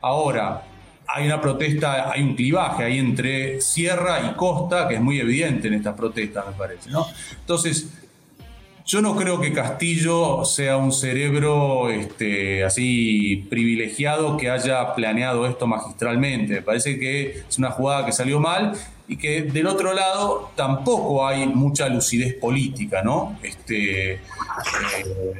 Ahora, 0.00 0.62
hay 1.06 1.26
una 1.26 1.40
protesta, 1.40 2.10
hay 2.10 2.22
un 2.22 2.34
clivaje 2.34 2.84
ahí 2.84 2.98
entre 2.98 3.60
sierra 3.60 4.20
y 4.30 4.34
costa 4.34 4.88
que 4.88 4.94
es 4.94 5.00
muy 5.00 5.20
evidente 5.20 5.68
en 5.68 5.74
estas 5.74 5.94
protestas, 5.94 6.46
me 6.46 6.52
parece, 6.52 6.90
¿no? 6.90 7.06
Entonces, 7.40 7.88
yo 8.84 9.00
no 9.00 9.16
creo 9.16 9.40
que 9.40 9.52
Castillo 9.52 10.44
sea 10.44 10.76
un 10.76 10.92
cerebro 10.92 11.88
este, 11.88 12.64
así 12.64 13.46
privilegiado 13.48 14.36
que 14.36 14.50
haya 14.50 14.94
planeado 14.94 15.46
esto 15.46 15.66
magistralmente. 15.66 16.54
Me 16.54 16.62
parece 16.62 16.98
que 16.98 17.44
es 17.48 17.58
una 17.58 17.70
jugada 17.70 18.04
que 18.04 18.12
salió 18.12 18.40
mal 18.40 18.72
y 19.06 19.16
que 19.16 19.42
del 19.42 19.66
otro 19.66 19.92
lado 19.92 20.50
tampoco 20.56 21.26
hay 21.26 21.46
mucha 21.46 21.88
lucidez 21.88 22.34
política, 22.34 23.02
¿no? 23.02 23.38
Este, 23.42 24.14
eh, 24.14 24.20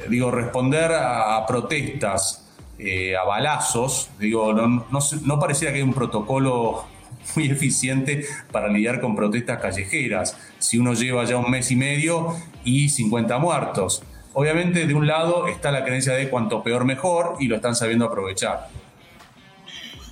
digo, 0.09 0.31
responder 0.31 0.93
a, 0.93 1.45
protestas, 1.47 2.47
eh, 2.79 3.17
a 3.17 3.25
balazos, 3.25 4.11
digo, 4.19 4.53
no, 4.53 4.69
no, 4.69 4.99
no 5.25 5.41
pareciera 5.41 5.73
que 5.73 5.79
hay 5.79 5.85
un 5.85 5.95
protocolo 5.95 6.85
muy 7.37 7.47
eficiente 7.51 8.25
para 8.53 8.69
lidiar 8.69 9.01
con 9.01 9.17
protestas 9.17 9.61
callejeras. 9.61 10.37
Si 10.59 10.79
uno 10.79 10.95
lleva 10.95 11.25
ya 11.25 11.37
un 11.39 11.51
mes 11.51 11.71
y 11.71 11.77
medio 11.77 12.37
y 12.65 12.89
50 12.89 13.39
muertos. 13.39 14.03
Obviamente 14.35 14.87
de 14.87 14.95
un 14.95 15.07
lado 15.07 15.47
está 15.47 15.71
la 15.71 15.85
creencia 15.85 16.15
de 16.15 16.31
cuanto 16.31 16.63
peor 16.63 16.85
mejor 16.85 17.37
y 17.39 17.49
lo 17.49 17.57
están 17.57 17.75
sabiendo 17.75 18.07
aprovechar. 18.07 18.69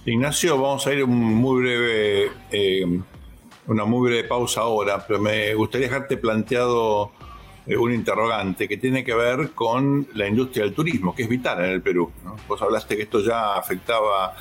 Ignacio, 0.05 0.61
vamos 0.61 0.87
a 0.87 0.93
ir 0.93 1.05
un 1.05 1.35
muy 1.35 1.63
breve, 1.63 2.33
eh, 2.51 3.01
una 3.67 3.85
muy 3.85 4.09
breve 4.09 4.29
pausa 4.29 4.63
ahora, 4.63 5.05
pero 5.07 5.21
me 5.21 5.55
gustaría 5.55 5.89
dejarte 5.89 6.17
planteado 6.17 7.13
eh, 7.67 7.77
un 7.77 7.93
interrogante 7.93 8.67
que 8.67 8.79
tiene 8.79 9.05
que 9.05 9.15
ver 9.15 9.51
con 9.51 10.09
la 10.15 10.27
industria 10.27 10.65
del 10.65 10.75
turismo, 10.75 11.15
que 11.15 11.25
es 11.25 11.29
vital 11.29 11.65
en 11.65 11.71
el 11.71 11.83
Perú. 11.83 12.11
Vos 12.49 12.61
hablaste 12.63 12.97
que 12.97 13.03
esto 13.03 13.21
ya 13.21 13.57
afectaba 13.57 14.35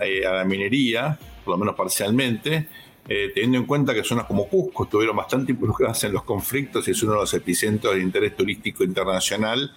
eh, 0.00 0.26
a 0.26 0.32
la 0.32 0.44
minería, 0.44 1.18
por 1.44 1.54
lo 1.54 1.58
menos 1.58 1.74
parcialmente, 1.74 2.68
eh, 3.08 3.30
teniendo 3.32 3.58
en 3.58 3.66
cuenta 3.66 3.94
que 3.94 4.02
zonas 4.02 4.26
como 4.26 4.48
Cusco 4.48 4.84
estuvieron 4.84 5.14
bastante 5.14 5.52
involucradas 5.52 6.02
en 6.04 6.12
los 6.12 6.24
conflictos 6.24 6.88
y 6.88 6.90
es 6.90 7.02
uno 7.04 7.12
de 7.12 7.18
los 7.20 7.34
epicentros 7.34 7.94
de 7.94 8.00
interés 8.00 8.36
turístico 8.36 8.82
internacional. 8.82 9.72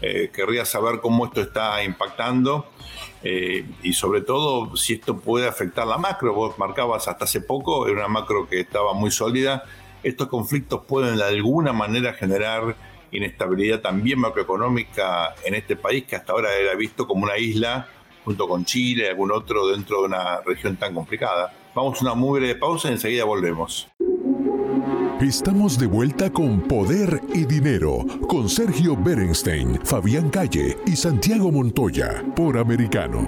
Eh, 0.00 0.30
querría 0.34 0.64
saber 0.64 1.00
cómo 1.00 1.26
esto 1.26 1.40
está 1.40 1.82
impactando 1.84 2.70
eh, 3.22 3.64
y 3.84 3.92
sobre 3.92 4.22
todo 4.22 4.76
si 4.76 4.94
esto 4.94 5.16
puede 5.18 5.46
afectar 5.46 5.86
la 5.86 5.96
macro. 5.96 6.34
Vos 6.34 6.58
marcabas 6.58 7.06
hasta 7.06 7.24
hace 7.24 7.40
poco, 7.40 7.86
era 7.86 7.98
una 7.98 8.08
macro 8.08 8.48
que 8.48 8.60
estaba 8.60 8.94
muy 8.94 9.12
sólida. 9.12 9.62
Estos 10.02 10.26
conflictos 10.26 10.82
pueden 10.84 11.16
de 11.16 11.24
alguna 11.24 11.72
manera 11.72 12.12
generar 12.14 12.74
inestabilidad 13.12 13.80
también 13.80 14.18
macroeconómica 14.18 15.36
en 15.44 15.54
este 15.54 15.76
país 15.76 16.04
que 16.04 16.16
hasta 16.16 16.32
ahora 16.32 16.52
era 16.56 16.74
visto 16.74 17.06
como 17.06 17.24
una 17.24 17.38
isla 17.38 17.86
junto 18.24 18.48
con 18.48 18.64
Chile, 18.64 19.08
algún 19.08 19.30
otro 19.30 19.68
dentro 19.68 20.00
de 20.00 20.06
una 20.06 20.40
región 20.40 20.76
tan 20.76 20.94
complicada. 20.94 21.52
Vamos 21.74 22.02
a 22.02 22.04
una 22.04 22.14
muy 22.14 22.40
breve 22.40 22.56
pausa 22.56 22.88
y 22.90 22.92
enseguida 22.92 23.24
volvemos. 23.24 23.88
Estamos 25.22 25.78
de 25.78 25.86
vuelta 25.86 26.30
con 26.30 26.60
Poder 26.60 27.22
y 27.32 27.46
Dinero, 27.46 28.04
con 28.28 28.50
Sergio 28.50 28.94
Berenstein, 28.94 29.80
Fabián 29.82 30.28
Calle 30.28 30.76
y 30.84 30.96
Santiago 30.96 31.50
Montoya, 31.50 32.22
por 32.36 32.58
Americano. 32.58 33.26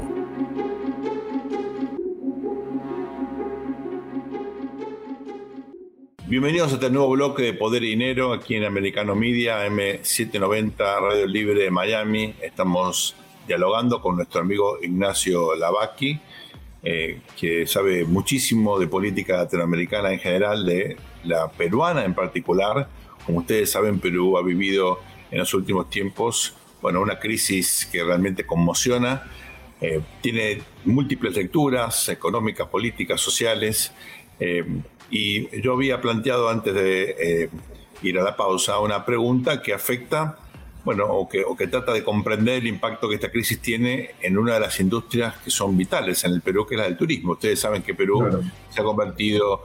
Bienvenidos 6.27 6.73
a 6.73 6.75
este 6.75 6.91
nuevo 6.91 7.11
bloque 7.11 7.45
de 7.45 7.55
Poder 7.55 7.83
y 7.83 7.91
Dinero 7.91 8.35
aquí 8.35 8.57
en 8.57 8.65
Americano 8.65 9.15
Media, 9.15 9.67
M790, 9.67 11.01
Radio 11.01 11.27
Libre 11.27 11.63
de 11.63 11.71
Miami. 11.71 12.35
Estamos 12.43 13.15
dialogando 13.47 14.03
con 14.03 14.17
nuestro 14.17 14.43
amigo 14.43 14.77
Ignacio 14.83 15.55
Lavacchi 15.55 16.21
eh, 16.87 17.21
que 17.39 17.67
sabe 17.67 18.05
muchísimo 18.05 18.79
de 18.79 18.87
política 18.87 19.39
latinoamericana 19.39 20.13
en 20.13 20.19
general, 20.19 20.67
de 20.67 20.97
la 21.25 21.51
peruana 21.51 22.05
en 22.05 22.13
particular. 22.13 22.89
Como 23.25 23.39
ustedes 23.39 23.71
saben, 23.71 24.01
Perú 24.01 24.37
ha 24.37 24.43
vivido 24.43 25.01
en 25.31 25.39
los 25.39 25.55
últimos 25.55 25.89
tiempos 25.89 26.55
bueno, 26.83 27.01
una 27.01 27.19
crisis 27.19 27.89
que 27.91 28.05
realmente 28.05 28.45
conmociona. 28.45 29.23
Eh, 29.81 30.03
tiene 30.21 30.61
múltiples 30.85 31.35
lecturas 31.35 32.11
económicas, 32.11 32.69
políticas, 32.69 33.19
sociales. 33.19 33.93
Eh, 34.39 34.65
y 35.11 35.61
yo 35.63 35.73
había 35.73 36.03
planteado 36.03 36.51
antes 36.51 36.75
de 36.75 37.49
ir 38.03 38.19
a 38.19 38.23
la 38.23 38.37
pausa 38.37 38.79
una 38.81 39.07
pregunta 39.07 39.63
que 39.63 39.73
afecta 39.73 40.39
bueno, 40.85 41.07
o 41.07 41.29
que, 41.29 41.43
o 41.45 41.57
que 41.57 41.67
trata 41.67 41.93
de 41.93 42.05
comprender 42.05 42.59
el 42.59 42.67
impacto 42.67 43.09
que 43.09 43.15
esta 43.15 43.31
crisis 43.31 43.59
tiene 43.61 44.11
en 44.21 44.37
una 44.37 44.55
de 44.55 44.61
las 44.61 44.79
industrias 44.81 45.37
que 45.39 45.51
son 45.51 45.77
vitales 45.77 46.25
en 46.25 46.33
el 46.33 46.43
Perú, 46.43 46.67
que 46.67 46.75
es 46.75 46.81
la 46.81 46.85
del 46.85 46.97
turismo. 46.97 47.33
Ustedes 47.33 47.59
saben 47.59 47.83
que 47.83 47.95
Perú 47.95 48.43
se 48.69 48.81
ha 48.81 48.85
convertido, 48.85 49.63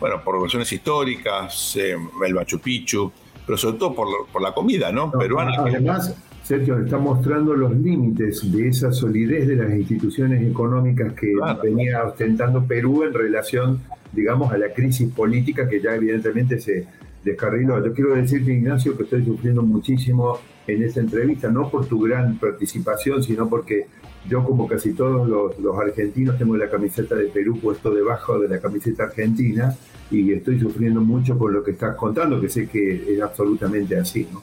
bueno, 0.00 0.22
por 0.24 0.40
razones 0.40 0.72
históricas, 0.72 1.76
eh, 1.76 1.94
el 2.26 2.34
Machu 2.34 2.58
Picchu, 2.58 3.12
pero 3.46 3.58
sobre 3.58 3.78
todo 3.78 3.94
por, 3.94 4.08
por 4.32 4.40
la 4.40 4.52
comida, 4.52 4.90
¿no? 4.90 5.10
Peruana. 5.12 5.52
Además, 5.58 6.14
Sergio, 6.42 6.78
está 6.78 6.98
mostrando 6.98 7.54
los 7.54 7.76
límites 7.76 8.50
de 8.50 8.68
esa 8.68 8.92
solidez 8.92 9.46
de 9.46 9.56
las 9.56 9.70
instituciones 9.70 10.42
económicas 10.42 11.12
que 11.12 11.34
venía 11.62 12.02
ostentando 12.02 12.64
Perú 12.64 13.04
en 13.04 13.12
relación, 13.12 13.80
digamos, 14.12 14.52
a 14.52 14.58
la 14.58 14.72
crisis 14.72 15.12
política 15.12 15.68
que 15.68 15.80
ya 15.80 15.94
evidentemente 15.94 16.60
se 16.60 16.86
descarriló. 17.24 17.84
Yo 17.84 17.92
quiero 17.92 18.14
decirte, 18.14 18.52
Ignacio, 18.52 18.96
que 18.96 19.04
estoy 19.04 19.24
sufriendo 19.24 19.62
muchísimo 19.62 20.38
en 20.66 20.82
esta 20.82 21.00
entrevista, 21.00 21.48
no 21.48 21.68
por 21.68 21.86
tu 21.86 22.00
gran 22.00 22.38
participación, 22.38 23.22
sino 23.22 23.48
porque 23.48 23.86
yo, 24.28 24.44
como 24.44 24.68
casi 24.68 24.92
todos 24.92 25.28
los, 25.28 25.78
argentinos, 25.78 26.38
tengo 26.38 26.56
la 26.56 26.70
camiseta 26.70 27.14
de 27.14 27.26
Perú 27.26 27.58
puesto 27.60 27.90
debajo 27.90 28.38
de 28.38 28.48
la 28.48 28.60
camiseta 28.60 29.04
argentina 29.04 29.76
y 30.10 30.32
estoy 30.32 30.60
sufriendo 30.60 31.00
mucho 31.00 31.36
por 31.36 31.52
lo 31.52 31.64
que 31.64 31.72
estás 31.72 31.96
contando, 31.96 32.40
que 32.40 32.48
sé 32.48 32.68
que 32.68 33.14
es 33.14 33.20
absolutamente 33.20 33.98
así. 33.98 34.28
¿no? 34.32 34.42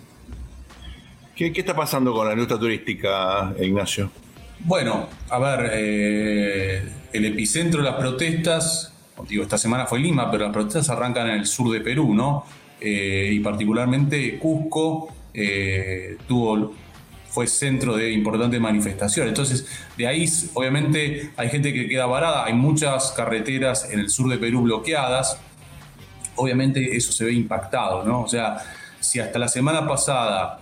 ¿Qué, 1.36 1.54
está 1.56 1.76
pasando 1.76 2.14
con 2.14 2.28
la 2.28 2.34
industria 2.34 2.60
turística, 2.60 3.54
Ignacio? 3.60 4.12
Bueno, 4.66 5.08
a 5.30 5.40
ver, 5.40 5.72
eh, 5.74 6.84
el 7.14 7.26
epicentro 7.26 7.82
de 7.82 7.90
las 7.90 7.98
protestas, 7.98 8.94
digo, 9.30 9.44
esta 9.44 9.58
semana 9.58 9.86
fue 9.86 10.00
Lima, 10.00 10.30
pero 10.30 10.44
las 10.44 10.54
protestas 10.54 10.90
arrancan 10.90 11.30
en 11.30 11.40
el 11.40 11.46
sur 11.46 11.72
de 11.72 11.80
Perú, 11.80 12.14
¿no? 12.14 12.44
Eh, 12.82 13.32
y 13.34 13.40
particularmente 13.40 14.38
Cusco, 14.40 15.10
eh, 15.34 16.18
tuvo, 16.28 16.74
fue 17.30 17.48
centro 17.48 17.96
de 17.96 18.12
importantes 18.12 18.60
manifestaciones. 18.60 19.30
Entonces, 19.30 19.68
de 19.98 20.08
ahí 20.08 20.26
obviamente 20.54 21.32
hay 21.38 21.50
gente 21.50 21.74
que 21.74 21.88
queda 21.88 22.06
varada, 22.06 22.46
hay 22.46 22.54
muchas 22.54 23.12
carreteras 23.12 23.92
en 23.92 24.00
el 24.00 24.10
sur 24.10 24.30
de 24.30 24.38
Perú 24.38 24.62
bloqueadas, 24.62 25.40
obviamente 26.36 26.96
eso 26.96 27.12
se 27.12 27.26
ve 27.26 27.34
impactado, 27.34 28.04
¿no? 28.04 28.22
O 28.22 28.28
sea, 28.28 28.58
si 29.00 29.20
hasta 29.20 29.38
la 29.40 29.48
semana 29.48 29.88
pasada 29.88 30.60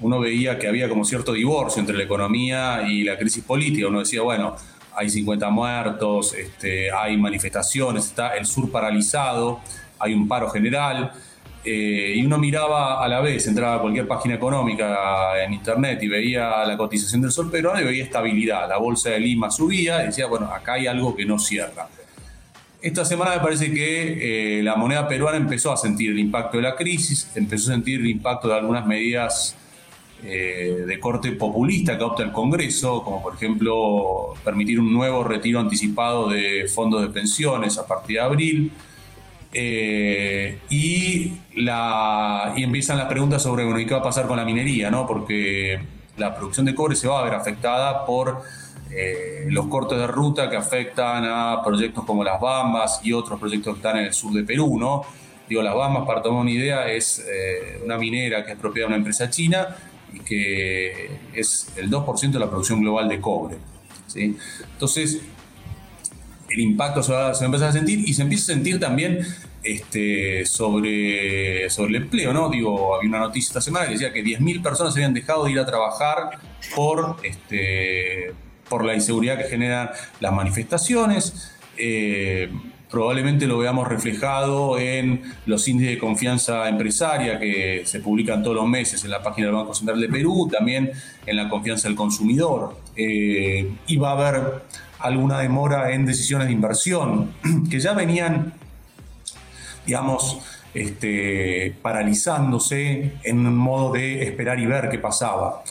uno 0.00 0.20
veía 0.20 0.58
que 0.58 0.68
había 0.68 0.88
como 0.88 1.04
cierto 1.04 1.32
divorcio 1.32 1.80
entre 1.80 1.96
la 1.96 2.04
economía 2.04 2.82
y 2.86 3.04
la 3.04 3.16
crisis 3.16 3.42
política, 3.42 3.88
uno 3.88 4.00
decía, 4.00 4.22
bueno, 4.22 4.56
hay 4.94 5.10
50 5.10 5.50
muertos, 5.50 6.34
este, 6.34 6.90
hay 6.90 7.16
manifestaciones, 7.16 8.06
está 8.06 8.36
el 8.36 8.46
sur 8.46 8.70
paralizado, 8.70 9.60
hay 9.98 10.14
un 10.14 10.26
paro 10.28 10.50
general, 10.50 11.12
eh, 11.68 12.14
y 12.14 12.24
uno 12.24 12.38
miraba 12.38 13.04
a 13.04 13.08
la 13.08 13.20
vez, 13.20 13.44
entraba 13.48 13.74
a 13.74 13.80
cualquier 13.80 14.06
página 14.06 14.36
económica 14.36 15.42
en 15.42 15.52
internet 15.52 16.00
y 16.00 16.06
veía 16.06 16.64
la 16.64 16.76
cotización 16.76 17.22
del 17.22 17.32
sol 17.32 17.50
peruano 17.50 17.80
y 17.80 17.84
veía 17.84 18.04
estabilidad. 18.04 18.68
La 18.68 18.76
bolsa 18.76 19.10
de 19.10 19.18
Lima 19.18 19.50
subía 19.50 20.04
y 20.04 20.06
decía, 20.06 20.26
bueno, 20.26 20.46
acá 20.46 20.74
hay 20.74 20.86
algo 20.86 21.16
que 21.16 21.26
no 21.26 21.40
cierra. 21.40 21.88
Esta 22.80 23.04
semana 23.04 23.32
me 23.32 23.40
parece 23.40 23.72
que 23.72 24.58
eh, 24.58 24.62
la 24.62 24.76
moneda 24.76 25.08
peruana 25.08 25.38
empezó 25.38 25.72
a 25.72 25.76
sentir 25.76 26.12
el 26.12 26.20
impacto 26.20 26.58
de 26.58 26.62
la 26.62 26.76
crisis, 26.76 27.32
empezó 27.34 27.72
a 27.72 27.74
sentir 27.74 27.98
el 27.98 28.06
impacto 28.06 28.46
de 28.46 28.54
algunas 28.54 28.86
medidas 28.86 29.56
eh, 30.22 30.84
de 30.86 31.00
corte 31.00 31.32
populista 31.32 31.98
que 31.98 32.04
adopta 32.04 32.22
el 32.22 32.30
Congreso, 32.30 33.02
como 33.02 33.20
por 33.20 33.34
ejemplo 33.34 34.34
permitir 34.44 34.78
un 34.78 34.92
nuevo 34.92 35.24
retiro 35.24 35.58
anticipado 35.58 36.28
de 36.28 36.68
fondos 36.72 37.02
de 37.02 37.08
pensiones 37.08 37.76
a 37.76 37.84
partir 37.88 38.18
de 38.18 38.22
abril. 38.22 38.72
Eh, 39.52 40.58
y, 40.70 41.32
la, 41.54 42.52
y 42.56 42.62
empiezan 42.62 42.98
las 42.98 43.06
preguntas 43.06 43.42
sobre 43.42 43.64
bueno, 43.64 43.78
qué 43.86 43.94
va 43.94 44.00
a 44.00 44.02
pasar 44.02 44.26
con 44.26 44.36
la 44.36 44.44
minería, 44.44 44.90
¿no? 44.90 45.06
porque 45.06 45.80
la 46.16 46.34
producción 46.34 46.66
de 46.66 46.74
cobre 46.74 46.96
se 46.96 47.08
va 47.08 47.20
a 47.20 47.24
ver 47.24 47.34
afectada 47.34 48.04
por 48.04 48.42
eh, 48.90 49.46
los 49.48 49.66
cortes 49.66 49.98
de 49.98 50.06
ruta 50.06 50.48
que 50.48 50.56
afectan 50.56 51.24
a 51.24 51.62
proyectos 51.64 52.04
como 52.04 52.22
las 52.22 52.40
Bambas 52.40 53.00
y 53.02 53.12
otros 53.12 53.38
proyectos 53.38 53.74
que 53.74 53.78
están 53.78 53.98
en 53.98 54.06
el 54.06 54.14
sur 54.14 54.32
de 54.32 54.44
Perú, 54.44 54.78
¿no? 54.78 55.02
Digo, 55.48 55.62
las 55.62 55.74
Bambas, 55.74 56.06
para 56.06 56.22
tomar 56.22 56.42
una 56.42 56.50
idea, 56.50 56.90
es 56.90 57.18
eh, 57.20 57.80
una 57.84 57.98
minera 57.98 58.44
que 58.44 58.52
es 58.52 58.58
propiedad 58.58 58.86
de 58.86 58.94
una 58.94 58.96
empresa 58.96 59.30
china 59.30 59.76
y 60.12 60.20
que 60.20 61.10
es 61.34 61.72
el 61.76 61.90
2% 61.90 62.30
de 62.30 62.38
la 62.38 62.48
producción 62.48 62.80
global 62.80 63.08
de 63.08 63.20
cobre. 63.20 63.56
¿sí? 64.06 64.36
Entonces, 64.72 65.20
el 66.48 66.60
impacto 66.60 67.02
se 67.02 67.12
va, 67.12 67.30
a 67.30 67.44
empezar 67.44 67.68
a 67.68 67.72
sentir 67.72 68.08
y 68.08 68.14
se 68.14 68.22
empieza 68.22 68.52
a 68.52 68.54
sentir 68.54 68.80
también 68.80 69.20
este, 69.62 70.46
sobre, 70.46 71.68
sobre 71.70 71.90
el 71.90 72.02
empleo, 72.02 72.32
¿no? 72.32 72.48
Digo, 72.48 72.94
había 72.94 73.08
una 73.08 73.18
noticia 73.18 73.48
esta 73.48 73.60
semana 73.60 73.86
que 73.86 73.92
decía 73.92 74.12
que 74.12 74.24
10.000 74.24 74.62
personas 74.62 74.94
habían 74.94 75.12
dejado 75.12 75.44
de 75.44 75.52
ir 75.52 75.58
a 75.58 75.66
trabajar 75.66 76.38
por, 76.74 77.16
este, 77.24 78.32
por 78.68 78.84
la 78.84 78.94
inseguridad 78.94 79.38
que 79.38 79.44
generan 79.44 79.90
las 80.20 80.32
manifestaciones. 80.32 81.52
Eh, 81.76 82.50
probablemente 82.90 83.46
lo 83.46 83.58
veamos 83.58 83.88
reflejado 83.88 84.78
en 84.78 85.22
los 85.46 85.66
índices 85.66 85.94
de 85.94 85.98
confianza 85.98 86.68
empresaria 86.68 87.38
que 87.38 87.82
se 87.84 88.00
publican 88.00 88.42
todos 88.42 88.56
los 88.56 88.66
meses 88.68 89.04
en 89.04 89.10
la 89.10 89.22
página 89.22 89.48
del 89.48 89.56
Banco 89.56 89.74
Central 89.74 90.00
de 90.00 90.08
Perú, 90.08 90.48
también 90.50 90.92
en 91.26 91.36
la 91.36 91.48
confianza 91.48 91.88
del 91.88 91.96
consumidor. 91.96 92.78
Eh, 92.96 93.68
y 93.86 93.96
va 93.96 94.10
a 94.10 94.12
haber 94.12 94.62
alguna 95.06 95.38
demora 95.38 95.92
en 95.92 96.06
decisiones 96.06 96.48
de 96.48 96.52
inversión 96.52 97.32
que 97.70 97.80
ya 97.80 97.92
venían, 97.92 98.54
digamos, 99.86 100.38
este, 100.74 101.74
paralizándose 101.80 103.14
en 103.22 103.46
un 103.46 103.56
modo 103.56 103.92
de 103.92 104.22
esperar 104.22 104.58
y 104.60 104.66
ver 104.66 104.88
qué 104.90 104.98
pasaba. 104.98 105.62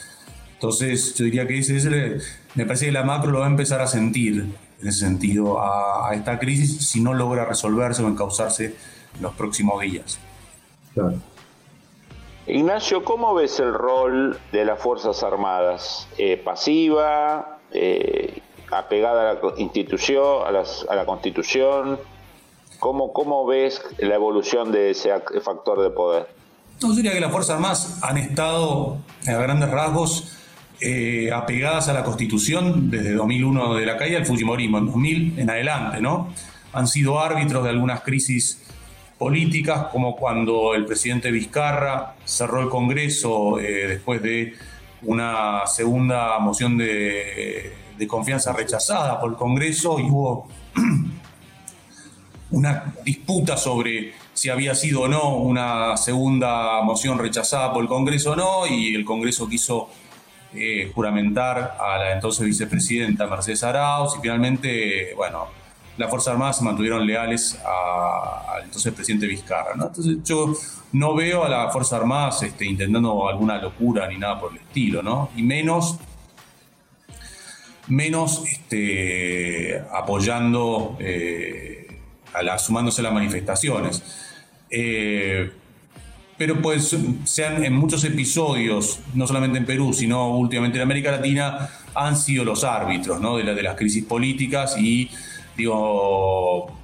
Entonces, 0.53 1.13
yo 1.15 1.25
diría 1.25 1.45
que 1.45 1.59
ese, 1.59 2.17
me 2.55 2.65
parece 2.65 2.87
que 2.87 2.91
la 2.91 3.03
macro 3.03 3.31
lo 3.31 3.39
va 3.39 3.45
a 3.45 3.49
empezar 3.49 3.81
a 3.81 3.87
sentir 3.87 4.47
en 4.81 4.87
ese 4.87 4.99
sentido 4.99 5.61
a, 5.61 6.13
esta 6.13 6.39
crisis 6.39 6.87
si 6.87 7.01
no 7.01 7.13
logra 7.13 7.45
resolverse 7.45 8.03
o 8.03 8.07
encauzarse 8.07 8.75
en 9.15 9.21
los 9.21 9.33
próximos 9.35 9.81
días. 9.81 10.19
Ignacio, 12.47 13.03
¿cómo 13.03 13.33
ves 13.33 13.59
el 13.59 13.73
rol 13.73 14.39
de 14.51 14.65
las 14.65 14.79
Fuerzas 14.79 15.23
Armadas? 15.23 16.07
Eh, 16.17 16.37
¿Pasiva? 16.37 17.59
Eh, 17.71 18.41
¿Apegada 18.71 19.31
a 19.31 19.33
la 19.33 19.39
institución, 19.57 20.43
a, 20.45 20.95
la 20.95 21.05
Constitución? 21.05 21.99
¿Cómo, 22.79 23.13
¿Cómo 23.13 23.45
ves 23.45 23.81
la 23.99 24.15
evolución 24.15 24.71
de 24.71 24.91
ese 24.91 25.11
factor 25.41 25.81
de 25.81 25.89
poder? 25.91 26.27
No, 26.81 26.93
diría 26.93 27.13
que 27.13 27.19
las 27.19 27.31
Fuerzas 27.31 27.55
Armadas 27.55 27.99
han 28.03 28.17
estado, 28.17 28.97
a 29.27 29.31
grandes 29.31 29.69
rasgos, 29.69 30.37
eh, 30.81 31.31
apegadas 31.33 31.87
a 31.87 31.93
la 31.93 32.03
Constitución 32.03 32.91
desde 32.91 33.13
2001 33.13 33.75
de 33.75 33.85
la 33.85 33.97
caída 33.97 34.17
del 34.17 34.25
Fujimorismo, 34.25 34.79
en 34.79 34.85
2000 34.87 35.39
en 35.39 35.49
adelante, 35.49 36.01
¿no? 36.01 36.33
Han 36.73 36.87
sido 36.87 37.19
árbitros 37.19 37.63
de 37.63 37.69
algunas 37.69 38.01
crisis 38.01 38.61
políticas, 39.17 39.87
como 39.91 40.17
cuando 40.17 40.75
el 40.75 40.85
presidente 40.85 41.31
Vizcarra 41.31 42.15
cerró 42.25 42.61
el 42.61 42.69
Congreso 42.69 43.57
eh, 43.59 43.87
después 43.87 44.21
de 44.21 44.53
una 45.03 45.65
segunda 45.67 46.37
moción 46.39 46.77
de, 46.77 47.73
de 47.97 48.07
confianza 48.07 48.53
rechazada 48.53 49.19
por 49.19 49.31
el 49.31 49.37
Congreso 49.37 49.99
y 49.99 50.03
hubo 50.03 50.47
una 52.51 52.93
disputa 53.03 53.57
sobre 53.57 54.13
si 54.33 54.49
había 54.49 54.75
sido 54.75 55.01
o 55.01 55.07
no 55.07 55.35
una 55.37 55.95
segunda 55.97 56.81
moción 56.81 57.17
rechazada 57.17 57.73
por 57.73 57.81
el 57.81 57.87
Congreso 57.87 58.33
o 58.33 58.35
no, 58.35 58.67
y 58.67 58.93
el 58.93 59.05
Congreso 59.05 59.47
quiso 59.47 59.89
eh, 60.53 60.91
juramentar 60.93 61.77
a 61.79 61.97
la 61.97 62.13
entonces 62.13 62.45
vicepresidenta 62.45 63.27
Mercedes 63.27 63.63
Arauz 63.63 64.15
y 64.17 64.21
finalmente, 64.21 65.13
bueno, 65.15 65.47
las 65.97 66.09
Fuerzas 66.09 66.33
Armadas 66.33 66.57
se 66.57 66.63
mantuvieron 66.63 67.05
leales 67.05 67.59
al 67.65 68.63
entonces 68.63 68.93
presidente 68.93 69.27
Vizcarra. 69.27 69.71
Entonces 69.73 70.17
yo 70.23 70.53
no 70.91 71.15
veo 71.15 71.43
a 71.43 71.49
las 71.49 71.71
Fuerzas 71.71 71.99
Armadas 71.99 72.43
este, 72.43 72.65
intentando 72.65 73.27
alguna 73.27 73.57
locura 73.57 74.07
ni 74.07 74.17
nada 74.17 74.39
por 74.39 74.51
el 74.51 74.57
estilo, 74.57 75.01
¿no? 75.01 75.29
Y 75.35 75.43
menos, 75.43 75.97
menos 77.87 78.43
este, 78.45 79.81
apoyando, 79.93 80.97
eh, 80.99 81.87
a 82.33 82.57
sumándose 82.57 83.01
a 83.01 83.05
las 83.05 83.13
manifestaciones. 83.13 84.03
Eh, 84.69 85.51
pero 86.37 86.61
pues 86.61 86.95
sean 87.23 87.63
en 87.63 87.73
muchos 87.73 88.03
episodios, 88.03 88.99
no 89.13 89.25
solamente 89.25 89.57
en 89.57 89.65
Perú, 89.65 89.93
sino 89.93 90.37
últimamente 90.37 90.77
en 90.77 90.83
América 90.83 91.11
Latina, 91.11 91.69
han 91.93 92.17
sido 92.17 92.43
los 92.43 92.63
árbitros 92.65 93.21
¿no? 93.21 93.37
de, 93.37 93.55
de 93.55 93.63
las 93.63 93.75
crisis 93.75 94.03
políticas 94.03 94.77
y, 94.77 95.09
digo, 95.55 96.77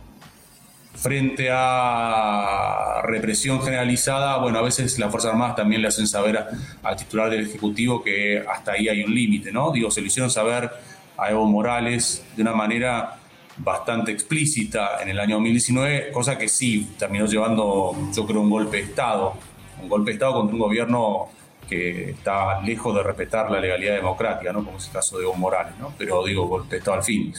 frente 1.02 1.50
a 1.52 3.02
represión 3.04 3.60
generalizada, 3.62 4.38
bueno, 4.38 4.60
a 4.60 4.62
veces 4.62 5.00
las 5.00 5.10
Fuerzas 5.10 5.32
Armadas 5.32 5.56
también 5.56 5.82
le 5.82 5.88
hacen 5.88 6.08
saber 6.08 6.46
al 6.84 6.96
titular 6.96 7.30
del 7.32 7.48
Ejecutivo 7.48 8.04
que 8.04 8.44
hasta 8.48 8.74
ahí 8.74 8.88
hay 8.88 9.04
un 9.04 9.14
límite, 9.14 9.52
¿no? 9.52 9.72
Digo, 9.72 9.90
se 9.90 10.00
lo 10.00 10.08
hicieron 10.08 10.30
saber 10.30 10.70
a 11.18 11.32
Evo 11.32 11.48
Morales 11.48 12.24
de 12.36 12.44
una 12.44 12.54
manera 12.54 13.18
bastante 13.58 14.12
explícita 14.12 15.02
en 15.02 15.10
el 15.10 15.20
año 15.20 15.36
2019, 15.38 16.12
cosa 16.12 16.38
que 16.38 16.48
sí 16.48 16.92
terminó 17.00 17.26
llevando, 17.26 17.96
yo 18.16 18.28
creo, 18.28 18.42
un 18.42 18.50
golpe 18.52 18.78
de 18.78 18.84
Estado, 18.84 19.34
un 19.82 19.90
golpe 19.90 20.12
de 20.12 20.14
Estado 20.14 20.34
contra 20.34 20.54
un 20.54 20.62
gobierno 20.62 21.30
que 21.68 22.12
está 22.12 22.62
lejos 22.62 22.94
de 22.96 23.02
respetar 23.02 23.50
la 23.50 23.60
legalidad 23.60 23.96
democrática, 23.96 24.54
¿no? 24.54 24.64
como 24.64 24.78
es 24.78 24.86
el 24.86 24.94
caso 24.94 25.18
de 25.18 25.24
Evo 25.24 25.34
Morales, 25.34 25.74
¿no? 25.80 25.94
pero 25.98 26.24
digo 26.26 26.46
golpe 26.46 26.76
de 26.76 26.78
Estado 26.78 26.98
al 26.98 27.04
fin. 27.04 27.34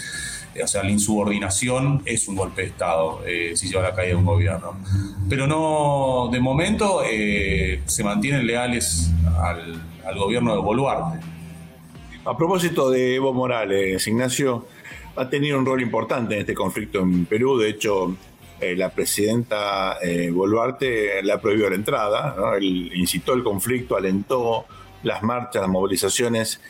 O 0.63 0.67
sea, 0.67 0.83
la 0.83 0.91
insubordinación 0.91 2.03
es 2.05 2.29
un 2.29 2.37
golpe 2.37 2.63
de 2.63 2.69
Estado 2.69 3.23
eh, 3.27 3.53
si 3.55 3.69
lleva 3.69 3.83
la 3.83 3.95
caída 3.95 4.11
de 4.11 4.17
un 4.17 4.25
gobierno. 4.25 4.77
Pero 5.29 5.47
no, 5.47 6.29
de 6.31 6.41
momento 6.41 7.03
eh, 7.05 7.83
se 7.87 8.05
mantienen 8.05 8.47
leales 8.47 9.11
al, 9.41 9.83
al 10.05 10.19
gobierno 10.19 10.55
de 10.55 10.61
Boluarte. 10.61 11.21
A 12.25 12.37
propósito 12.37 12.91
de 12.91 13.17
Evo 13.17 13.33
Morales, 13.33 14.07
Ignacio, 14.07 14.67
ha 15.17 15.29
tenido 15.29 15.59
un 15.59 15.67
rol 15.67 15.83
importante 15.83 16.35
en 16.35 16.41
este 16.41 16.55
conflicto 16.55 17.01
en 17.01 17.27
Perú. 17.27 17.59
De 17.59 17.69
hecho, 17.69 18.17
eh, 18.61 18.77
la 18.77 18.91
presidenta 18.91 19.99
eh, 20.01 20.31
Boluarte 20.31 21.21
le 21.23 21.39
prohibió 21.39 21.69
la 21.69 21.75
entrada. 21.75 22.37
Él 22.57 22.93
incitó 22.95 23.35
el 23.35 23.43
conflicto, 23.43 23.97
alentó 23.97 24.67
las 25.03 25.23
marchas, 25.23 25.63
las 25.63 25.71
movilizaciones. 25.71 26.61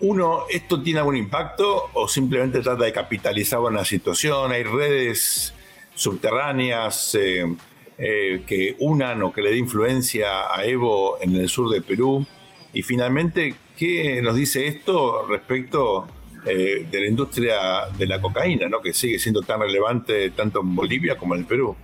Uno, 0.00 0.44
¿esto 0.50 0.82
tiene 0.82 1.00
algún 1.00 1.16
impacto 1.16 1.90
o 1.94 2.06
simplemente 2.06 2.60
trata 2.60 2.84
de 2.84 2.92
capitalizar 2.92 3.60
una 3.60 3.84
situación? 3.84 4.52
¿Hay 4.52 4.62
redes 4.62 5.54
subterráneas 5.94 7.16
eh, 7.18 8.42
que 8.46 8.76
unan 8.80 9.22
o 9.22 9.32
que 9.32 9.42
le 9.42 9.50
den 9.50 9.60
influencia 9.60 10.54
a 10.54 10.64
Evo 10.64 11.18
en 11.20 11.34
el 11.36 11.48
sur 11.48 11.70
de 11.70 11.80
Perú? 11.80 12.26
Y 12.72 12.82
finalmente, 12.82 13.54
¿qué 13.76 14.20
nos 14.20 14.36
dice 14.36 14.66
esto 14.66 15.26
respecto 15.26 16.06
eh, 16.48 16.86
de 16.88 17.00
la 17.00 17.06
industria 17.08 17.56
de 17.98 18.06
la 18.06 18.20
cocaína, 18.20 18.68
¿no? 18.68 18.80
que 18.80 18.92
sigue 18.92 19.18
siendo 19.18 19.42
tan 19.42 19.58
relevante 19.58 20.30
tanto 20.30 20.60
en 20.60 20.76
Bolivia 20.76 21.16
como 21.16 21.34
en 21.34 21.40
el 21.40 21.46
Perú. 21.46 21.74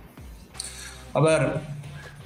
A 1.13 1.19
ver, 1.19 1.59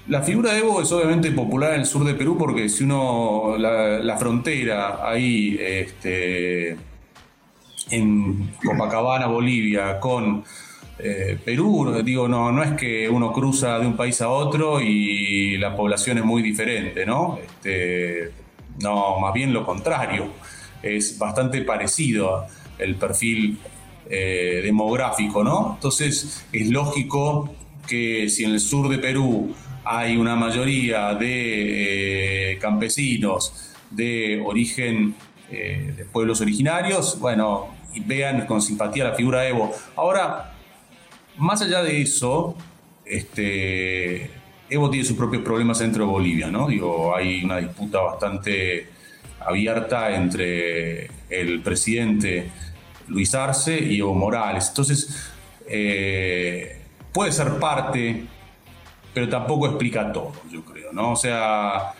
la 0.07 0.21
figura 0.21 0.53
de 0.53 0.59
Evo 0.59 0.81
es 0.81 0.91
obviamente 0.91 1.31
popular 1.31 1.73
en 1.73 1.81
el 1.81 1.85
sur 1.85 2.05
de 2.05 2.13
Perú 2.13 2.37
porque 2.37 2.69
si 2.69 2.83
uno 2.83 3.57
la, 3.57 4.17
frontera 4.17 5.07
ahí 5.07 5.57
este, 5.59 6.77
en 7.89 8.51
Copacabana, 8.63 9.27
Bolivia, 9.27 9.99
con 9.99 10.43
eh, 10.99 11.37
Perú, 11.43 12.01
digo, 12.03 12.27
no, 12.27 12.51
no 12.51 12.63
es 12.63 12.71
que 12.71 13.09
uno 13.09 13.33
cruza 13.33 13.79
de 13.79 13.85
un 13.85 13.97
país 13.97 14.21
a 14.21 14.29
otro 14.29 14.81
y 14.81 15.57
la 15.57 15.75
población 15.75 16.17
es 16.19 16.25
muy 16.25 16.41
diferente, 16.41 17.05
¿no? 17.05 17.37
Este, 17.43 18.31
no, 18.81 19.19
más 19.19 19.33
bien 19.33 19.53
lo 19.53 19.65
contrario 19.65 20.27
es 20.81 21.17
bastante 21.17 21.61
parecido 21.61 22.45
el 22.77 22.95
perfil 22.95 23.57
eh, 24.09 24.61
demográfico, 24.63 25.43
¿no? 25.43 25.73
Entonces 25.75 26.45
es 26.51 26.69
lógico 26.69 27.53
que 27.87 28.29
si 28.29 28.43
en 28.43 28.51
el 28.51 28.59
sur 28.59 28.89
de 28.89 28.99
Perú 28.99 29.53
hay 29.89 30.17
una 30.17 30.35
mayoría 30.35 31.13
de 31.13 32.51
eh, 32.53 32.57
campesinos 32.59 33.73
de 33.89 34.41
origen 34.45 35.15
eh, 35.49 35.93
de 35.95 36.05
pueblos 36.05 36.41
originarios, 36.41 37.17
bueno, 37.19 37.69
y 37.93 38.01
vean 38.01 38.45
con 38.45 38.61
simpatía 38.61 39.05
la 39.05 39.13
figura 39.13 39.41
de 39.41 39.49
Evo. 39.49 39.73
Ahora, 39.95 40.53
más 41.37 41.61
allá 41.61 41.83
de 41.83 42.01
eso, 42.01 42.55
este, 43.05 44.29
Evo 44.69 44.89
tiene 44.89 45.05
sus 45.05 45.15
propios 45.15 45.41
problemas 45.43 45.79
dentro 45.79 46.05
de 46.05 46.11
Bolivia, 46.11 46.47
¿no? 46.47 46.67
Digo, 46.67 47.15
hay 47.15 47.43
una 47.45 47.57
disputa 47.57 48.01
bastante 48.01 48.89
abierta 49.39 50.13
entre 50.13 51.09
el 51.29 51.61
presidente 51.61 52.49
Luis 53.07 53.33
Arce 53.33 53.79
y 53.79 53.99
Evo 53.99 54.13
Morales. 54.13 54.67
Entonces, 54.67 55.31
eh, 55.69 56.81
puede 57.13 57.31
ser 57.31 57.57
parte, 57.57 58.25
pero 59.17 59.29
tampoco 59.29 59.65
explica 59.65 60.13
todo, 60.13 60.31
yo 60.51 60.63
creo, 60.63 60.93
¿no? 60.93 61.13
O 61.13 61.15
sea, 61.15 61.93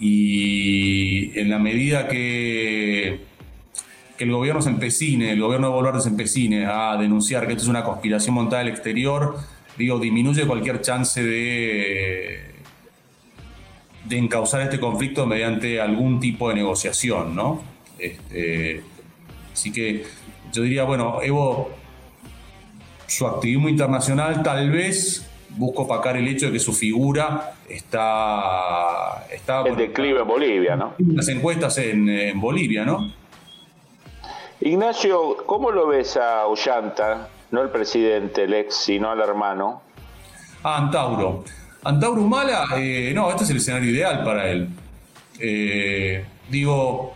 y 0.00 1.38
en 1.38 1.50
la 1.50 1.58
medida 1.58 2.08
que, 2.08 3.20
el 4.18 4.32
gobierno 4.32 4.62
se 4.62 4.70
empecine, 4.70 5.32
el 5.32 5.40
gobierno 5.42 5.66
de 5.66 5.74
Boluarte 5.74 6.00
se 6.00 6.08
empecine 6.08 6.64
a 6.64 6.96
denunciar 6.96 7.46
que 7.46 7.52
esto 7.52 7.64
es 7.64 7.68
una 7.68 7.84
conspiración 7.84 8.34
montada 8.36 8.62
al 8.62 8.68
exterior, 8.68 9.36
digo, 9.76 9.98
disminuye 9.98 10.46
cualquier 10.46 10.80
chance 10.80 11.22
de, 11.22 12.40
de 14.06 14.16
encauzar 14.16 14.62
este 14.62 14.80
conflicto 14.80 15.26
mediante 15.26 15.78
algún 15.78 16.20
tipo 16.20 16.48
de 16.48 16.54
negociación, 16.54 17.36
¿no? 17.36 17.62
Este, 17.98 18.82
así 19.52 19.70
que 19.72 20.06
yo 20.54 20.62
diría, 20.62 20.84
bueno, 20.84 21.20
Evo, 21.20 21.70
su 23.06 23.26
activismo 23.26 23.68
internacional 23.68 24.42
tal 24.42 24.70
vez 24.70 25.28
busca 25.56 25.82
opacar 25.82 26.16
el 26.16 26.26
hecho 26.28 26.46
de 26.46 26.52
que 26.52 26.58
su 26.58 26.72
figura 26.72 27.52
está... 27.68 29.26
está 29.30 29.62
el 29.62 29.76
declive 29.76 30.20
en 30.20 30.26
Bolivia, 30.26 30.76
¿no? 30.76 30.94
Las 30.98 31.28
encuestas 31.28 31.78
en, 31.78 32.40
Bolivia, 32.40 32.84
¿no? 32.84 33.12
Ignacio, 34.60 35.38
¿cómo 35.46 35.70
lo 35.70 35.88
ves 35.88 36.16
a 36.16 36.46
Ollanta? 36.46 37.28
No 37.50 37.62
el 37.62 37.70
presidente, 37.70 38.44
el 38.44 38.54
ex, 38.54 38.76
sino 38.76 39.10
al 39.10 39.20
hermano. 39.20 39.82
Ah, 40.62 40.78
Antauro. 40.78 41.44
Antauro 41.84 42.22
Humala, 42.22 42.66
eh, 42.76 43.12
no, 43.14 43.28
este 43.30 43.44
es 43.44 43.50
el 43.50 43.56
escenario 43.56 43.90
ideal 43.90 44.22
para 44.24 44.48
él. 44.48 44.68
Eh, 45.40 46.24
digo, 46.48 47.14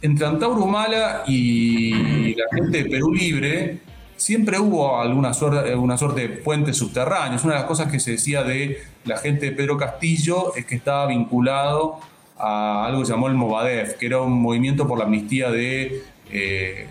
entre 0.00 0.26
Antauro 0.26 0.64
Humala 0.64 1.24
y 1.26 2.34
la 2.34 2.44
gente 2.54 2.84
de 2.84 2.90
Perú 2.90 3.12
Libre, 3.12 3.78
siempre 4.22 4.58
hubo 4.58 5.00
alguna 5.00 5.34
suerte, 5.34 5.74
una 5.74 5.98
suerte 5.98 6.28
de 6.28 6.28
puentes 6.28 6.76
subterráneos. 6.76 7.44
Una 7.44 7.54
de 7.54 7.60
las 7.60 7.68
cosas 7.68 7.90
que 7.90 7.98
se 8.00 8.12
decía 8.12 8.42
de 8.42 8.78
la 9.04 9.18
gente 9.18 9.46
de 9.46 9.52
Pedro 9.52 9.76
Castillo 9.76 10.54
es 10.54 10.64
que 10.64 10.76
estaba 10.76 11.06
vinculado 11.06 11.98
a 12.38 12.86
algo 12.86 13.00
que 13.00 13.06
se 13.06 13.12
llamó 13.12 13.28
el 13.28 13.34
Movadef, 13.34 13.94
que 13.94 14.06
era 14.06 14.20
un 14.20 14.40
movimiento 14.40 14.86
por 14.86 14.98
la 14.98 15.04
amnistía 15.04 15.50
de, 15.50 16.02
eh, 16.30 16.86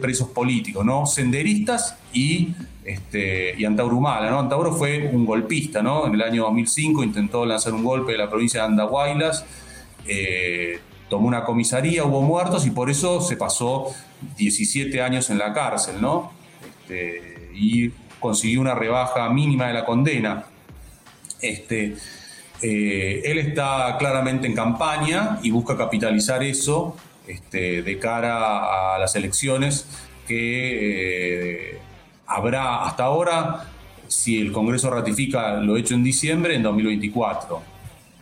presos 0.00 0.28
políticos, 0.28 0.84
¿no? 0.84 1.04
Senderistas 1.04 1.96
y, 2.12 2.54
este, 2.84 3.54
y 3.58 3.66
Antauro 3.66 3.96
Humala, 3.96 4.30
¿no? 4.30 4.38
Antauro 4.38 4.72
fue 4.72 5.10
un 5.12 5.26
golpista, 5.26 5.82
¿no? 5.82 6.06
En 6.06 6.14
el 6.14 6.22
año 6.22 6.44
2005 6.44 7.04
intentó 7.04 7.44
lanzar 7.44 7.74
un 7.74 7.84
golpe 7.84 8.12
de 8.12 8.18
la 8.18 8.30
provincia 8.30 8.62
de 8.62 8.66
Andahuaylas, 8.66 9.44
eh, 10.06 10.80
tomó 11.10 11.28
una 11.28 11.44
comisaría, 11.44 12.04
hubo 12.04 12.22
muertos 12.22 12.66
y 12.66 12.70
por 12.70 12.88
eso 12.88 13.20
se 13.20 13.36
pasó 13.36 13.92
17 14.38 15.02
años 15.02 15.28
en 15.28 15.38
la 15.38 15.52
cárcel, 15.52 16.00
¿no? 16.00 16.37
Este, 16.88 17.50
y 17.54 17.90
consiguió 18.18 18.60
una 18.60 18.74
rebaja 18.74 19.28
mínima 19.28 19.68
de 19.68 19.74
la 19.74 19.84
condena. 19.84 20.46
Este, 21.40 21.96
eh, 22.62 23.22
él 23.24 23.38
está 23.38 23.96
claramente 23.98 24.46
en 24.46 24.54
campaña 24.54 25.38
y 25.42 25.50
busca 25.50 25.76
capitalizar 25.76 26.42
eso 26.42 26.96
este, 27.26 27.82
de 27.82 27.98
cara 27.98 28.94
a 28.94 28.98
las 28.98 29.14
elecciones 29.16 29.86
que 30.26 31.72
eh, 31.72 31.78
habrá 32.26 32.84
hasta 32.84 33.04
ahora, 33.04 33.66
si 34.06 34.40
el 34.40 34.50
Congreso 34.50 34.90
ratifica 34.90 35.56
lo 35.56 35.76
hecho 35.76 35.94
en 35.94 36.02
diciembre, 36.02 36.54
en 36.54 36.62
2024. 36.62 37.62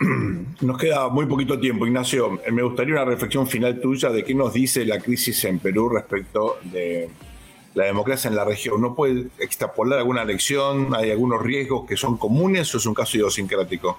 Nos 0.61 0.79
queda 0.79 1.09
muy 1.09 1.27
poquito 1.27 1.59
tiempo, 1.59 1.87
Ignacio. 1.87 2.41
Me 2.53 2.63
gustaría 2.63 2.95
una 2.95 3.05
reflexión 3.05 3.47
final 3.47 3.81
tuya 3.81 4.11
de 4.11 4.25
qué 4.25 4.35
nos 4.35 4.53
dice 4.53 4.85
la 4.85 4.99
crisis 4.99 5.45
en 5.45 5.59
Perú 5.59 5.89
respecto 5.89 6.59
de 6.65 7.09
la 7.77 7.85
democracia 7.85 8.29
en 8.29 8.37
la 8.37 8.45
región. 8.45 8.81
¿No 8.81 8.95
puede 8.95 9.29
extrapolar 9.39 9.99
alguna 9.99 10.25
lección? 10.25 10.95
¿Hay 10.95 11.11
algunos 11.11 11.43
riesgos 11.43 11.87
que 11.87 11.97
son 11.97 12.17
comunes 12.17 12.75
o 12.75 12.79
es 12.79 12.87
un 12.87 12.95
caso 12.95 13.19
idiosincrático? 13.19 13.99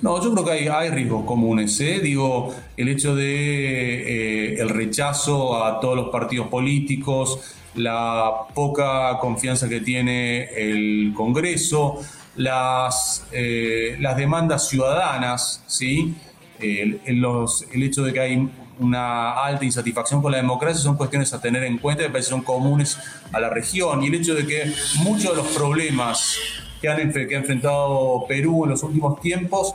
No, 0.00 0.22
yo 0.22 0.32
creo 0.32 0.44
que 0.44 0.70
hay, 0.70 0.88
riesgos 0.90 1.24
comunes. 1.24 1.80
¿eh? 1.80 1.98
Digo, 2.00 2.54
el 2.76 2.88
hecho 2.88 3.16
de 3.16 4.52
eh, 4.54 4.60
el 4.60 4.68
rechazo 4.68 5.64
a 5.64 5.80
todos 5.80 5.96
los 5.96 6.08
partidos 6.10 6.46
políticos, 6.46 7.40
la 7.74 8.46
poca 8.54 9.18
confianza 9.20 9.68
que 9.68 9.80
tiene 9.80 10.44
el 10.54 11.12
Congreso, 11.16 12.00
las, 12.36 13.26
eh, 13.32 13.96
las 13.98 14.16
demandas 14.16 14.68
ciudadanas, 14.68 15.64
¿sí? 15.66 16.14
El, 16.60 17.00
el 17.04 17.82
hecho 17.82 18.02
de 18.02 18.12
que 18.12 18.20
hay 18.20 18.48
una 18.78 19.32
alta 19.32 19.64
insatisfacción 19.64 20.22
con 20.22 20.32
la 20.32 20.38
democracia 20.38 20.80
son 20.80 20.96
cuestiones 20.96 21.32
a 21.32 21.40
tener 21.40 21.64
en 21.64 21.78
cuenta, 21.78 22.10
que 22.10 22.22
son 22.22 22.42
comunes 22.42 22.98
a 23.32 23.40
la 23.40 23.50
región. 23.50 24.02
Y 24.02 24.08
el 24.08 24.14
hecho 24.14 24.34
de 24.34 24.46
que 24.46 24.72
muchos 25.02 25.30
de 25.30 25.36
los 25.36 25.46
problemas 25.48 26.36
que, 26.80 26.88
han, 26.88 27.12
que 27.12 27.34
ha 27.34 27.38
enfrentado 27.38 28.24
Perú 28.28 28.64
en 28.64 28.70
los 28.70 28.82
últimos 28.82 29.20
tiempos 29.20 29.74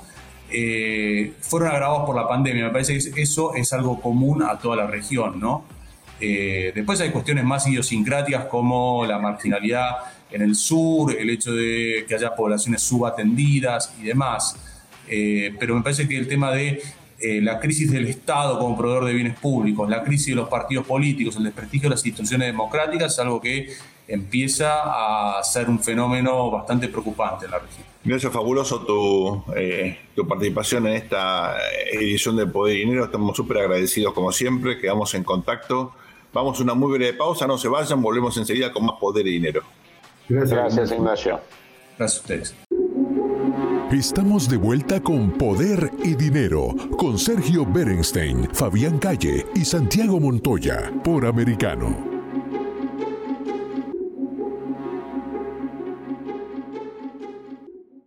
eh, 0.50 1.34
fueron 1.42 1.70
agravados 1.70 2.06
por 2.06 2.16
la 2.16 2.28
pandemia. 2.28 2.66
Me 2.66 2.70
parece 2.70 3.00
que 3.12 3.22
eso 3.22 3.56
es 3.56 3.74
algo 3.74 4.00
común 4.00 4.44
a 4.44 4.58
toda 4.58 4.76
la 4.76 4.88
región, 4.88 5.40
¿no? 5.40 5.66
Eh, 6.20 6.72
después 6.74 7.02
hay 7.02 7.10
cuestiones 7.10 7.44
más 7.44 7.68
idiosincráticas 7.68 8.46
como 8.46 9.06
la 9.06 9.20
marginalidad 9.20 9.98
en 10.32 10.42
el 10.42 10.56
sur, 10.56 11.14
el 11.18 11.30
hecho 11.30 11.52
de 11.54 12.06
que 12.08 12.16
haya 12.16 12.34
poblaciones 12.36 12.82
subatendidas 12.82 13.94
y 14.00 14.04
demás. 14.04 14.56
Eh, 15.16 15.54
pero 15.60 15.76
me 15.76 15.84
parece 15.84 16.08
que 16.08 16.18
el 16.18 16.28
tema 16.28 16.52
de 16.52 16.82
eh, 17.20 17.40
la 17.40 17.60
crisis 17.60 17.92
del 17.92 18.08
Estado 18.08 18.58
como 18.58 18.76
proveedor 18.76 19.06
de 19.06 19.14
bienes 19.14 19.38
públicos, 19.38 19.88
la 19.88 20.04
crisis 20.04 20.30
de 20.30 20.36
los 20.36 20.50
partidos 20.50 20.88
políticos, 20.88 21.36
el 21.36 21.44
desprestigio 21.44 21.88
de 21.88 21.96
las 21.96 22.04
instituciones 22.04 22.48
democráticas 22.48 23.14
es 23.14 23.20
algo 23.20 23.40
que 23.40 23.72
empieza 24.08 25.38
a 25.38 25.44
ser 25.44 25.70
un 25.70 25.80
fenómeno 25.80 26.50
bastante 26.50 26.88
preocupante 26.88 27.46
en 27.46 27.52
la 27.52 27.60
región. 27.60 27.86
Ignacio, 28.04 28.32
fabuloso 28.32 28.82
tu, 28.82 29.44
eh, 29.56 30.00
tu 30.16 30.28
participación 30.28 30.88
en 30.88 30.94
esta 30.94 31.58
edición 31.92 32.36
de 32.36 32.48
Poder 32.48 32.76
y 32.76 32.80
Dinero. 32.80 33.06
Estamos 33.06 33.38
súper 33.38 33.60
agradecidos 33.60 34.14
como 34.14 34.32
siempre, 34.32 34.80
quedamos 34.80 35.14
en 35.14 35.24
contacto. 35.24 35.94
Vamos 36.34 36.60
a 36.60 36.64
una 36.64 36.74
muy 36.74 36.98
breve 36.98 37.14
pausa, 37.14 37.46
no 37.46 37.60
se 37.60 37.68
vayan, 37.68 38.02
volvemos 38.02 38.36
enseguida 38.38 38.74
con 38.74 38.88
más 38.88 38.96
Poder 39.00 39.28
y 39.28 39.34
Dinero. 39.34 39.62
Gracias, 40.28 40.92
Ignacio. 40.92 41.40
Gracias 42.00 42.18
a 42.18 42.22
ustedes. 42.22 42.73
Estamos 43.92 44.50
de 44.50 44.58
vuelta 44.58 45.02
con 45.02 45.32
Poder 45.32 45.92
y 46.04 46.16
Dinero, 46.16 46.70
con 46.98 47.20
Sergio 47.20 47.66
Berenstein, 47.66 48.50
Fabián 48.52 48.98
Calle 48.98 49.46
y 49.54 49.66
Santiago 49.66 50.20
Montoya, 50.20 50.92
por 51.04 51.26
Americano. 51.26 51.96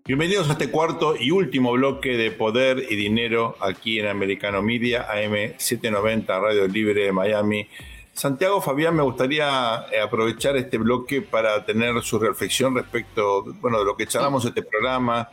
Bienvenidos 0.04 0.48
a 0.48 0.52
este 0.52 0.70
cuarto 0.70 1.14
y 1.18 1.30
último 1.30 1.72
bloque 1.72 2.16
de 2.16 2.32
Poder 2.32 2.84
y 2.90 2.96
Dinero 2.96 3.56
aquí 3.60 4.00
en 4.00 4.08
Americano 4.08 4.62
Media, 4.62 5.06
AM790, 5.08 6.26
Radio 6.40 6.66
Libre 6.66 7.04
de 7.04 7.12
Miami. 7.12 7.68
Santiago 8.12 8.62
Fabián, 8.62 8.96
me 8.96 9.02
gustaría 9.02 9.84
eh, 9.92 10.00
aprovechar 10.00 10.56
este 10.56 10.78
bloque 10.78 11.20
para 11.20 11.64
tener 11.66 12.02
su 12.02 12.18
reflexión 12.18 12.74
respecto 12.74 13.44
bueno, 13.60 13.78
de 13.78 13.84
lo 13.84 13.94
que 13.94 14.06
charlamos 14.06 14.44
en 14.44 14.48
este 14.48 14.62
programa, 14.62 15.28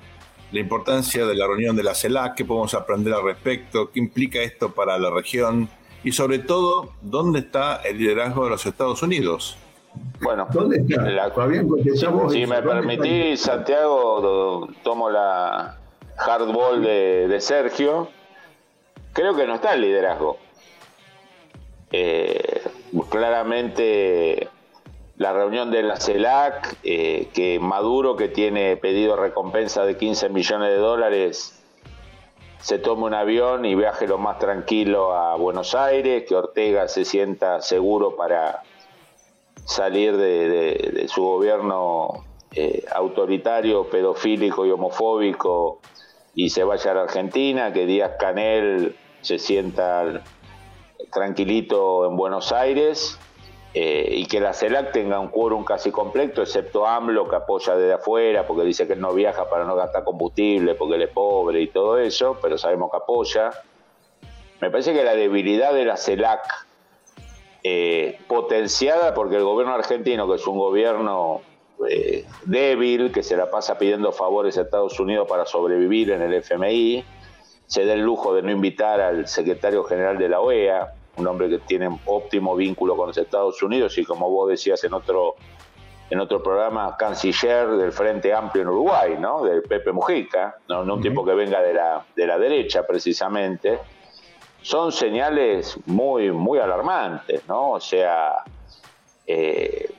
la 0.54 0.60
importancia 0.60 1.26
de 1.26 1.36
la 1.36 1.48
reunión 1.48 1.76
de 1.76 1.82
la 1.84 1.96
CELAC, 1.96 2.36
qué 2.36 2.46
podemos 2.46 2.76
aprender 2.76 3.14
al 3.14 3.24
respecto, 3.24 3.90
qué 3.92 4.00
implica 4.00 4.40
esto 4.40 4.72
para 4.72 5.00
la 5.00 5.10
región 5.10 5.68
y 6.04 6.12
sobre 6.12 6.40
todo, 6.40 6.92
¿dónde 7.02 7.40
está 7.40 7.78
el 7.78 7.98
liderazgo 7.98 8.44
de 8.44 8.52
los 8.52 8.66
Estados 8.66 9.02
Unidos? 9.02 9.58
Bueno, 10.22 10.48
¿dónde 10.54 10.78
está? 10.78 11.32
Fabián, 11.32 11.68
si 12.30 12.46
me 12.46 12.62
permitís, 12.62 13.42
Santiago, 13.42 14.70
tomo 14.84 15.10
la 15.10 15.80
hardball 16.18 16.84
de, 16.84 17.28
de 17.28 17.42
Sergio. 17.42 18.10
Creo 19.12 19.36
que 19.36 19.48
no 19.48 19.56
está 19.56 19.74
el 19.74 19.82
liderazgo. 19.82 20.38
Eh, 21.92 22.62
claramente 23.10 24.50
la 25.18 25.32
reunión 25.32 25.72
de 25.72 25.84
la 25.84 25.98
CELAC, 25.98 26.78
eh, 26.84 27.30
que 27.34 27.60
Maduro, 27.60 28.16
que 28.16 28.30
tiene 28.30 28.78
pedido 28.78 29.16
recompensa 29.16 29.86
de 29.86 29.96
15 29.96 30.30
millones 30.30 30.70
de 30.70 30.78
dólares, 30.78 31.60
se 32.60 32.80
tome 32.80 33.04
un 33.04 33.14
avión 33.14 33.66
y 33.66 33.76
viaje 33.76 34.08
lo 34.08 34.18
más 34.18 34.40
tranquilo 34.40 35.14
a 35.14 35.36
Buenos 35.36 35.76
Aires, 35.76 36.24
que 36.28 36.36
Ortega 36.36 36.88
se 36.88 37.06
sienta 37.06 37.62
seguro 37.62 38.16
para 38.16 38.64
salir 39.66 40.18
de, 40.18 41.06
su 41.08 41.22
gobierno 41.24 42.26
eh, 42.56 42.84
autoritario, 42.92 43.90
pedofílico 43.90 44.66
y 44.66 44.72
homofóbico 44.72 45.80
y 46.36 46.50
se 46.50 46.64
vaya 46.64 46.92
a 46.92 46.94
la 46.96 47.02
Argentina, 47.04 47.72
que 47.72 47.86
Díaz 47.86 48.14
Canel 48.18 48.96
se 49.22 49.38
sienta 49.38 50.24
tranquilito 51.12 52.10
en 52.10 52.16
Buenos 52.16 52.52
Aires 52.52 53.20
eh, 53.76 54.08
y 54.12 54.26
que 54.28 54.40
la 54.40 54.54
CELAC 54.54 54.92
tenga 54.92 55.20
un 55.20 55.30
quórum 55.30 55.64
casi 55.64 55.90
completo, 55.90 56.44
excepto 56.44 56.86
AMLO 56.86 57.28
que 57.28 57.38
apoya 57.38 57.76
desde 57.76 57.94
afuera 57.94 58.46
porque 58.46 58.64
dice 58.64 58.86
que 58.86 58.94
él 58.94 59.02
no 59.02 59.14
viaja 59.14 59.50
para 59.50 59.66
no 59.66 59.76
gastar 59.76 60.04
combustible, 60.04 60.76
porque 60.76 60.96
él 60.96 61.02
es 61.02 61.10
pobre 61.10 61.62
y 61.62 61.68
todo 61.68 61.98
eso, 61.98 62.38
pero 62.40 62.58
sabemos 62.60 62.92
que 62.92 62.98
apoya. 62.98 63.50
Me 64.62 64.70
parece 64.70 64.94
que 64.94 65.04
la 65.04 65.16
debilidad 65.16 65.74
de 65.74 65.86
la 65.86 65.98
CELAC, 65.98 66.42
eh, 67.64 68.20
potenciada 68.28 69.16
porque 69.16 69.38
el 69.38 69.44
gobierno 69.44 69.74
argentino, 69.74 70.28
que 70.30 70.36
es 70.36 70.46
un 70.46 70.60
gobierno 70.60 71.42
eh, 71.90 72.26
débil, 72.46 73.12
que 73.12 73.24
se 73.24 73.36
la 73.36 73.50
pasa 73.50 73.80
pidiendo 73.80 74.12
favores 74.12 74.56
a 74.58 74.62
Estados 74.62 75.00
Unidos 75.00 75.28
para 75.28 75.48
sobrevivir 75.48 76.12
en 76.12 76.22
el 76.22 76.36
FMI, 76.36 77.04
se 77.66 77.86
da 77.86 77.94
el 77.94 78.02
lujo 78.02 78.36
de 78.36 78.44
no 78.44 78.52
invitar 78.52 79.02
al 79.02 79.28
secretario 79.28 79.84
general 79.84 80.20
de 80.20 80.30
la 80.30 80.42
OEA, 80.42 80.94
un 81.18 81.28
hombre 81.28 81.50
que 81.50 81.60
tiene 81.60 82.00
óptimo 82.06 82.56
vínculo 82.56 82.96
con 82.96 83.08
los 83.08 83.18
Estados 83.18 83.62
Unidos 83.62 83.98
y 83.98 84.04
como 84.04 84.30
vos 84.30 84.50
decías 84.50 84.84
en 84.84 84.94
otro 84.94 85.36
en 86.10 86.20
otro 86.20 86.44
programa, 86.44 86.96
canciller 86.96 87.70
del 87.70 87.92
Frente 87.92 88.32
Amplio 88.34 88.62
en 88.62 88.70
Uruguay, 88.70 89.16
¿no? 89.20 89.44
Del 89.44 89.64
Pepe 89.64 89.92
Mujica, 89.92 90.58
no, 90.68 90.82
un 90.84 91.02
tipo 91.02 91.26
que 91.26 91.34
venga 91.34 91.60
de 91.62 91.74
la, 91.74 92.06
de 92.16 92.28
la 92.28 92.38
derecha 92.38 92.86
precisamente, 92.86 93.80
son 94.62 94.92
señales 94.92 95.78
muy, 95.88 96.32
muy 96.32 96.60
alarmantes, 96.60 97.48
¿no? 97.48 97.72
O 97.72 97.80
sea, 97.80 98.44
eh, 99.26 99.90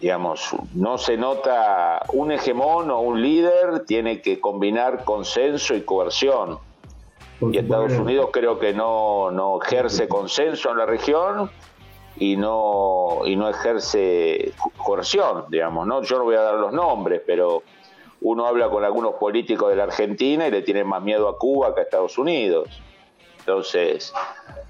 digamos, 0.00 0.54
no 0.74 0.98
se 0.98 1.16
nota 1.16 2.02
un 2.12 2.30
hegemón 2.30 2.90
o 2.90 3.00
un 3.00 3.20
líder, 3.20 3.84
tiene 3.86 4.20
que 4.22 4.40
combinar 4.40 5.04
consenso 5.04 5.74
y 5.74 5.82
coerción. 5.82 6.58
Y 7.40 7.58
Estados 7.58 7.92
Unidos 7.92 8.30
creo 8.32 8.58
que 8.58 8.72
no, 8.72 9.30
no 9.30 9.60
ejerce 9.62 10.08
consenso 10.08 10.70
en 10.70 10.78
la 10.78 10.86
región 10.86 11.50
y 12.16 12.36
no, 12.36 13.20
y 13.26 13.36
no 13.36 13.48
ejerce 13.48 14.52
coerción, 14.76 15.44
digamos, 15.50 15.86
¿no? 15.86 16.02
Yo 16.02 16.18
no 16.18 16.24
voy 16.24 16.36
a 16.36 16.40
dar 16.40 16.54
los 16.54 16.72
nombres, 16.72 17.20
pero 17.26 17.62
uno 18.22 18.46
habla 18.46 18.70
con 18.70 18.84
algunos 18.84 19.14
políticos 19.14 19.68
de 19.68 19.76
la 19.76 19.84
Argentina 19.84 20.48
y 20.48 20.50
le 20.50 20.62
tienen 20.62 20.86
más 20.86 21.02
miedo 21.02 21.28
a 21.28 21.38
Cuba 21.38 21.74
que 21.74 21.80
a 21.80 21.82
Estados 21.84 22.16
Unidos. 22.16 22.82
Entonces, 23.40 24.12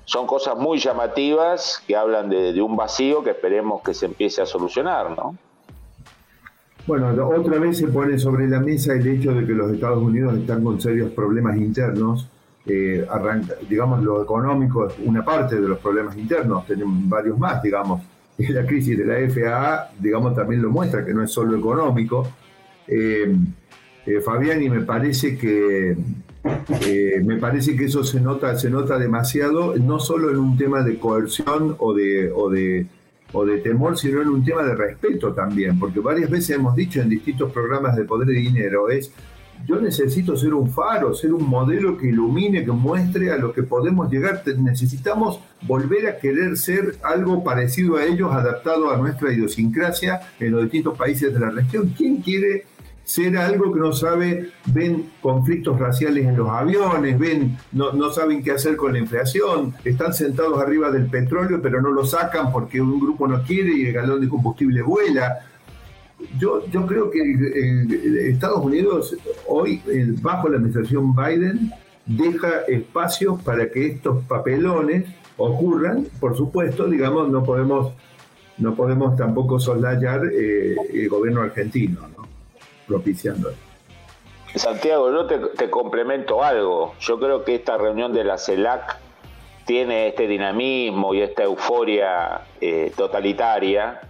son 0.04 0.26
cosas 0.26 0.56
muy 0.56 0.78
llamativas 0.78 1.82
que 1.86 1.96
hablan 1.96 2.28
de, 2.28 2.60
un 2.60 2.76
vacío 2.76 3.22
que 3.22 3.30
esperemos 3.30 3.80
que 3.82 3.94
se 3.94 4.06
empiece 4.06 4.42
a 4.42 4.46
solucionar, 4.46 5.16
¿no? 5.16 5.36
Bueno, 6.86 7.08
otra 7.28 7.58
vez 7.58 7.78
se 7.78 7.88
pone 7.88 8.18
sobre 8.18 8.46
la 8.48 8.60
mesa 8.60 8.92
el 8.92 9.06
hecho 9.06 9.32
de 9.32 9.46
que 9.46 9.52
los 9.52 9.72
Estados 9.72 9.98
Unidos 10.02 10.36
están 10.36 10.62
con 10.62 10.80
serios 10.80 11.10
problemas 11.12 11.56
internos 11.56 12.28
eh, 12.68 13.06
arranca, 13.08 13.54
digamos, 13.68 14.02
lo 14.02 14.22
económico 14.22 14.88
es 14.88 14.94
una 15.04 15.24
parte 15.24 15.60
de 15.60 15.68
los 15.68 15.78
problemas 15.78 16.16
internos, 16.16 16.66
tenemos 16.66 17.08
varios 17.08 17.38
más, 17.38 17.62
digamos. 17.62 18.02
La 18.38 18.66
crisis 18.66 18.98
de 18.98 19.04
la 19.04 19.30
FAA, 19.30 19.92
digamos, 19.98 20.34
también 20.34 20.60
lo 20.60 20.70
muestra, 20.70 21.04
que 21.04 21.14
no 21.14 21.22
es 21.22 21.30
solo 21.30 21.56
económico. 21.56 22.28
Eh, 22.86 23.34
eh, 24.04 24.20
Fabián, 24.20 24.62
y 24.62 24.68
me 24.68 24.80
parece 24.80 25.38
que 25.38 25.96
me 27.24 27.36
parece 27.38 27.76
que 27.76 27.86
eso 27.86 28.04
se 28.04 28.20
nota, 28.20 28.56
se 28.56 28.70
nota 28.70 28.98
demasiado, 28.98 29.74
no 29.76 29.98
solo 29.98 30.30
en 30.30 30.36
un 30.36 30.56
tema 30.56 30.82
de 30.82 30.98
coerción 30.98 31.74
o 31.78 31.92
de, 31.92 32.30
o 32.30 32.48
de, 32.50 32.86
o 33.32 33.44
de 33.44 33.58
temor, 33.58 33.98
sino 33.98 34.22
en 34.22 34.28
un 34.28 34.44
tema 34.44 34.62
de 34.62 34.74
respeto 34.74 35.32
también, 35.32 35.78
porque 35.78 35.98
varias 35.98 36.30
veces 36.30 36.50
hemos 36.56 36.76
dicho 36.76 37.00
en 37.00 37.08
distintos 37.08 37.50
programas 37.52 37.96
de 37.96 38.04
poder 38.04 38.28
y 38.30 38.42
dinero, 38.42 38.88
es 38.90 39.10
yo 39.66 39.80
necesito 39.80 40.36
ser 40.36 40.54
un 40.54 40.70
faro, 40.70 41.14
ser 41.14 41.32
un 41.32 41.48
modelo 41.48 41.96
que 41.98 42.08
ilumine, 42.08 42.64
que 42.64 42.72
muestre 42.72 43.32
a 43.32 43.36
lo 43.36 43.52
que 43.52 43.62
podemos 43.62 44.10
llegar. 44.10 44.42
Necesitamos 44.58 45.40
volver 45.62 46.06
a 46.06 46.18
querer 46.18 46.56
ser 46.56 46.96
algo 47.02 47.42
parecido 47.42 47.96
a 47.96 48.04
ellos, 48.04 48.32
adaptado 48.32 48.90
a 48.90 48.96
nuestra 48.96 49.32
idiosincrasia 49.32 50.20
en 50.38 50.52
los 50.52 50.62
distintos 50.62 50.96
países 50.96 51.32
de 51.32 51.40
la 51.40 51.50
región. 51.50 51.92
¿Quién 51.96 52.18
quiere 52.18 52.64
ser 53.06 53.38
algo 53.38 53.72
que 53.72 53.78
no 53.78 53.92
sabe, 53.92 54.50
ven 54.66 55.10
conflictos 55.22 55.78
raciales 55.78 56.26
en 56.26 56.36
los 56.36 56.48
aviones, 56.48 57.16
ven, 57.16 57.56
no, 57.70 57.92
no 57.92 58.10
saben 58.10 58.42
qué 58.42 58.50
hacer 58.50 58.76
con 58.76 58.94
la 58.94 58.98
inflación, 58.98 59.74
están 59.84 60.12
sentados 60.12 60.60
arriba 60.60 60.90
del 60.90 61.06
petróleo 61.06 61.60
pero 61.62 61.80
no 61.80 61.92
lo 61.92 62.04
sacan 62.04 62.52
porque 62.52 62.80
un 62.80 62.98
grupo 62.98 63.28
no 63.28 63.44
quiere 63.44 63.72
y 63.76 63.86
el 63.86 63.92
galón 63.92 64.20
de 64.20 64.28
combustible 64.28 64.82
vuela? 64.82 65.38
Yo, 66.38 66.66
yo 66.66 66.86
creo 66.86 67.10
que 67.10 67.20
Estados 68.30 68.64
Unidos 68.64 69.16
hoy, 69.46 69.82
bajo 70.22 70.48
la 70.48 70.56
administración 70.56 71.14
Biden, 71.14 71.72
deja 72.06 72.60
espacio 72.68 73.38
para 73.44 73.70
que 73.70 73.86
estos 73.86 74.24
papelones 74.24 75.04
ocurran. 75.36 76.06
Por 76.20 76.36
supuesto, 76.36 76.86
digamos, 76.86 77.28
no 77.28 77.44
podemos, 77.44 77.92
no 78.58 78.74
podemos 78.74 79.16
tampoco 79.16 79.58
soslayar 79.58 80.22
eh, 80.32 80.76
el 80.92 81.08
gobierno 81.08 81.42
argentino, 81.42 82.00
¿no? 82.16 82.26
propiciando. 82.86 83.52
Santiago, 84.54 85.10
yo 85.12 85.26
te, 85.26 85.68
complemento 85.68 86.42
algo. 86.42 86.94
Yo 87.00 87.18
creo 87.18 87.44
que 87.44 87.56
esta 87.56 87.76
reunión 87.76 88.14
de 88.14 88.24
la 88.24 88.38
CELAC 88.38 88.98
tiene 89.66 90.08
este 90.08 90.26
dinamismo 90.26 91.12
y 91.12 91.20
esta 91.20 91.42
euforia 91.42 92.42
eh, 92.60 92.90
totalitaria 92.96 94.00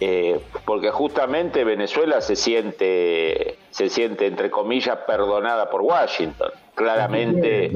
eh, 0.00 0.40
porque 0.64 0.90
justamente 0.90 1.64
Venezuela 1.64 2.20
se 2.20 2.36
siente, 2.36 3.58
se 3.70 3.88
siente, 3.88 4.26
entre 4.26 4.50
comillas, 4.50 4.98
perdonada 5.06 5.70
por 5.70 5.82
Washington. 5.82 6.50
Claramente 6.74 7.72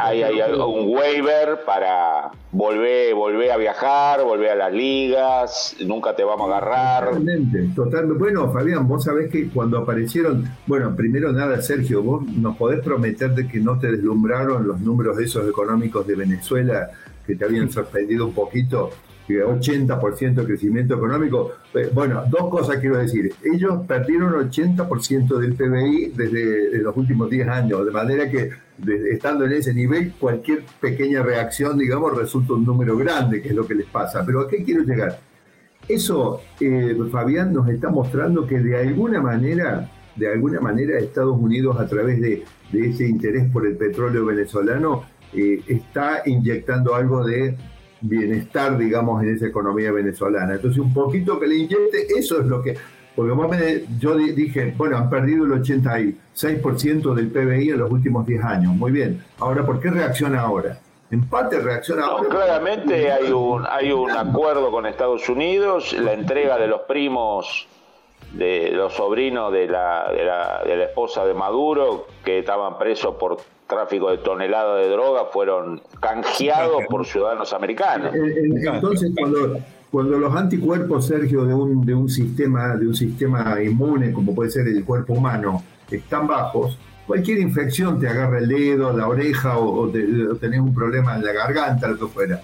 hay, 0.00 0.22
hay, 0.22 0.40
un 0.52 0.96
waiver 0.96 1.60
para 1.64 2.32
volver, 2.50 3.14
volver 3.14 3.52
a 3.52 3.56
viajar, 3.56 4.24
volver 4.24 4.50
a 4.50 4.54
las 4.56 4.72
ligas, 4.72 5.76
nunca 5.86 6.16
te 6.16 6.24
vamos 6.24 6.50
a 6.50 6.56
agarrar. 6.56 7.10
Totalmente, 7.10 7.70
totalmente. 7.76 8.18
Bueno, 8.18 8.52
Fabián, 8.52 8.88
vos 8.88 9.04
sabés 9.04 9.30
que 9.30 9.48
cuando 9.48 9.78
aparecieron, 9.78 10.44
bueno, 10.66 10.96
primero 10.96 11.32
nada, 11.32 11.62
Sergio, 11.62 12.02
vos 12.02 12.26
nos 12.26 12.56
podés 12.56 12.80
prometer 12.80 13.30
de 13.30 13.46
que 13.46 13.60
no 13.60 13.78
te 13.78 13.92
deslumbraron 13.92 14.66
los 14.66 14.80
números 14.80 15.18
esos 15.20 15.48
económicos 15.48 16.06
de 16.06 16.16
Venezuela 16.16 16.90
que 17.24 17.36
te 17.36 17.44
habían 17.44 17.70
sorprendido 17.70 18.26
un 18.26 18.32
poquito 18.32 18.90
80% 19.38 20.34
de 20.34 20.44
crecimiento 20.44 20.94
económico. 20.94 21.52
Eh, 21.74 21.90
bueno, 21.92 22.24
dos 22.28 22.50
cosas 22.50 22.78
quiero 22.78 22.98
decir. 22.98 23.32
Ellos 23.42 23.86
perdieron 23.86 24.32
80% 24.50 25.38
del 25.38 25.54
PBI 25.54 26.12
desde 26.14 26.78
los 26.78 26.96
últimos 26.96 27.30
10 27.30 27.48
años, 27.48 27.84
de 27.84 27.90
manera 27.90 28.30
que 28.30 28.50
estando 29.12 29.44
en 29.44 29.52
ese 29.52 29.74
nivel, 29.74 30.12
cualquier 30.18 30.64
pequeña 30.80 31.22
reacción, 31.22 31.78
digamos, 31.78 32.16
resulta 32.16 32.54
un 32.54 32.64
número 32.64 32.96
grande, 32.96 33.42
que 33.42 33.48
es 33.48 33.54
lo 33.54 33.66
que 33.66 33.74
les 33.74 33.86
pasa. 33.86 34.24
Pero 34.24 34.40
¿a 34.40 34.48
qué 34.48 34.62
quiero 34.64 34.82
llegar? 34.82 35.18
Eso, 35.88 36.40
eh, 36.60 36.96
Fabián, 37.10 37.52
nos 37.52 37.68
está 37.68 37.88
mostrando 37.90 38.46
que 38.46 38.60
de 38.60 38.78
alguna 38.78 39.20
manera, 39.20 39.90
de 40.14 40.32
alguna 40.32 40.60
manera 40.60 40.98
Estados 40.98 41.36
Unidos, 41.36 41.78
a 41.80 41.86
través 41.86 42.20
de, 42.20 42.44
ese 42.72 43.06
interés 43.08 43.50
por 43.50 43.66
el 43.66 43.76
petróleo 43.76 44.24
venezolano, 44.24 45.04
eh, 45.32 45.60
está 45.66 46.22
inyectando 46.26 46.94
algo 46.94 47.24
de 47.24 47.56
bienestar, 48.00 48.76
digamos, 48.78 49.22
en 49.22 49.34
esa 49.34 49.46
economía 49.46 49.92
venezolana. 49.92 50.54
Entonces, 50.54 50.80
un 50.80 50.92
poquito 50.92 51.38
que 51.38 51.46
le 51.46 51.56
inyecte, 51.56 52.06
eso 52.16 52.40
es 52.40 52.46
lo 52.46 52.62
que... 52.62 52.76
Porque 53.14 53.84
yo 53.98 54.14
dije, 54.14 54.72
bueno, 54.76 54.96
han 54.96 55.10
perdido 55.10 55.44
el 55.44 55.52
86% 55.52 57.14
del 57.14 57.28
PBI 57.28 57.70
en 57.70 57.78
los 57.78 57.90
últimos 57.90 58.26
10 58.26 58.44
años. 58.44 58.74
Muy 58.74 58.92
bien. 58.92 59.22
Ahora, 59.38 59.66
¿por 59.66 59.80
qué 59.80 59.90
reacciona 59.90 60.40
ahora? 60.40 60.78
En 61.10 61.28
parte 61.28 61.58
reacciona 61.58 62.04
ahora. 62.04 62.28
claramente 62.28 63.10
hay 63.10 63.32
un, 63.32 63.66
hay 63.68 63.90
un 63.90 64.10
acuerdo 64.12 64.70
con 64.70 64.86
Estados 64.86 65.28
Unidos, 65.28 65.92
la 65.92 66.12
entrega 66.12 66.56
de 66.56 66.68
los 66.68 66.82
primos 66.82 67.66
de 68.32 68.70
los 68.70 68.94
sobrinos 68.94 69.52
de 69.52 69.66
la, 69.66 70.10
de 70.12 70.24
la, 70.24 70.62
de 70.64 70.76
la 70.76 70.84
esposa 70.84 71.24
de 71.24 71.34
Maduro 71.34 72.06
que 72.24 72.38
estaban 72.38 72.78
presos 72.78 73.16
por 73.16 73.38
tráfico 73.66 74.10
de 74.10 74.18
toneladas 74.18 74.84
de 74.84 74.90
droga 74.90 75.26
fueron 75.32 75.80
canjeados 76.00 76.82
por 76.90 77.06
ciudadanos 77.06 77.52
americanos. 77.52 78.12
Entonces, 78.14 79.12
cuando, 79.16 79.58
cuando 79.90 80.18
los 80.18 80.34
anticuerpos, 80.34 81.06
Sergio, 81.06 81.44
de 81.44 81.54
un, 81.54 81.86
de 81.86 81.94
un 81.94 82.08
sistema, 82.08 82.76
de 82.76 82.86
un 82.86 82.94
sistema 82.94 83.62
inmune, 83.62 84.12
como 84.12 84.34
puede 84.34 84.50
ser 84.50 84.66
el 84.68 84.84
cuerpo 84.84 85.14
humano, 85.14 85.62
están 85.90 86.26
bajos, 86.26 86.76
cualquier 87.06 87.38
infección 87.38 87.98
te 87.98 88.08
agarra 88.08 88.38
el 88.38 88.48
dedo, 88.48 88.92
la 88.92 89.08
oreja 89.08 89.58
o, 89.58 89.88
tenés 89.88 90.60
un 90.60 90.74
problema 90.74 91.16
en 91.16 91.24
la 91.24 91.32
garganta, 91.32 91.88
lo 91.88 91.98
que 91.98 92.06
fuera. 92.06 92.40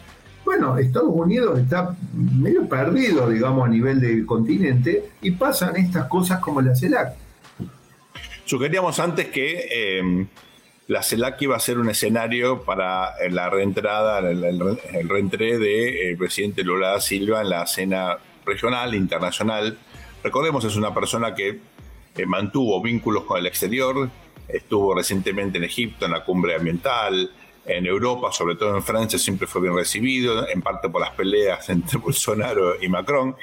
Bueno, 0.59 0.79
Estados 0.79 1.11
Unidos 1.13 1.59
está 1.59 1.95
medio 2.15 2.67
perdido, 2.67 3.29
digamos, 3.29 3.67
a 3.67 3.69
nivel 3.69 4.01
del 4.01 4.25
continente 4.25 5.11
y 5.21 5.33
pasan 5.33 5.77
estas 5.77 6.07
cosas 6.07 6.41
como 6.41 6.63
la 6.63 6.75
CELAC. 6.75 7.15
Sugeríamos 8.47 8.99
antes 8.99 9.27
que 9.27 9.69
eh, 9.71 10.27
la 10.87 11.03
CELAC 11.03 11.43
iba 11.43 11.57
a 11.57 11.61
ser 11.61 11.77
un 11.77 11.91
escenario 11.91 12.63
para 12.63 13.11
la 13.29 13.51
reentrada, 13.51 14.21
el, 14.21 14.43
el, 14.45 15.09
reentré 15.11 15.59
del 15.59 16.15
eh, 16.15 16.17
presidente 16.17 16.65
Lula 16.65 16.93
da 16.93 17.01
Silva 17.03 17.43
en 17.43 17.51
la 17.51 17.65
escena 17.65 18.17
regional, 18.47 18.95
internacional. 18.95 19.77
Recordemos, 20.25 20.65
es 20.65 20.77
una 20.77 20.95
persona 20.95 21.35
que 21.35 21.61
eh, 22.17 22.25
mantuvo 22.25 22.81
vínculos 22.81 23.25
con 23.25 23.39
el 23.39 23.47
exterior, 23.47 24.09
estuvo 24.49 24.95
recientemente 24.95 25.59
en 25.59 25.65
Egipto 25.65 26.07
en 26.07 26.13
la 26.13 26.25
cumbre 26.25 26.55
ambiental, 26.55 27.31
en 27.67 27.87
Europa, 27.87 28.33
sobre 28.33 28.55
todo 28.55 28.77
en 28.77 28.83
Francia, 28.83 29.19
siempre 29.19 29.47
fue 29.47 29.63
bien 29.63 29.75
recibido, 29.75 30.49
en 30.49 30.63
parte 30.63 30.89
por 30.89 31.01
las 31.01 31.11
peleas 31.11 31.69
entre 31.71 31.99
Bolsonaro 31.99 32.83
y 32.83 32.89
Macron. 32.89 33.37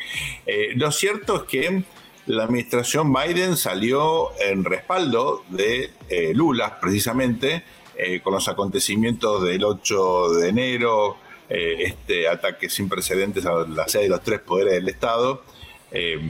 Eh, 0.45 0.69
lo 0.75 0.91
cierto 0.91 1.35
es 1.35 1.43
que 1.43 1.83
la 2.25 2.45
administración 2.45 3.13
Biden 3.13 3.57
salió 3.57 4.31
en 4.39 4.63
respaldo 4.63 5.43
de 5.49 5.89
eh, 6.07 6.31
Lula, 6.33 6.79
precisamente, 6.79 7.63
eh, 7.97 8.21
con 8.21 8.33
los 8.33 8.47
acontecimientos 8.47 9.43
del 9.43 9.63
8 9.63 10.29
de 10.35 10.49
enero, 10.49 11.17
eh, 11.49 11.75
este 11.79 12.29
ataque 12.29 12.69
sin 12.69 12.87
precedentes 12.87 13.45
a 13.45 13.65
la 13.67 13.89
sede 13.89 14.03
de 14.03 14.09
los 14.09 14.23
tres 14.23 14.39
poderes 14.39 14.75
del 14.75 14.89
Estado, 14.89 15.43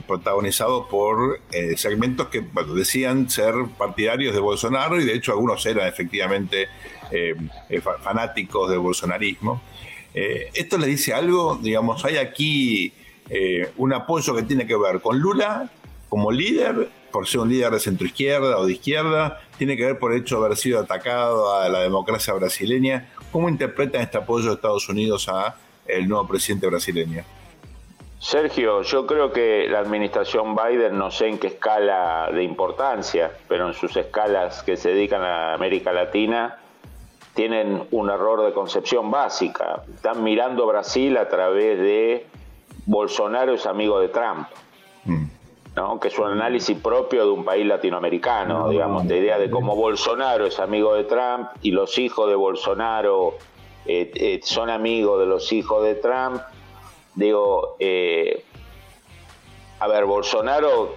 protagonizado 0.05 0.89
por 0.89 1.39
segmentos 1.77 2.27
que 2.27 2.43
decían 2.75 3.29
ser 3.29 3.53
partidarios 3.77 4.33
de 4.35 4.41
Bolsonaro 4.41 4.99
y 4.99 5.05
de 5.05 5.13
hecho 5.13 5.31
algunos 5.31 5.65
eran 5.65 5.87
efectivamente 5.87 6.67
fanáticos 8.01 8.69
del 8.69 8.79
bolsonarismo. 8.79 9.61
Eh, 10.13 10.49
¿Esto 10.53 10.77
le 10.77 10.87
dice 10.87 11.13
algo? 11.13 11.57
Digamos, 11.61 12.05
hay 12.05 12.17
aquí 12.17 12.93
eh, 13.29 13.71
un 13.77 13.93
apoyo 13.93 14.35
que 14.35 14.43
tiene 14.43 14.67
que 14.67 14.75
ver 14.75 15.01
con 15.01 15.19
Lula 15.19 15.69
como 16.09 16.31
líder, 16.31 16.89
por 17.11 17.27
ser 17.27 17.41
un 17.41 17.49
líder 17.49 17.71
de 17.71 17.79
centroizquierda 17.79 18.57
o 18.57 18.67
de 18.67 18.73
izquierda, 18.73 19.41
tiene 19.57 19.75
que 19.75 19.85
ver 19.85 19.99
por 19.99 20.13
el 20.13 20.21
hecho 20.21 20.39
de 20.39 20.45
haber 20.45 20.57
sido 20.57 20.79
atacado 20.79 21.55
a 21.55 21.67
la 21.69 21.79
democracia 21.79 22.33
brasileña. 22.35 23.09
¿Cómo 23.31 23.49
interpretan 23.49 24.01
este 24.01 24.19
apoyo 24.19 24.49
de 24.49 24.55
Estados 24.55 24.87
Unidos 24.89 25.27
a 25.27 25.55
el 25.87 26.07
nuevo 26.07 26.27
presidente 26.27 26.67
brasileño? 26.67 27.23
Sergio, 28.19 28.83
yo 28.83 29.05
creo 29.07 29.33
que 29.33 29.67
la 29.67 29.79
administración 29.79 30.55
Biden, 30.55 30.97
no 30.97 31.09
sé 31.11 31.27
en 31.27 31.39
qué 31.39 31.47
escala 31.47 32.29
de 32.31 32.43
importancia, 32.43 33.31
pero 33.49 33.67
en 33.67 33.73
sus 33.73 33.97
escalas 33.97 34.61
que 34.63 34.77
se 34.77 34.89
dedican 34.89 35.23
a 35.23 35.55
América 35.55 35.91
Latina, 35.91 36.59
tienen 37.33 37.87
un 37.91 38.09
error 38.09 38.43
de 38.43 38.53
concepción 38.53 39.09
básica. 39.09 39.83
Están 39.93 40.23
mirando 40.23 40.67
Brasil 40.67 41.17
a 41.17 41.27
través 41.27 41.79
de 41.79 42.27
Bolsonaro 42.85 43.53
es 43.53 43.65
amigo 43.65 43.99
de 43.99 44.09
Trump. 44.09 44.47
Mm. 45.05 45.25
¿no? 45.75 45.99
que 45.99 46.09
es 46.09 46.19
un 46.19 46.27
análisis 46.27 46.77
propio 46.77 47.25
de 47.25 47.31
un 47.31 47.43
país 47.43 47.65
latinoamericano, 47.65 48.69
digamos, 48.69 49.05
la 49.05 49.15
idea 49.15 49.39
de 49.39 49.49
cómo 49.49 49.75
Bolsonaro 49.75 50.45
es 50.45 50.59
amigo 50.59 50.93
de 50.93 51.03
Trump 51.05 51.49
y 51.61 51.71
los 51.71 51.97
hijos 51.97 52.29
de 52.29 52.35
Bolsonaro 52.35 53.37
eh, 53.85 54.11
eh, 54.13 54.39
son 54.43 54.69
amigos 54.69 55.19
de 55.19 55.25
los 55.25 55.51
hijos 55.51 55.83
de 55.83 55.95
Trump. 55.95 56.41
Digo, 57.15 57.75
eh, 57.79 58.45
a 59.79 59.87
ver, 59.87 60.05
Bolsonaro, 60.05 60.95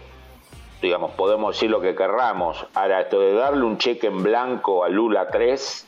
digamos, 0.80 1.12
podemos 1.12 1.54
decir 1.54 1.70
lo 1.70 1.80
que 1.80 1.94
querramos. 1.94 2.66
Ahora, 2.74 3.00
esto 3.00 3.18
de 3.18 3.32
darle 3.32 3.64
un 3.64 3.78
cheque 3.78 4.06
en 4.08 4.22
blanco 4.22 4.84
a 4.84 4.88
Lula 4.88 5.28
3, 5.28 5.85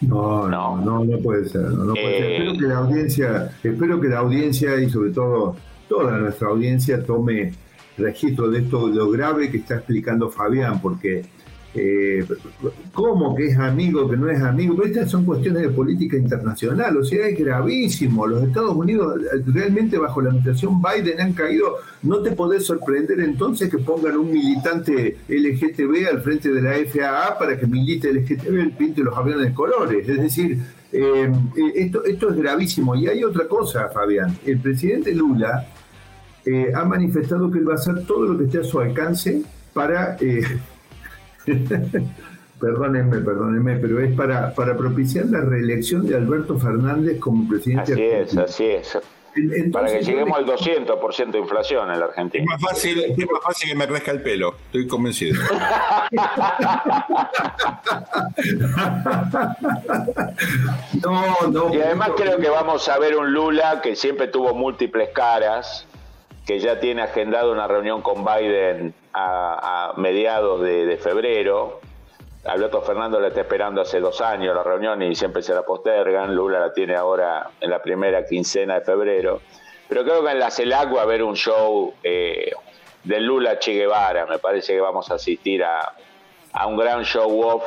no, 0.00 0.48
no, 0.48 0.76
no, 0.78 1.04
no 1.04 1.18
puede 1.18 1.48
ser. 1.48 1.62
No, 1.62 1.94
puede 1.94 2.18
ser. 2.18 2.32
Espero 2.32 2.52
que 2.58 2.66
la 2.66 2.78
audiencia, 2.78 3.50
espero 3.62 4.00
que 4.00 4.08
la 4.08 4.18
audiencia 4.18 4.80
y 4.80 4.90
sobre 4.90 5.10
todo 5.10 5.56
toda 5.88 6.18
nuestra 6.18 6.48
audiencia 6.48 7.04
tome 7.04 7.52
registro 7.96 8.50
de 8.50 8.60
esto, 8.60 8.88
lo 8.88 9.10
grave 9.10 9.50
que 9.50 9.58
está 9.58 9.76
explicando 9.76 10.30
Fabián, 10.30 10.80
porque 10.80 11.24
eh, 11.74 12.24
cómo 12.92 13.34
que 13.34 13.46
es 13.46 13.58
amigo, 13.58 14.08
que 14.08 14.16
no 14.16 14.30
es 14.30 14.40
amigo, 14.40 14.76
pero 14.76 14.88
estas 14.88 15.10
son 15.10 15.24
cuestiones 15.24 15.62
de 15.62 15.70
política 15.70 16.16
internacional, 16.16 16.96
o 16.96 17.04
sea, 17.04 17.26
es 17.26 17.38
gravísimo. 17.38 18.26
Los 18.26 18.44
Estados 18.44 18.76
Unidos 18.76 19.20
realmente 19.46 19.98
bajo 19.98 20.20
la 20.20 20.28
administración 20.28 20.80
Biden 20.80 21.20
han 21.20 21.32
caído, 21.32 21.76
no 22.02 22.20
te 22.20 22.32
podés 22.32 22.64
sorprender 22.64 23.20
entonces 23.20 23.68
que 23.68 23.78
pongan 23.78 24.16
un 24.16 24.32
militante 24.32 25.16
LGTB 25.28 26.08
al 26.10 26.20
frente 26.20 26.52
de 26.52 26.62
la 26.62 26.74
FAA 26.86 27.38
para 27.38 27.58
que 27.58 27.66
milite 27.66 28.12
LGTB, 28.12 28.76
pinte 28.76 29.02
los 29.02 29.16
aviones 29.16 29.48
de 29.48 29.54
colores, 29.54 30.08
es 30.08 30.20
decir, 30.20 30.58
eh, 30.92 31.32
esto, 31.74 32.04
es 32.04 32.36
gravísimo. 32.36 32.94
Y 32.94 33.08
hay 33.08 33.24
otra 33.24 33.48
cosa, 33.48 33.88
Fabián, 33.88 34.38
el 34.46 34.60
presidente 34.60 35.12
Lula 35.12 35.66
eh, 36.44 36.70
ha 36.72 36.84
manifestado 36.84 37.50
que 37.50 37.58
él 37.58 37.68
va 37.68 37.72
a 37.72 37.76
hacer 37.76 38.06
todo 38.06 38.26
lo 38.26 38.38
que 38.38 38.44
esté 38.44 38.58
a 38.60 38.64
su 38.64 38.78
alcance 38.78 39.42
para... 39.72 40.16
Eh, 40.20 40.42
perdónenme, 42.60 43.18
perdónenme, 43.18 43.76
pero 43.76 44.00
es 44.00 44.14
para, 44.14 44.54
para 44.54 44.76
propiciar 44.76 45.26
la 45.26 45.40
reelección 45.40 46.06
de 46.06 46.16
Alberto 46.16 46.58
Fernández 46.58 47.18
como 47.20 47.48
presidente. 47.48 47.92
Así 47.92 48.02
es, 48.02 48.36
así 48.36 48.64
es. 48.64 48.98
para 49.72 49.88
que 49.88 50.02
lleguemos 50.02 50.38
al 50.38 50.46
200% 50.46 51.30
de 51.32 51.38
inflación 51.38 51.90
en 51.90 51.98
la 51.98 52.06
Argentina. 52.06 52.44
Es 52.44 52.50
más, 52.50 52.62
fácil, 52.72 53.04
es 53.04 53.18
más 53.18 53.42
fácil 53.42 53.68
que 53.68 53.74
me 53.74 53.86
crezca 53.86 54.12
el 54.12 54.22
pelo, 54.22 54.54
estoy 54.66 54.86
convencido. 54.86 55.42
no, 61.02 61.48
no. 61.50 61.74
Y 61.74 61.80
además 61.80 62.12
creo 62.16 62.38
que 62.38 62.48
vamos 62.48 62.88
a 62.88 62.98
ver 62.98 63.16
un 63.16 63.32
Lula 63.32 63.80
que 63.82 63.96
siempre 63.96 64.28
tuvo 64.28 64.54
múltiples 64.54 65.10
caras, 65.10 65.86
que 66.46 66.58
ya 66.58 66.78
tiene 66.78 67.02
agendado 67.02 67.52
una 67.52 67.66
reunión 67.66 68.02
con 68.02 68.24
Biden 68.24 68.94
a, 69.12 69.94
mediados 69.96 70.60
de, 70.60 70.96
febrero. 70.98 71.80
Alberto 72.44 72.82
Fernández 72.82 73.20
la 73.20 73.28
está 73.28 73.40
esperando 73.40 73.80
hace 73.80 74.00
dos 74.00 74.20
años 74.20 74.54
la 74.54 74.62
reunión 74.62 75.00
y 75.02 75.14
siempre 75.14 75.42
se 75.42 75.54
la 75.54 75.62
postergan. 75.62 76.34
Lula 76.34 76.60
la 76.60 76.72
tiene 76.72 76.94
ahora 76.94 77.50
en 77.60 77.70
la 77.70 77.80
primera 77.80 78.26
quincena 78.26 78.74
de 78.74 78.80
febrero. 78.82 79.40
Pero 79.88 80.04
creo 80.04 80.22
que 80.22 80.30
en 80.30 80.38
la 80.38 80.50
CELAC 80.50 80.94
va 80.94 81.00
a 81.00 81.02
haber 81.04 81.22
un 81.22 81.36
show 81.36 81.94
eh, 82.02 82.52
de 83.02 83.20
Lula 83.20 83.58
Che 83.58 83.72
Guevara. 83.72 84.26
Me 84.26 84.38
parece 84.38 84.74
que 84.74 84.80
vamos 84.80 85.10
a 85.10 85.14
asistir 85.14 85.64
a, 85.64 85.94
a 86.52 86.66
un 86.66 86.76
gran 86.76 87.04
show 87.04 87.42
off 87.42 87.64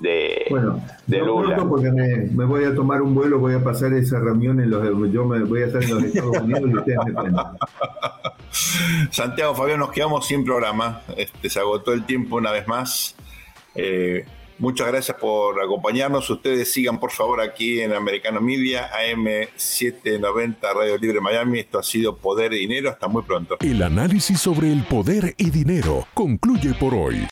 de, 0.00 0.46
bueno, 0.50 0.82
de 1.06 1.18
Lula. 1.18 1.56
porque 1.68 1.90
me, 1.90 2.44
voy 2.44 2.64
a 2.64 2.74
tomar 2.74 3.02
un 3.02 3.14
vuelo, 3.14 3.38
voy 3.38 3.54
a 3.54 3.62
pasar 3.62 3.92
esa 3.94 4.18
reunión 4.20 4.60
en 4.60 4.70
los 4.70 5.12
yo 5.12 5.24
me 5.24 5.40
voy 5.40 5.62
a 5.62 5.66
estar 5.66 5.82
en 5.82 5.90
los 5.90 6.04
Estados 6.04 6.38
Unidos 6.38 6.70
y 6.70 6.76
ustedes 6.76 6.98
me 7.06 7.32
Santiago 9.10 9.54
Fabián, 9.54 9.80
nos 9.80 9.90
quedamos 9.90 10.26
sin 10.26 10.44
programa. 10.44 11.02
Este, 11.16 11.50
se 11.50 11.58
agotó 11.58 11.92
el 11.92 12.04
tiempo 12.04 12.36
una 12.36 12.50
vez 12.52 12.66
más. 12.66 13.14
Eh, 13.74 14.24
muchas 14.58 14.88
gracias 14.88 15.16
por 15.18 15.60
acompañarnos. 15.60 16.28
Ustedes 16.30 16.72
sigan 16.72 16.98
por 16.98 17.10
favor 17.10 17.40
aquí 17.40 17.80
en 17.80 17.92
Americano 17.92 18.40
Media, 18.40 18.90
AM790 18.92 20.56
Radio 20.74 20.96
Libre 20.98 21.20
Miami. 21.20 21.60
Esto 21.60 21.78
ha 21.78 21.82
sido 21.82 22.16
Poder 22.16 22.52
y 22.52 22.60
Dinero. 22.60 22.90
Hasta 22.90 23.08
muy 23.08 23.22
pronto. 23.22 23.56
El 23.60 23.82
análisis 23.82 24.40
sobre 24.40 24.72
el 24.72 24.82
poder 24.84 25.34
y 25.36 25.50
dinero 25.50 26.06
concluye 26.14 26.74
por 26.74 26.94
hoy. 26.94 27.26